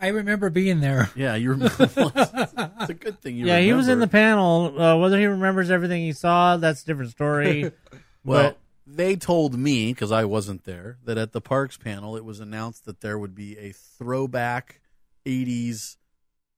[0.01, 1.10] I remember being there.
[1.16, 1.77] Yeah, you remember.
[1.78, 3.47] it's a good thing you.
[3.47, 4.81] yeah, he was in the panel.
[4.81, 7.70] Uh, whether he remembers everything he saw, that's a different story.
[8.24, 12.24] Well, But- they told me because I wasn't there that at the parks panel it
[12.24, 14.81] was announced that there would be a throwback
[15.24, 15.97] '80s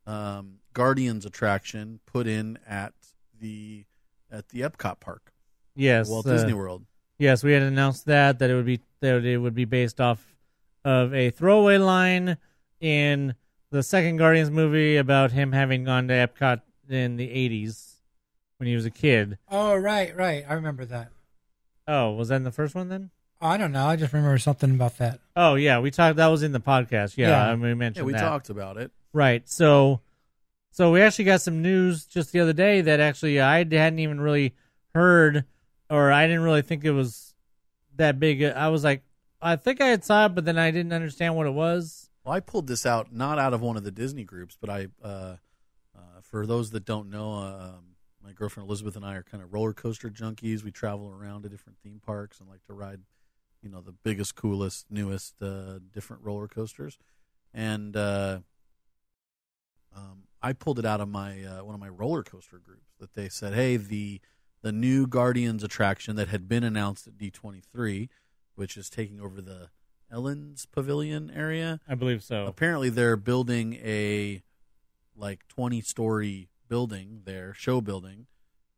[0.07, 2.95] um, Guardians attraction put in at
[3.41, 3.85] the
[4.31, 5.32] at the Epcot Park,
[5.74, 6.85] yes, Walt uh, Disney World.
[7.19, 10.35] Yes, we had announced that that it would be that it would be based off
[10.85, 12.36] of a throwaway line
[12.81, 13.35] in
[13.70, 18.01] the second Guardians movie about him having gone to Epcot in the '80s
[18.59, 19.39] when he was a kid.
[19.51, 20.45] Oh right, right.
[20.49, 21.11] I remember that.
[21.86, 23.11] Oh, was that in the first one then?
[23.44, 23.86] I don't know.
[23.86, 25.20] I just remember something about that.
[25.36, 26.16] Oh yeah, we talked.
[26.16, 27.16] That was in the podcast.
[27.16, 27.50] Yeah, Yeah.
[27.50, 28.20] I mean, we Yeah, we that.
[28.20, 28.90] talked about it.
[29.12, 29.46] Right.
[29.48, 30.00] So,
[30.70, 34.18] so we actually got some news just the other day that actually I hadn't even
[34.20, 34.54] really
[34.94, 35.44] heard,
[35.90, 37.34] or I didn't really think it was
[37.96, 38.42] that big.
[38.42, 39.02] I was like,
[39.42, 42.08] I think I had saw it, but then I didn't understand what it was.
[42.24, 44.86] Well, I pulled this out not out of one of the Disney groups, but I,
[45.02, 45.36] uh,
[45.94, 47.84] uh, for those that don't know, uh, um,
[48.24, 50.64] my girlfriend Elizabeth and I are kind of roller coaster junkies.
[50.64, 53.00] We travel around to different theme parks and like to ride,
[53.65, 56.99] you know, the biggest, coolest, newest, uh, different roller coasters.
[57.55, 58.41] And uh,
[59.97, 63.15] um, I pulled it out of my uh, one of my roller coaster groups that
[63.15, 64.20] they said, "Hey, the
[64.61, 68.09] the new Guardians attraction that had been announced at D23,
[68.55, 69.70] which is taking over the
[70.12, 72.47] Ellen's Pavilion area." I believe so.
[72.47, 74.43] apparently they're building a
[75.16, 78.27] like 20 story building there show building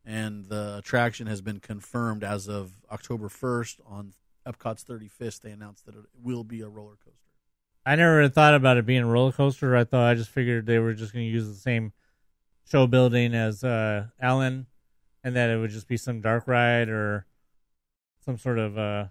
[0.05, 4.13] and the attraction has been confirmed as of october 1st on
[4.47, 7.27] epcot's 35th they announced that it will be a roller coaster
[7.89, 9.77] I never thought about it being a roller coaster.
[9.77, 11.93] I thought I just figured they were just going to use the same
[12.64, 14.66] show building as uh, Ellen,
[15.23, 17.27] and that it would just be some dark ride or
[18.24, 19.06] some sort of uh,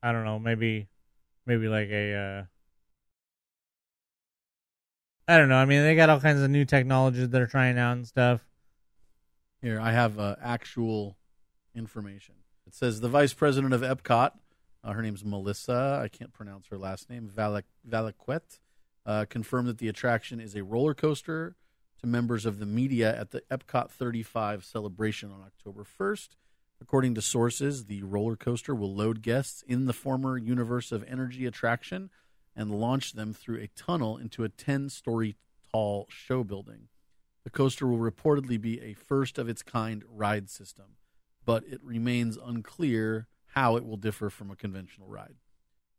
[0.00, 0.86] I don't know, maybe
[1.46, 2.44] maybe like a uh,
[5.26, 5.56] I don't know.
[5.56, 8.40] I mean, they got all kinds of new technologies that they're trying out and stuff.
[9.60, 11.16] here i have uh, actual
[11.74, 12.36] information
[12.68, 14.32] it says the vice president of epcot
[14.84, 18.60] uh, her name's melissa i can't pronounce her last name Valak- Valiquette
[19.06, 21.56] uh, confirmed that the attraction is a roller coaster
[22.00, 26.28] to members of the media at the Epcot 35 celebration on October 1st.
[26.80, 31.44] According to sources, the roller coaster will load guests in the former Universe of Energy
[31.44, 32.10] attraction
[32.54, 35.36] and launch them through a tunnel into a 10 story
[35.72, 36.88] tall show building.
[37.44, 40.96] The coaster will reportedly be a first of its kind ride system,
[41.48, 45.36] but it remains unclear how it will differ from a conventional ride.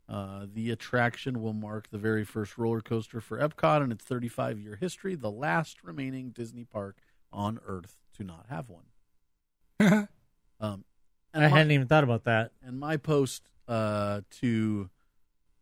[0.07, 4.59] Uh, the attraction will mark the very first roller coaster for Epcot in its 35
[4.59, 6.97] year history, the last remaining Disney park
[7.34, 10.07] on Earth to not have one.
[10.61, 10.84] Um,
[11.34, 12.51] and I my- hadn't even thought about that.
[12.61, 14.89] and my post uh, to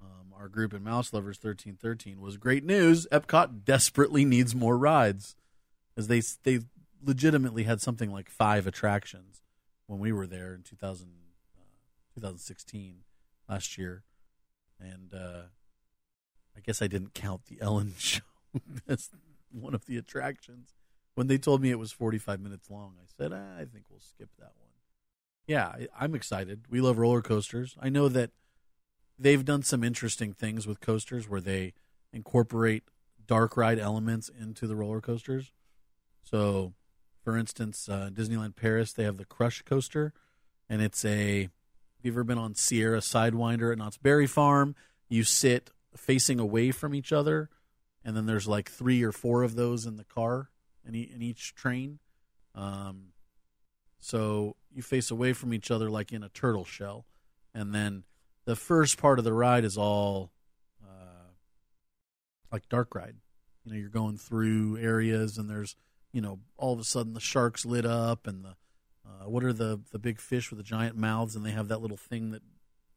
[0.02, 3.06] um, our group in Mouse Lovers thirteen thirteen was great news.
[3.12, 5.36] Epcot desperately needs more rides,
[5.96, 6.62] as they they
[7.06, 9.44] legitimately had something like five attractions
[9.88, 11.08] when we were there in 2000,
[11.58, 11.62] uh,
[12.16, 13.04] 2016
[13.50, 14.04] last year,
[14.80, 15.44] and uh,
[16.56, 18.22] I guess I didn't count the Ellen show
[18.88, 19.10] as
[19.52, 20.76] one of the attractions.
[21.16, 23.86] When they told me it was forty five minutes long, I said ah, I think
[23.90, 24.68] we'll skip that one
[25.48, 26.66] yeah, I- I'm excited.
[26.70, 27.76] We love roller coasters.
[27.82, 28.32] I know that
[29.18, 31.74] they've done some interesting things with coasters where they
[32.12, 32.84] incorporate
[33.26, 35.52] dark ride elements into the roller coasters.
[36.24, 36.74] So,
[37.28, 40.14] for instance, uh, Disneyland Paris, they have the Crush coaster,
[40.70, 41.42] and it's a.
[41.42, 41.50] Have
[42.02, 44.76] you ever been on Sierra Sidewinder at Knott's Berry Farm?
[45.10, 47.50] You sit facing away from each other,
[48.02, 50.52] and then there's like three or four of those in the car
[50.88, 52.00] in, e- in each train.
[52.56, 53.08] Um,
[54.00, 57.08] so you face away from each other like in a turtle shell,
[57.54, 58.06] and then
[58.46, 60.32] the first part of the ride is all
[60.82, 61.34] uh,
[62.54, 63.16] like dark ride.
[63.66, 65.76] You know, you're going through areas, and there's
[66.18, 68.56] you know all of a sudden the sharks lit up, and the
[69.06, 71.80] uh, what are the the big fish with the giant mouths, and they have that
[71.80, 72.42] little thing that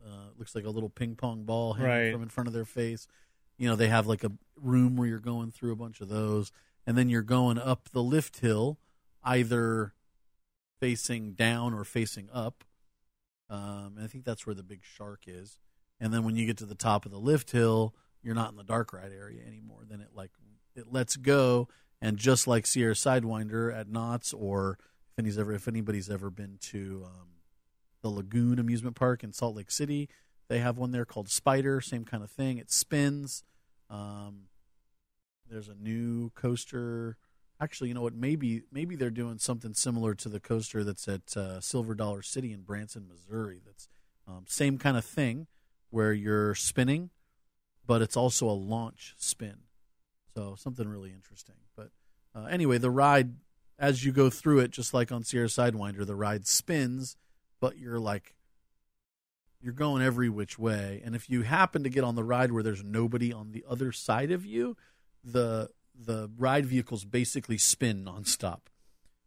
[0.03, 2.13] uh, looks like a little ping pong ball hanging Right.
[2.15, 3.07] from in front of their face.
[3.59, 6.51] You know, they have like a room where you're going through a bunch of those,
[6.87, 8.79] and then you're going up the lift hill,
[9.23, 9.93] either
[10.81, 12.65] facing down or facing up.
[13.51, 15.59] Um, and I think that's where the big shark is.
[16.01, 18.57] And then when you get to the top of the lift hill, you're not in
[18.57, 19.81] the dark ride area anymore.
[19.87, 20.31] Then it like
[20.75, 21.69] it lets go
[22.03, 26.59] And just like Sierra Sidewinder at Knott's, or if anybody's ever if anybody's ever been
[26.63, 27.29] to um,
[28.03, 30.09] the Lagoon Amusement Park in Salt Lake City,
[30.49, 31.81] they have one there called Spider.
[31.81, 32.59] Same kind of thing.
[32.59, 33.45] It spins.
[33.91, 34.45] Um,
[35.49, 37.17] there's a new coaster.
[37.61, 38.15] Actually, you know what?
[38.15, 42.53] Maybe maybe they're doing something similar to the coaster that's at uh, Silver Dollar City
[42.53, 43.61] in Branson, Missouri.
[43.65, 43.89] That's
[44.27, 45.49] um, same kind of thing
[45.91, 47.11] where you're spinning,
[47.87, 49.59] but it's also a launch spin.
[50.37, 51.57] So something really interesting.
[51.77, 51.91] But
[52.35, 53.35] uh, anyway, the ride
[53.79, 57.17] as you go through it, just like on Sierra Sidewinder, the ride spins,
[57.61, 58.35] but you're like
[59.63, 61.03] you're going every which way.
[61.05, 63.93] And if you happen to get on the ride where there's nobody on the other
[63.93, 64.77] side of you,
[65.25, 68.61] the the ride vehicles basically spin nonstop.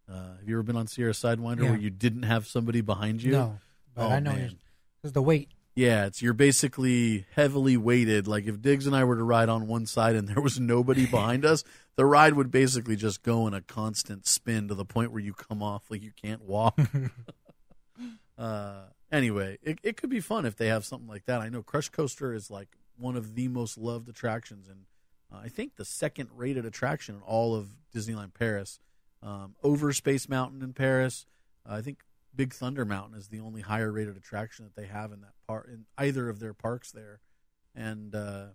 [0.10, 1.70] Uh, have you ever been on Sierra Sidewinder Yeah.
[1.72, 3.32] where you didn't have somebody behind you?
[3.32, 3.60] No,
[3.96, 4.36] but Oh, I know
[5.02, 5.50] because the weight.
[5.76, 8.28] Yeah, it's you're basically heavily weighted.
[8.28, 11.06] Like if Diggs and I were to ride on one side and there was nobody
[11.06, 11.64] behind us,
[11.96, 15.34] the ride would basically just go in a constant spin to the point where you
[15.34, 16.80] come off like you can't walk.
[18.38, 21.42] uh, anyway, it, it could be fun if they have something like that.
[21.42, 24.86] I know Crush Coaster is like one of the most loved attractions, and
[25.32, 28.80] uh, I think the second rated attraction in all of Disneyland Paris.
[29.22, 31.26] Um, over Space Mountain in Paris,
[31.66, 32.00] I think
[32.36, 35.68] Big Thunder Mountain is the only higher rated attraction that they have in that part
[35.70, 37.20] in either of their parks there,
[37.76, 38.46] and uh,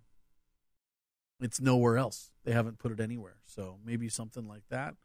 [1.39, 2.31] it's nowhere else.
[2.43, 4.95] They haven't put it anywhere, so maybe something like that.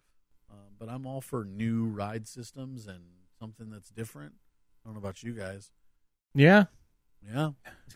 [0.50, 3.04] Um, but I'm all for new ride systems and
[3.38, 4.34] something that's different.
[4.84, 5.70] I don't know about you guys.
[6.34, 6.64] Yeah.
[7.26, 7.52] Yeah,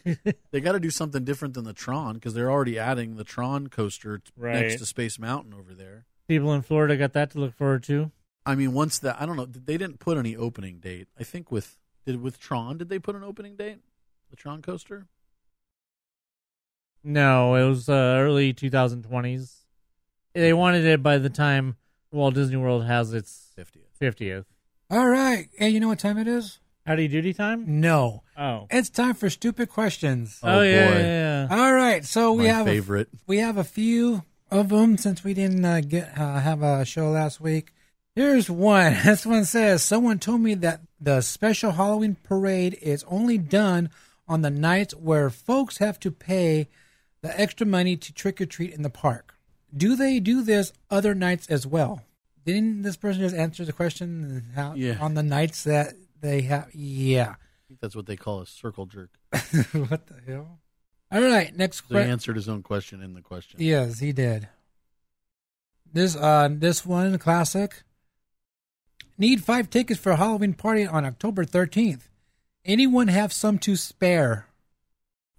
[0.53, 3.67] they got to do something different than the Tron because they're already adding the Tron
[3.67, 4.55] coaster t- Right.
[4.55, 6.07] next to Space Mountain over there.
[6.29, 8.11] People in Florida got that to look forward to.
[8.49, 11.09] I mean, once that I don't know, they didn't put any opening date.
[11.19, 11.77] I think with
[12.07, 13.79] did with Tron, did they put an opening date?
[14.31, 15.07] The Tron coaster?
[17.05, 19.55] No, it was uh, early 2020s.
[20.35, 21.77] They wanted it by the time
[22.13, 23.99] Walt Disney World has its 50th.
[24.01, 24.45] 50th.
[24.91, 26.59] All right, and you know what time it is?
[26.87, 27.81] Howdy Doody time?
[27.81, 28.67] No, Oh.
[28.71, 30.39] it's time for stupid questions.
[30.43, 30.99] Oh, yeah, boy.
[30.99, 31.57] yeah, yeah.
[31.63, 33.09] All right, so we My have a, favorite.
[33.27, 37.11] we have a few of them since we didn't uh, get uh, have a show
[37.11, 37.73] last week.
[38.19, 38.97] Here's one.
[39.05, 43.91] This one says someone told me that the special Halloween parade is only done
[44.27, 46.67] on the nights where folks have to pay
[47.23, 49.37] the extra money to trick or treat in the park.
[49.73, 52.03] Do they do this other nights as well?
[52.45, 54.47] Didn't this person just answer the question?
[54.53, 54.99] How, Yeah.
[55.01, 57.37] On the nights that they have, yeah.
[57.39, 59.11] I think that's what they call a circle jerk.
[59.31, 60.59] what the hell?
[61.13, 63.61] All right, next So he answered his own question in the question.
[63.63, 64.49] Yes, he did.
[65.93, 67.85] This uh this one classic.
[69.19, 72.09] Need five tickets for a Halloween party on October thirteenth.
[72.65, 74.47] Anyone have some to spare?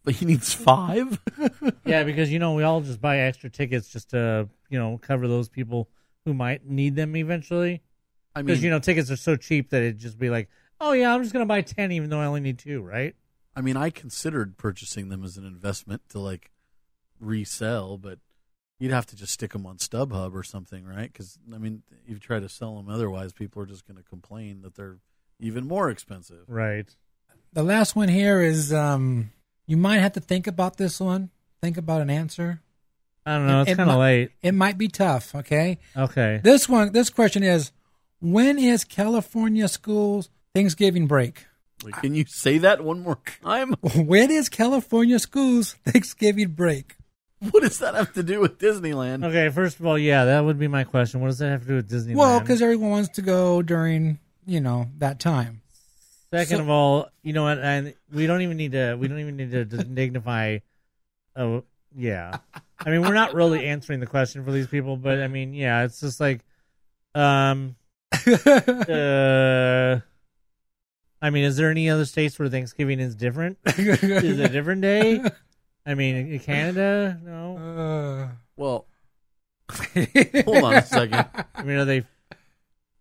[0.04, 1.20] But he needs five?
[1.86, 5.28] Yeah, because, you know, we all just buy extra tickets just to, you know, cover
[5.28, 5.90] those people
[6.26, 7.82] who might need them eventually.
[8.36, 10.50] I Because, mean, you know, tickets are so cheap that it'd just be like,
[10.80, 13.16] oh, yeah, I'm just going to buy 10 even though I only need two, right?
[13.56, 16.52] I mean, I considered purchasing them as an investment to like
[17.20, 18.20] resell, but
[18.80, 21.12] you'd have to just stick them on StubHub or something, right?
[21.12, 24.04] Because I mean, if you try to sell them otherwise, people are just going to
[24.04, 24.98] complain that they're
[25.40, 26.44] even more expensive.
[26.48, 26.90] Right.
[27.54, 29.32] The last one here is um
[29.66, 31.30] you might have to think about this one.
[31.62, 32.62] Think about an answer.
[33.26, 33.62] I don't know.
[33.62, 34.32] It's It kind of mi- late.
[34.42, 35.78] It might be tough, okay?
[35.96, 36.40] Okay.
[36.44, 37.72] This one this question is
[38.22, 41.46] when is California schools Thanksgiving break?
[41.84, 43.74] Like, can you say that one more time?
[43.96, 46.96] When is California schools Thanksgiving break?
[47.52, 49.24] What does that have to do with Disneyland?
[49.26, 51.22] Okay, first of all, yeah, that would be my question.
[51.22, 52.16] What does that have to do with Disneyland?
[52.18, 55.61] Well, because everyone wants to go during, you know, that time.
[56.32, 57.60] Second So- of all, you know what?
[57.60, 58.95] And we don't even need to.
[58.99, 60.60] We don't even need to dignify.
[61.36, 61.64] Oh,
[61.95, 62.40] yeah.
[62.78, 65.84] I mean, we're not really answering the question for these people, but I mean, yeah,
[65.86, 66.41] it's just like,
[67.16, 67.76] um,
[68.14, 69.99] uh,
[71.22, 73.57] I mean, is there any other states where Thanksgiving is different?
[73.66, 75.24] is it a different day?
[75.90, 77.57] I mean, in Canada, no.
[77.57, 78.86] Uh, Well,
[80.45, 81.26] hold on a second.
[81.56, 82.03] I mean, are they?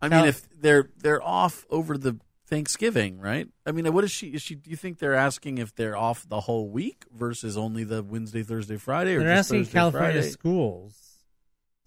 [0.00, 3.46] I mean, Now- if they're they're off over the Thanksgiving, right?
[3.66, 4.28] I mean, what is she?
[4.28, 4.54] Is she?
[4.54, 8.42] Do you think they're asking if they're off the whole week versus only the Wednesday,
[8.42, 10.28] Thursday, Friday, or They're just asking Thursday, California Friday?
[10.30, 10.94] schools.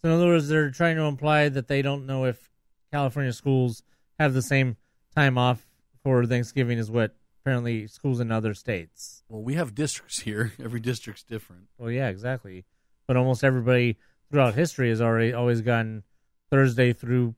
[0.02, 2.50] So in other words, they're trying to imply that they don't know if
[2.92, 3.84] California schools
[4.20, 4.78] have the same
[5.16, 5.66] time off
[6.04, 9.24] for Thanksgiving as what apparently schools in other states.
[9.30, 10.54] Well, we have districts here.
[10.64, 11.64] Every district's different.
[11.78, 12.66] Well, yeah, exactly.
[13.08, 13.98] But almost everybody
[14.30, 16.04] throughout history has already always gotten
[16.50, 17.36] Thursday through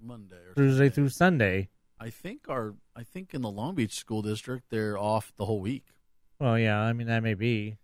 [0.00, 0.88] Monday or Thursday Sunday.
[0.94, 1.68] through Sunday.
[2.00, 5.60] I think our I think in the Long Beach school district they're off the whole
[5.60, 5.84] week.
[6.40, 7.76] Well, yeah, I mean that may be.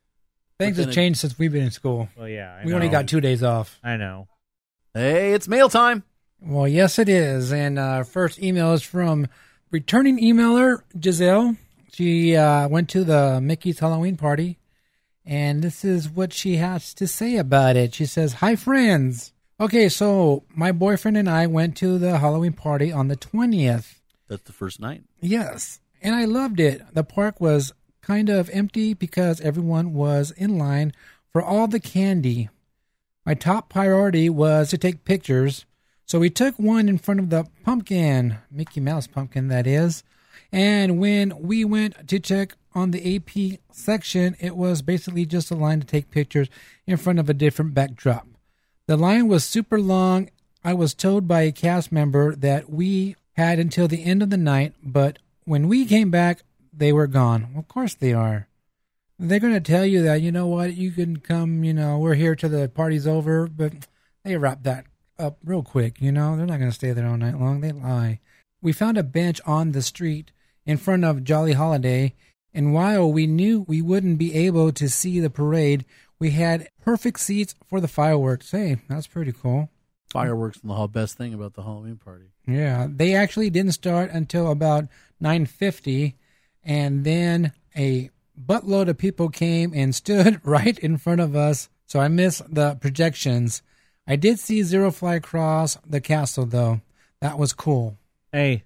[0.58, 2.08] things But then have it- changed since we've been in school.
[2.16, 3.78] Well, yeah, I we only got two days off.
[3.82, 4.28] I know.
[4.94, 6.02] Hey, it's mail time.
[6.40, 7.52] Well, yes, it is.
[7.52, 9.26] And uh, first email is from
[9.70, 11.56] returning emailer Giselle.
[11.92, 14.58] She uh, went to the Mickey's Halloween party,
[15.24, 17.94] and this is what she has to say about it.
[17.94, 19.32] She says, Hi, friends.
[19.60, 23.96] Okay, so my boyfriend and I went to the Halloween party on the 20th.
[24.28, 25.02] That's the first night.
[25.20, 26.82] Yes, and I loved it.
[26.92, 30.92] The park was kind of empty because everyone was in line
[31.32, 32.48] for all the candy.
[33.26, 35.66] My top priority was to take pictures,
[36.08, 40.02] so we took one in front of the pumpkin, Mickey Mouse pumpkin, that is.
[40.50, 45.54] And when we went to check on the AP section, it was basically just a
[45.54, 46.48] line to take pictures
[46.86, 48.26] in front of a different backdrop.
[48.86, 50.30] The line was super long.
[50.64, 54.38] I was told by a cast member that we had until the end of the
[54.38, 57.48] night, but when we came back, they were gone.
[57.54, 58.48] Of course they are.
[59.18, 62.14] They're going to tell you that, you know what, you can come, you know, we're
[62.14, 63.86] here till the party's over, but
[64.24, 64.86] they wrap that
[65.18, 66.36] up real quick, you know.
[66.36, 67.60] They're not going to stay there all night long.
[67.60, 68.20] They lie.
[68.60, 70.32] We found a bench on the street
[70.66, 72.14] in front of Jolly Holiday,
[72.52, 75.84] and while we knew we wouldn't be able to see the parade,
[76.18, 78.50] we had perfect seats for the fireworks.
[78.50, 79.70] Hey, that's pretty cool.
[80.10, 82.32] Fireworks and the whole best thing about the Halloween party.
[82.46, 84.86] Yeah, they actually didn't start until about
[85.22, 86.14] 9:50
[86.64, 91.68] and then a buttload of people came and stood right in front of us.
[91.86, 93.62] So I missed the projections.
[94.08, 96.80] I did see Zero fly across the castle though.
[97.20, 97.98] That was cool.
[98.32, 98.64] Hey,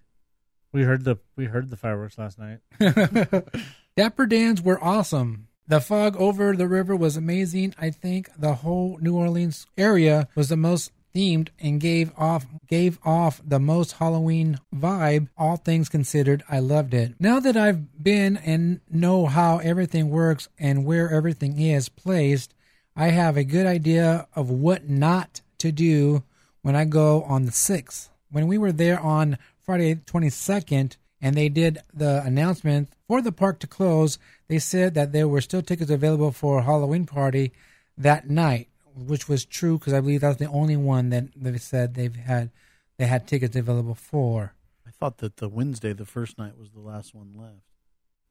[0.72, 2.60] we heard the we heard the fireworks last night.
[3.96, 5.48] Dapper Dans were awesome.
[5.66, 7.74] The fog over the river was amazing.
[7.76, 13.00] I think the whole New Orleans area was the most themed and gave off gave
[13.04, 15.28] off the most Halloween vibe.
[15.36, 17.14] All things considered, I loved it.
[17.18, 22.54] Now that I've been and know how everything works and where everything is placed,
[22.94, 26.22] I have a good idea of what not to do
[26.62, 28.08] when I go on the 6th.
[28.30, 33.60] When we were there on Friday 22nd and they did the announcement for the park
[33.60, 37.52] to close, they said that there were still tickets available for a Halloween party
[37.96, 41.94] that night which was true because I believe that's the only one that they said
[41.94, 42.50] they've had
[42.98, 44.54] they had tickets available for.
[44.86, 47.64] I thought that the Wednesday, the first night, was the last one left.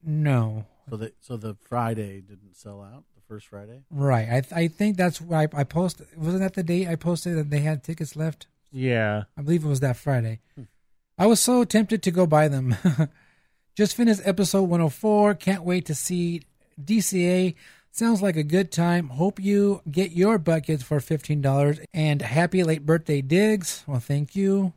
[0.04, 3.04] No, So the so the Friday didn't sell out.
[3.32, 3.80] First Friday.
[3.90, 4.28] right.
[4.28, 6.06] I I think that's why I, I posted.
[6.18, 8.46] Wasn't that the date I posted that they had tickets left?
[8.70, 9.22] Yeah.
[9.38, 10.40] I believe it was that Friday.
[11.18, 12.76] I was so tempted to go buy them.
[13.74, 15.34] Just finished episode 104.
[15.36, 16.42] Can't wait to see
[16.78, 17.54] DCA.
[17.90, 19.08] Sounds like a good time.
[19.08, 21.86] Hope you get your buckets for $15.
[21.94, 23.82] And happy late birthday, Diggs.
[23.86, 24.74] Well, thank you.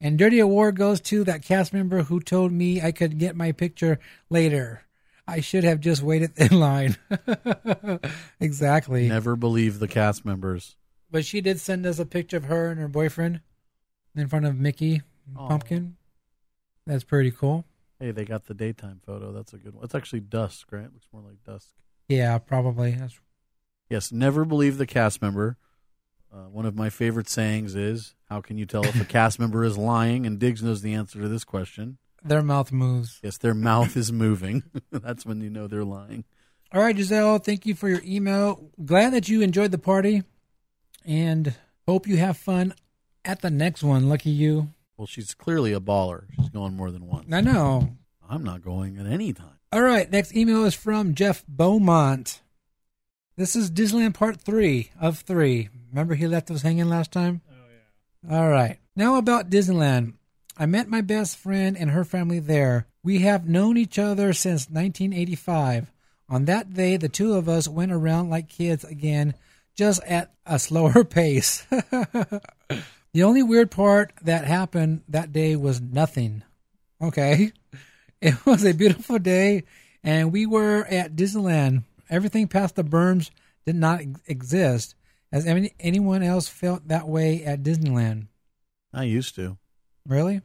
[0.00, 3.52] And Dirty Award goes to that cast member who told me I could get my
[3.52, 4.82] picture later.
[5.26, 6.96] I should have just waited in line.
[8.40, 9.08] exactly.
[9.08, 10.76] Never believe the cast members.
[11.10, 13.40] But she did send us a picture of her and her boyfriend
[14.16, 15.02] in front of Mickey
[15.36, 15.48] Aw.
[15.48, 15.96] Pumpkin.
[16.86, 17.64] That's pretty cool.
[18.00, 19.30] Hey, they got the daytime photo.
[19.32, 19.84] That's a good one.
[19.84, 20.84] It's actually dusk, right?
[20.84, 21.68] It looks more like dusk.
[22.08, 22.92] Yeah, probably.
[22.92, 23.20] That's
[23.88, 25.58] Yes, never believe the cast member.
[26.32, 29.64] Uh, one of my favorite sayings is, "How can you tell if a cast member
[29.64, 31.98] is lying?" And Diggs knows the answer to this question.
[32.24, 33.18] Their mouth moves.
[33.22, 34.62] Yes, their mouth is moving.
[34.90, 36.24] That's when you know they're lying.
[36.72, 38.70] All right, Giselle, thank you for your email.
[38.82, 40.22] Glad that you enjoyed the party
[41.04, 41.54] and
[41.86, 42.74] hope you have fun
[43.24, 44.08] at the next one.
[44.08, 44.70] Lucky you.
[44.96, 46.24] Well, she's clearly a baller.
[46.36, 47.26] She's going more than once.
[47.32, 47.96] I know.
[48.28, 49.58] I'm not going at any time.
[49.72, 52.40] All right, next email is from Jeff Beaumont.
[53.36, 55.68] This is Disneyland Part 3 of 3.
[55.90, 57.40] Remember he left us hanging last time?
[57.50, 57.54] Oh,
[58.28, 58.36] yeah.
[58.38, 58.78] All right.
[58.94, 60.14] Now about Disneyland.
[60.56, 62.86] I met my best friend and her family there.
[63.02, 65.90] We have known each other since 1985.
[66.28, 69.34] On that day, the two of us went around like kids again,
[69.74, 71.66] just at a slower pace.
[71.70, 76.42] the only weird part that happened that day was nothing.
[77.00, 77.52] Okay.
[78.22, 79.64] It was a beautiful day,
[80.04, 81.82] and we were at Disneyland.
[82.08, 83.30] Everything past the berms
[83.66, 84.94] did not exist.
[85.32, 88.28] Has any, anyone else felt that way at Disneyland?
[88.94, 89.58] I used to.
[90.06, 90.42] Really?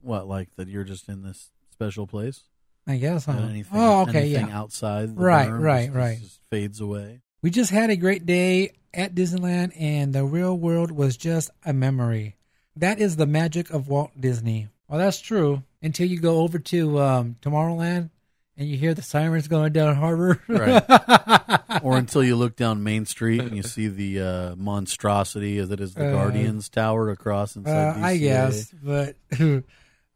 [0.00, 0.68] What, like that?
[0.68, 2.42] You're just in this special place?
[2.86, 3.26] I guess.
[3.26, 3.32] Huh?
[3.32, 4.58] Anything, oh, okay, anything yeah.
[4.58, 6.18] outside, the Right, right, just- right.
[6.20, 7.20] just fades away.
[7.42, 11.72] We just had a great day at Disneyland, and the real world was just a
[11.72, 12.36] memory.
[12.76, 14.68] That is the magic of Walt Disney.
[14.88, 15.62] Well, that's true.
[15.82, 18.10] Until you go over to um, Tomorrowland
[18.56, 20.40] and you hear the sirens going down harbor.
[20.48, 20.82] Right.
[21.82, 25.80] or until you look down Main Street and you see the uh, monstrosity as it
[25.80, 29.16] is the Uh, Guardians Tower across inside Uh, I guess, but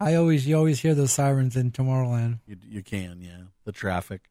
[0.01, 2.41] I always you always hear those sirens in Tomorrowland.
[2.47, 3.45] You, you can, yeah.
[3.65, 4.23] The traffic.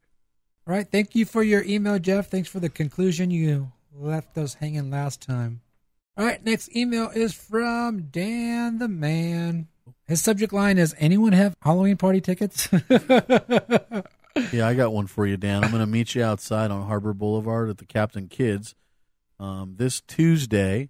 [0.68, 2.30] All right, thank you for your email, Jeff.
[2.30, 3.30] Thanks for the conclusion.
[3.32, 5.62] You left us hanging last time.
[6.18, 9.68] All right, next email is from Dan the Man.
[10.08, 12.70] His subject line is Anyone have Halloween party tickets?
[14.52, 15.64] Yeah, I got one for you, Dan.
[15.64, 18.76] I'm going to meet you outside on Harbor Boulevard at the Captain Kids
[19.40, 20.90] um, this Tuesday.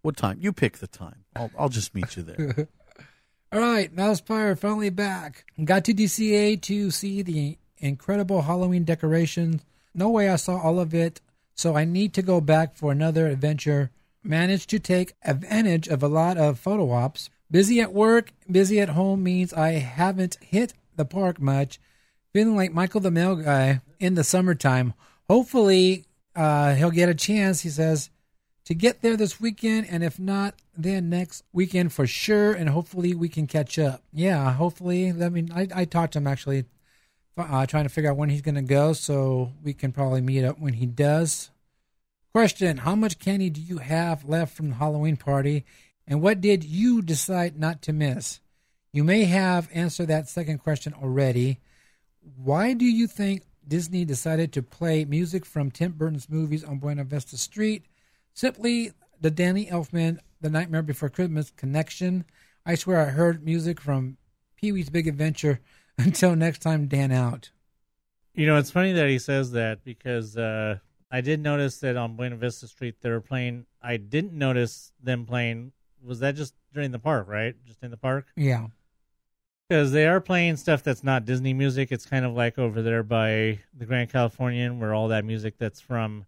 [0.00, 0.38] What time?
[0.40, 1.24] You pick the time.
[1.36, 2.68] I'll, I'll just meet you there.
[3.52, 5.44] All right, Mousepire finally back.
[5.62, 9.66] Got to DCA to see the incredible Halloween decorations.
[9.94, 11.20] No way I saw all of it,
[11.54, 13.90] so I need to go back for another adventure.
[14.22, 17.30] Managed to take advantage of a lot of photo ops.
[17.50, 21.80] Busy at work, busy at home means I haven't hit the park much.
[22.34, 24.92] Feeling like Michael the Mail Guy in the summertime.
[25.28, 26.04] Hopefully,
[26.36, 28.10] uh, he'll get a chance, he says,
[28.66, 33.14] to get there this weekend, and if not, then next weekend for sure, and hopefully
[33.14, 34.02] we can catch up.
[34.12, 35.08] Yeah, hopefully.
[35.08, 36.66] I mean, I, I talked to him actually,
[37.38, 40.44] uh, trying to figure out when he's going to go, so we can probably meet
[40.44, 41.50] up when he does.
[42.34, 45.64] Question How much candy do you have left from the Halloween party,
[46.08, 48.40] and what did you decide not to miss?
[48.92, 51.60] You may have answered that second question already.
[52.36, 57.04] Why do you think Disney decided to play music from Tim Burton's movies on Buena
[57.04, 57.84] Vista Street?
[58.32, 62.24] Simply the Danny Elfman, The Nightmare Before Christmas connection.
[62.64, 64.16] I swear I heard music from
[64.56, 65.60] Pee Wee's Big Adventure.
[65.98, 67.50] Until next time, Dan out.
[68.34, 70.78] You know, it's funny that he says that because uh,
[71.10, 73.66] I did notice that on Buena Vista Street they were playing.
[73.82, 75.72] I didn't notice them playing.
[76.04, 77.54] Was that just during the park, right?
[77.66, 78.26] Just in the park?
[78.36, 78.66] Yeah.
[79.68, 81.92] Because they are playing stuff that's not Disney music.
[81.92, 85.80] It's kind of like over there by the Grand Californian, where all that music that's
[85.80, 86.24] from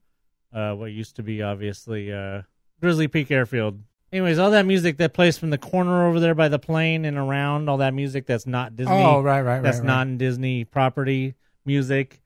[0.53, 2.43] uh, what used to be obviously uh,
[2.81, 3.81] Grizzly Peak Airfield.
[4.13, 7.17] Anyways, all that music that plays from the corner over there by the plane and
[7.17, 8.93] around, all that music that's not Disney.
[8.93, 9.87] Oh, right, right, right, That's right.
[9.87, 11.35] non Disney property
[11.65, 12.21] music.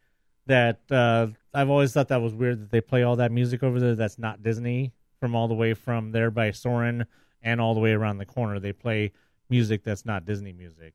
[0.47, 3.79] That uh, I've always thought that was weird that they play all that music over
[3.81, 7.07] there that's not Disney from all the way from there by Soarin'
[7.45, 8.59] and all the way around the corner.
[8.59, 9.13] They play
[9.49, 10.95] music that's not Disney music.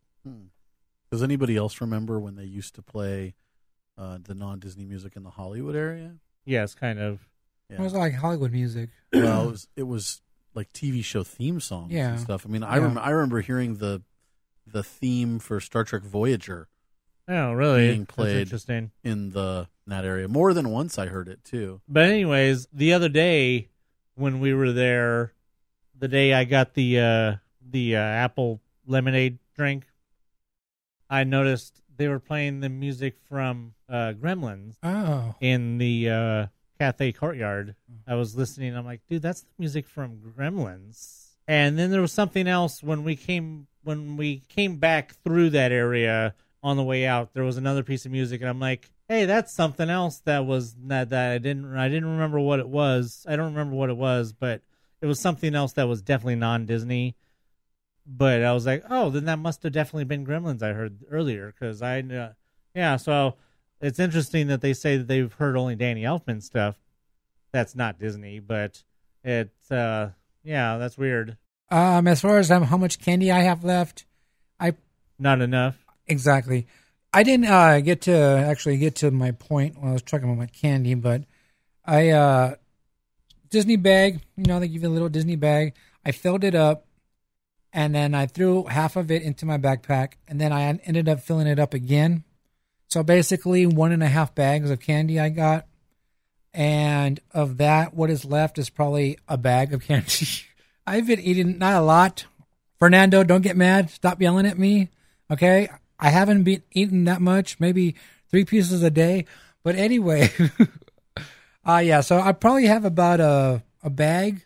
[1.12, 3.36] Does anybody else remember when they used to play
[3.98, 6.16] uh, the non Disney music in the Hollywood area?
[6.46, 7.20] Yes, kind of.
[7.70, 8.90] It was like Hollywood music.
[9.14, 10.22] well, it was, it was
[10.56, 12.12] like TV show theme songs Yeah.
[12.12, 12.46] and stuff.
[12.46, 12.84] I mean, I Yeah.
[12.84, 14.02] rem- I remember hearing the
[14.68, 16.68] the theme for Star Trek Voyager
[17.28, 17.88] Oh, really?
[17.88, 18.92] being That's played interesting.
[19.04, 20.98] in the in that area more than once.
[21.00, 21.82] I heard it too.
[21.88, 23.70] But anyways, the other day
[24.16, 25.34] when we were there,
[26.00, 27.36] the day I got the uh,
[27.70, 29.86] the uh, apple lemonade drink,
[31.10, 35.36] I noticed they were playing the music from uh, Gremlins Oh.
[35.42, 36.46] in the uh,
[36.80, 37.76] Carthay Courtyard.
[38.08, 38.76] I was listening.
[38.76, 41.26] I'm like, dude, that's the music from Gremlins.
[41.48, 45.72] And then there was something else when we came when we came back through that
[45.72, 47.34] area on the way out.
[47.34, 50.76] There was another piece of music, and I'm like, hey, that's something else that was
[50.86, 53.26] that, that I didn't I didn't remember what it was.
[53.28, 54.62] I don't remember what it was, but
[55.02, 57.16] it was something else that was definitely non Disney.
[58.06, 61.54] But I was like, oh, then that must have definitely been Gremlins I heard earlier
[61.54, 62.34] because I, uh,
[62.74, 62.96] yeah.
[62.96, 63.36] So
[63.82, 66.76] it's interesting that they say that they've heard only Danny Elfman stuff.
[67.52, 68.84] That's not Disney, but
[69.24, 70.12] it's uh,
[70.44, 71.38] yeah, that's weird.
[71.72, 74.06] Um, as far as um, how much candy I have left,
[74.60, 74.74] I
[75.20, 75.78] Not enough.
[76.08, 76.68] exactly.
[77.14, 80.38] I didn't uh, get to actually get to my point when I was talking about
[80.38, 81.24] my candy, but
[81.86, 82.56] I uh,
[83.50, 84.22] Disney bag.
[84.38, 85.74] You know, they give you a little Disney bag.
[86.06, 86.86] I filled it up,
[87.74, 91.20] and then I threw half of it into my backpack, and then I ended up
[91.20, 92.24] filling it up again.
[92.88, 95.68] So basically, one and a half bags of candy I got,
[96.54, 100.28] and of that, what is left is probably a bag of candy.
[100.88, 102.26] I've been eating not a lot.
[102.80, 103.90] Fernando, don't get mad.
[103.90, 104.90] Stop yelling at me.
[105.30, 105.70] Okay,
[106.00, 107.60] I haven't been eating that much.
[107.60, 107.96] Maybe
[108.30, 109.26] three pieces a day.
[109.64, 110.32] But anyway,
[111.66, 112.02] uh yeah.
[112.02, 114.46] So I probably have about a a bag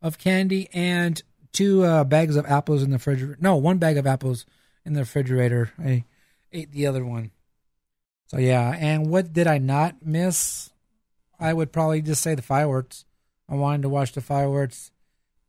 [0.00, 1.22] of candy and
[1.52, 3.38] two uh, bags of apples in the refrigerator.
[3.40, 4.46] No, one bag of apples
[4.84, 5.72] in the refrigerator.
[5.78, 6.04] I
[6.50, 7.30] ate the other one.
[8.26, 8.74] So yeah.
[8.78, 10.70] And what did I not miss?
[11.38, 13.04] I would probably just say the fireworks.
[13.48, 14.92] I wanted to watch the fireworks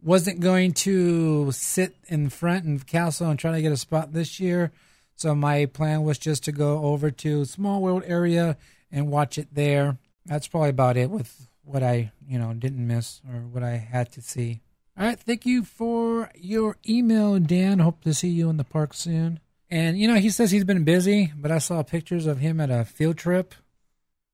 [0.03, 4.39] wasn't going to sit in front in castle and try to get a spot this
[4.39, 4.71] year.
[5.15, 8.57] So my plan was just to go over to Small World area
[8.91, 9.97] and watch it there.
[10.25, 14.11] That's probably about it with what I, you know, didn't miss or what I had
[14.13, 14.61] to see.
[14.97, 17.79] All right, thank you for your email, Dan.
[17.79, 19.39] Hope to see you in the park soon.
[19.69, 22.69] And you know, he says he's been busy, but I saw pictures of him at
[22.69, 23.55] a field trip.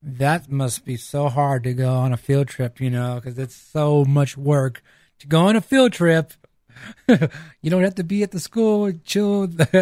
[0.02, 3.54] That must be so hard to go on a field trip, you know, because it's
[3.54, 4.82] so much work
[5.18, 6.32] to go on a field trip.
[7.08, 9.48] you don't have to be at the school, chill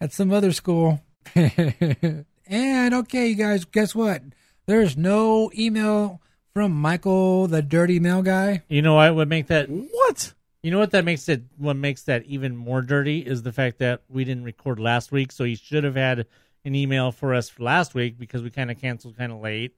[0.00, 1.02] at some other school.
[1.34, 4.22] and okay, you guys, guess what?
[4.66, 6.20] There's no email
[6.52, 8.62] from Michael, the dirty mail guy.
[8.68, 9.68] You know what would make that?
[9.68, 10.32] What?
[10.62, 11.42] You know what that makes it?
[11.56, 15.30] What makes that even more dirty is the fact that we didn't record last week,
[15.30, 16.26] so he should have had
[16.64, 19.76] an email for us for last week because we kind of canceled kind of late,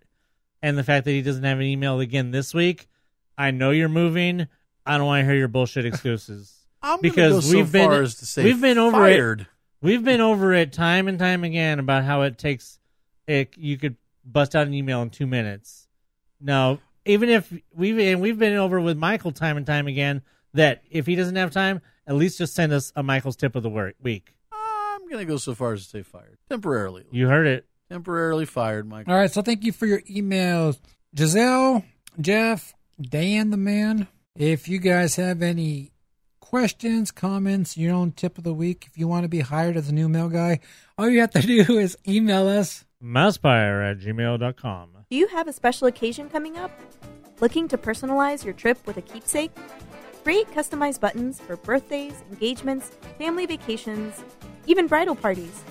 [0.63, 2.89] and the fact that he doesn't have an email again this week.
[3.37, 4.49] I know you're moving.
[4.87, 6.55] I don't want to hear your bullshit excuses.
[6.83, 9.41] I'm Because gonna go so we've been- far as to say we've been over it.
[9.83, 12.79] We've been over it time and time again about how it takes
[13.27, 13.97] it you could
[14.31, 15.89] bust out an email in two minutes.
[16.41, 20.23] Now, even if we've and we've been over with Michael time and time again
[20.55, 23.63] that if he doesn't have time, at least just send us a Michael's tip of
[23.63, 24.35] the week.
[24.53, 27.05] I'm gonna go so far as to say fired temporarily.
[27.11, 27.67] You heard it.
[27.91, 29.13] Temporarily fired, Michael.
[29.13, 30.79] All right, so thank you for your emails,
[31.17, 31.85] Giselle,
[32.21, 34.09] Jeff, Dan, the man.
[34.37, 35.93] If you guys have any
[36.39, 39.89] questions, comments, your own tip of the week, if you want to be hired as
[39.89, 40.61] a new mail guy,
[40.99, 42.85] all you have to do is email us.
[43.03, 44.91] Mousepire at gmail.com.
[45.11, 46.71] Do you have a special occasion coming up?
[47.41, 49.53] Looking to personalize your trip with a keepsake?
[50.25, 54.23] Create customized buttons for birthdays, engagements, family vacations,
[54.67, 55.63] even bridal parties,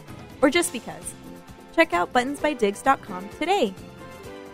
[0.41, 1.13] or just because.
[1.75, 3.73] Check out buttonsbydiggs.com today.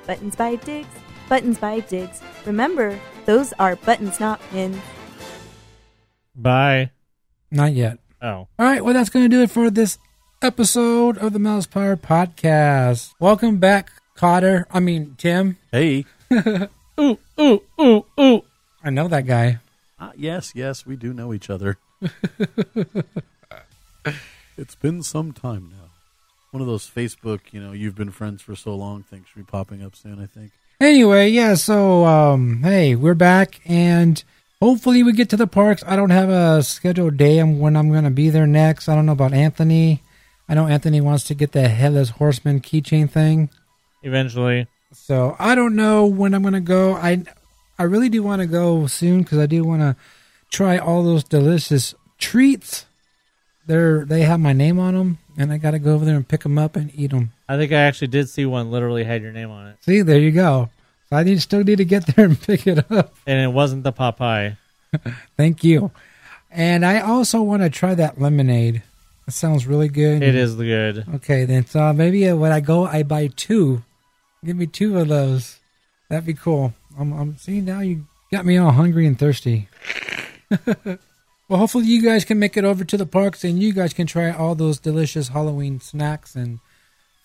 [0.07, 0.89] Buttons by Diggs,
[1.29, 2.21] Buttons by Diggs.
[2.45, 4.81] Remember, those are buttons, not pins.
[6.35, 6.91] Bye.
[7.51, 7.99] Not yet.
[8.21, 8.27] Oh.
[8.27, 9.97] All right, well, that's going to do it for this
[10.44, 13.14] episode of the Mousepire Podcast.
[13.18, 14.68] Welcome back, Cotter.
[14.70, 15.57] I mean, Tim.
[15.72, 16.06] Hey.
[16.99, 18.41] Ooh, ooh, ooh, ooh.
[18.84, 19.60] I know that guy.
[19.99, 21.78] Uh, yes, yes, we do know each other.
[24.57, 25.90] it's been some time now.
[26.52, 29.49] One of those Facebook, you know, you've been friends for so long things should be
[29.49, 30.52] popping up soon, I think.
[30.82, 34.22] Anyway, yeah, so um hey, we're back and
[34.61, 35.84] hopefully we get to the parks.
[35.88, 38.90] I don't have a scheduled day when I'm going to be there next.
[38.90, 40.02] I don't know about Anthony.
[40.53, 43.49] I know Anthony wants to get the headless horseman keychain thing.
[44.03, 44.67] Eventually.
[44.91, 46.93] So, I don't know when I'm going to go.
[46.93, 47.23] I
[47.80, 49.95] I really do want to go soon cuz I do want to
[50.51, 52.85] try all those delicious treats.
[53.65, 56.27] They're they have my name on them and I got to go over there and
[56.27, 57.31] pick them up and eat them.
[57.49, 59.77] I think I actually did see one literally had your name on it.
[59.81, 60.69] See, there you go.
[61.09, 63.15] So I need, still need to get there and pick it up.
[63.25, 64.57] And it wasn't the Popeye.
[65.35, 65.89] Thank you.
[66.51, 68.84] And I also want to try that lemonade.
[69.25, 70.21] That sounds really good.
[70.21, 71.05] It is good.
[71.15, 73.83] Okay, then so maybe uh, when I go, I buy two.
[74.43, 75.59] Give me two of those.
[76.09, 76.73] That'd be cool.
[76.99, 79.69] I'm, I'm see now you got me all hungry and thirsty.
[80.65, 84.07] well, hopefully you guys can make it over to the parks and you guys can
[84.07, 86.59] try all those delicious Halloween snacks and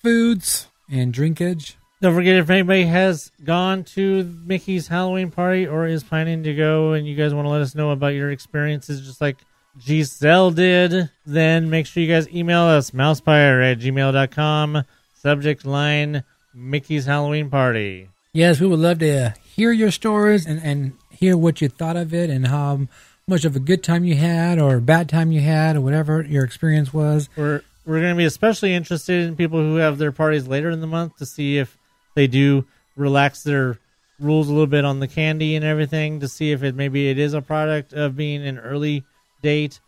[0.03, 1.75] foods and drinkage.
[2.01, 6.93] Don't forget if anybody has gone to Mickey's Halloween party or is planning to go
[6.93, 9.39] and you guys want to let us know about your experiences just like
[9.81, 14.85] Giselle did, then make sure you guys email us mousepire at gmail.com.
[15.15, 16.25] Subject line
[16.55, 18.09] Mickey's Halloween party.
[18.33, 22.13] Yes, we would love to hear your stories and, and hear what you thought of
[22.15, 22.89] it and how
[23.27, 26.23] much of a good time you had or a bad time you had or whatever
[26.23, 27.29] your experience was.
[27.37, 30.83] We're we're going to be especially interested in people who have their parties later in
[30.83, 31.79] the month to see if
[32.15, 33.79] they do relax their
[34.21, 37.19] rules a little bit on the candy and everything to see if it maybe it
[37.19, 39.05] is a product of being an early
[39.43, 39.81] date.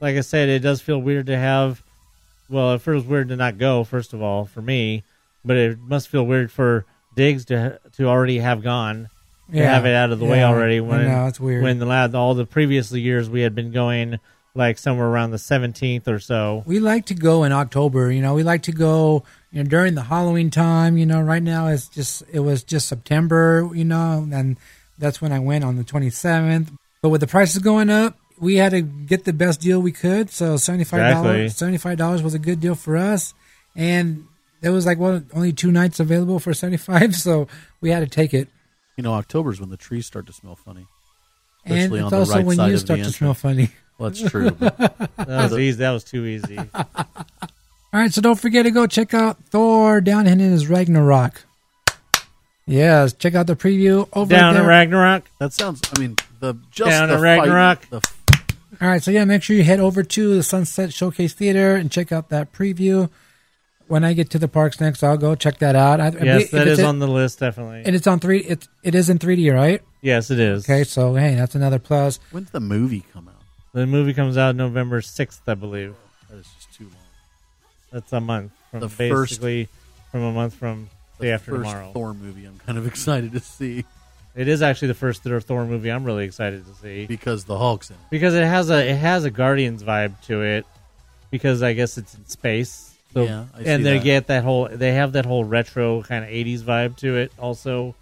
[0.00, 1.82] Like I said, it does feel weird to have.
[2.48, 3.84] Well, it feels weird to not go.
[3.84, 5.02] First of all, for me,
[5.44, 6.84] but it must feel weird for
[7.16, 9.08] Diggs to to already have gone,
[9.50, 10.80] to have it out of the way already.
[10.80, 11.62] When know, it's weird.
[11.62, 14.18] when the all the previous years we had been going
[14.54, 16.62] like somewhere around the seventeenth or so.
[16.66, 19.94] We like to go in October, you know, we like to go you know during
[19.94, 24.28] the Halloween time, you know, right now it's just it was just September, you know,
[24.30, 24.58] and
[24.98, 26.68] that's when I went on the 27th.
[27.02, 30.30] But with the prices going up, we had to get the best deal we could.
[30.30, 30.82] So $75
[31.46, 31.46] Exactly.
[31.46, 33.34] $75 was a good deal for us
[33.74, 34.26] and
[34.60, 37.46] there was like well, only two nights available for 75 so
[37.80, 38.48] we had to take it.
[38.96, 40.86] You know, October's when the trees start to smell funny.
[41.64, 43.70] And it's on the also right when side you of the start to smell funny.
[43.98, 44.50] Well, that's true.
[44.60, 45.08] That
[45.50, 45.78] was easy.
[45.78, 46.58] That was too easy.
[46.58, 46.86] All
[47.94, 51.44] right, so don't forget to go check out Thor Down in his Ragnarok.
[52.66, 54.64] Yes, check out the preview over Down there.
[54.64, 55.24] at Ragnarok.
[55.38, 55.80] that sounds.
[55.96, 57.86] I mean, the just Down the at Ragnarok.
[57.86, 58.08] Fight, the,
[58.80, 61.90] All right, so yeah, make sure you head over to the Sunset Showcase Theater and
[61.90, 63.10] check out that preview.
[63.88, 66.00] When I get to the parks next, I'll go check that out.
[66.00, 67.82] I, Yes, if that it's in- on the list, definitely.
[67.86, 68.40] and it's on three.
[68.40, 69.80] It it is in 3D, right?
[70.02, 70.64] yes, it is.
[70.68, 72.18] Okay, so hey, that's another plus.
[72.32, 73.34] when's the movie come out?
[73.72, 75.94] The movie comes out November 6th, I believe.
[75.94, 76.92] Oh, that is just too long.
[77.92, 79.68] That's a month from The first- basically
[80.10, 81.92] from a month from The day after first tomorrow.
[81.92, 82.44] Thor movie.
[82.44, 83.84] I'm kind of excited to see
[84.36, 87.56] It is actually the first Thor Thor movie I'm really excited to see because the
[87.58, 88.02] Hulk's in it.
[88.10, 90.66] because it has a it has a Guardians vibe to it
[91.30, 92.92] because I guess it's in space.
[93.14, 94.04] So, Yeah, I see and they that.
[94.04, 97.94] get that whole they have that whole retro kind of 80s vibe to it also.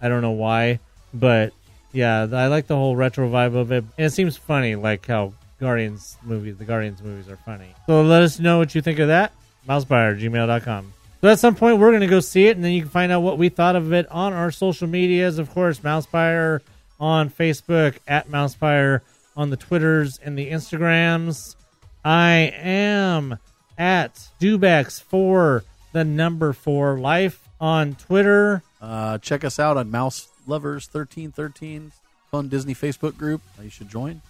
[0.00, 0.78] I don't know why,
[1.12, 1.52] but
[1.92, 3.84] yeah, I like the whole retro vibe of it.
[3.98, 7.74] And it seems funny, like how Guardians movies, the Guardians movies are funny.
[7.86, 9.32] So let us know what you think of that.
[9.68, 10.92] Mousepire, gmail.com.
[11.20, 13.12] So at some point, we're going to go see it, and then you can find
[13.12, 15.38] out what we thought of it on our social medias.
[15.38, 16.60] Of course, Mousepire
[16.98, 19.02] on Facebook, at Mousepire
[19.36, 21.56] on the Twitters and the Instagrams.
[22.02, 23.38] I am
[23.76, 28.62] at Dubex for the number four life on Twitter.
[28.80, 31.92] Uh, check us out on Mouse Lovers thirteen thirteen,
[32.30, 33.42] fun Disney Facebook group.
[33.62, 34.22] You should join.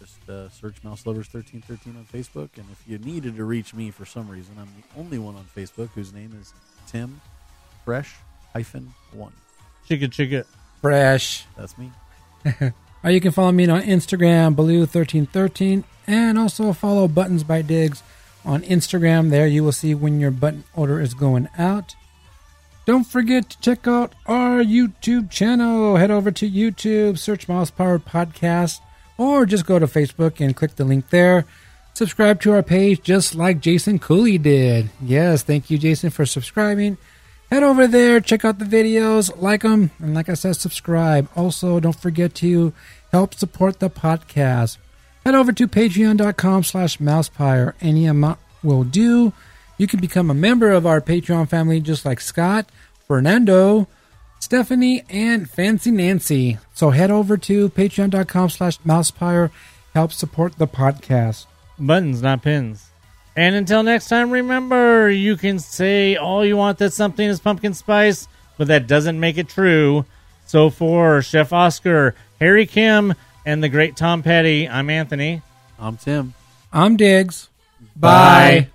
[0.00, 3.74] Just uh, search Mouse Lovers thirteen thirteen on Facebook, and if you needed to reach
[3.74, 6.52] me for some reason, I'm the only one on Facebook whose name is
[6.86, 7.20] Tim
[7.84, 8.14] Fresh
[8.52, 9.32] hyphen one.
[9.88, 10.46] Chicka chicka.
[10.80, 11.44] Fresh.
[11.56, 11.92] That's me.
[13.02, 18.02] Or you can follow me on Instagram, Baloo1313, and also follow Buttons by Diggs
[18.44, 19.30] on Instagram.
[19.30, 21.94] There you will see when your button order is going out.
[22.84, 25.96] Don't forget to check out our YouTube channel.
[25.96, 28.80] Head over to YouTube, search Mouse Powered Podcast,
[29.20, 31.44] or just go to Facebook and click the link there.
[31.92, 34.88] Subscribe to our page just like Jason Cooley did.
[34.98, 36.96] Yes, thank you, Jason, for subscribing.
[37.50, 41.28] Head over there, check out the videos, like them, and like I said, subscribe.
[41.36, 42.72] Also, don't forget to
[43.12, 44.78] help support the podcast.
[45.26, 47.74] Head over to patreon.com slash mousepire.
[47.82, 49.34] Any amount will do.
[49.76, 52.70] You can become a member of our Patreon family just like Scott,
[53.06, 53.86] Fernando,
[54.40, 56.58] Stephanie, and Fancy Nancy.
[56.74, 59.50] So head over to patreon.com slash mousepire.
[59.94, 61.46] Help support the podcast.
[61.78, 62.90] Buttons, not pins.
[63.36, 67.74] And until next time, remember you can say all you want that something is pumpkin
[67.74, 70.04] spice, but that doesn't make it true.
[70.46, 73.14] So for Chef Oscar, Harry Kim,
[73.46, 75.42] and the great Tom Petty, I'm Anthony.
[75.78, 76.34] I'm Tim.
[76.72, 77.48] I'm Diggs.
[77.94, 78.68] Bye.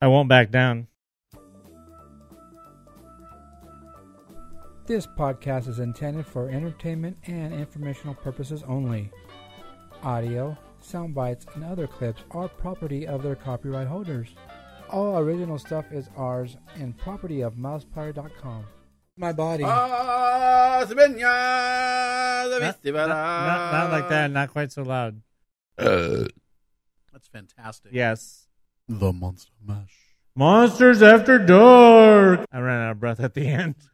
[0.00, 0.86] I won't back down.
[4.86, 9.10] This podcast is intended for entertainment and informational purposes only.
[10.02, 14.34] Audio, sound bites, and other clips are property of their copyright holders.
[14.88, 18.64] All original stuff is ours and property of mousepire.com.
[19.18, 19.64] My body.
[19.66, 20.86] Ah,
[22.62, 25.20] Not, not- not- not like that, not quite so loud.
[25.76, 27.92] That's fantastic.
[27.92, 28.47] Yes.
[28.88, 29.94] The Monster Mash.
[30.34, 32.46] Monsters After Dark.
[32.50, 33.74] I ran out of breath at the end.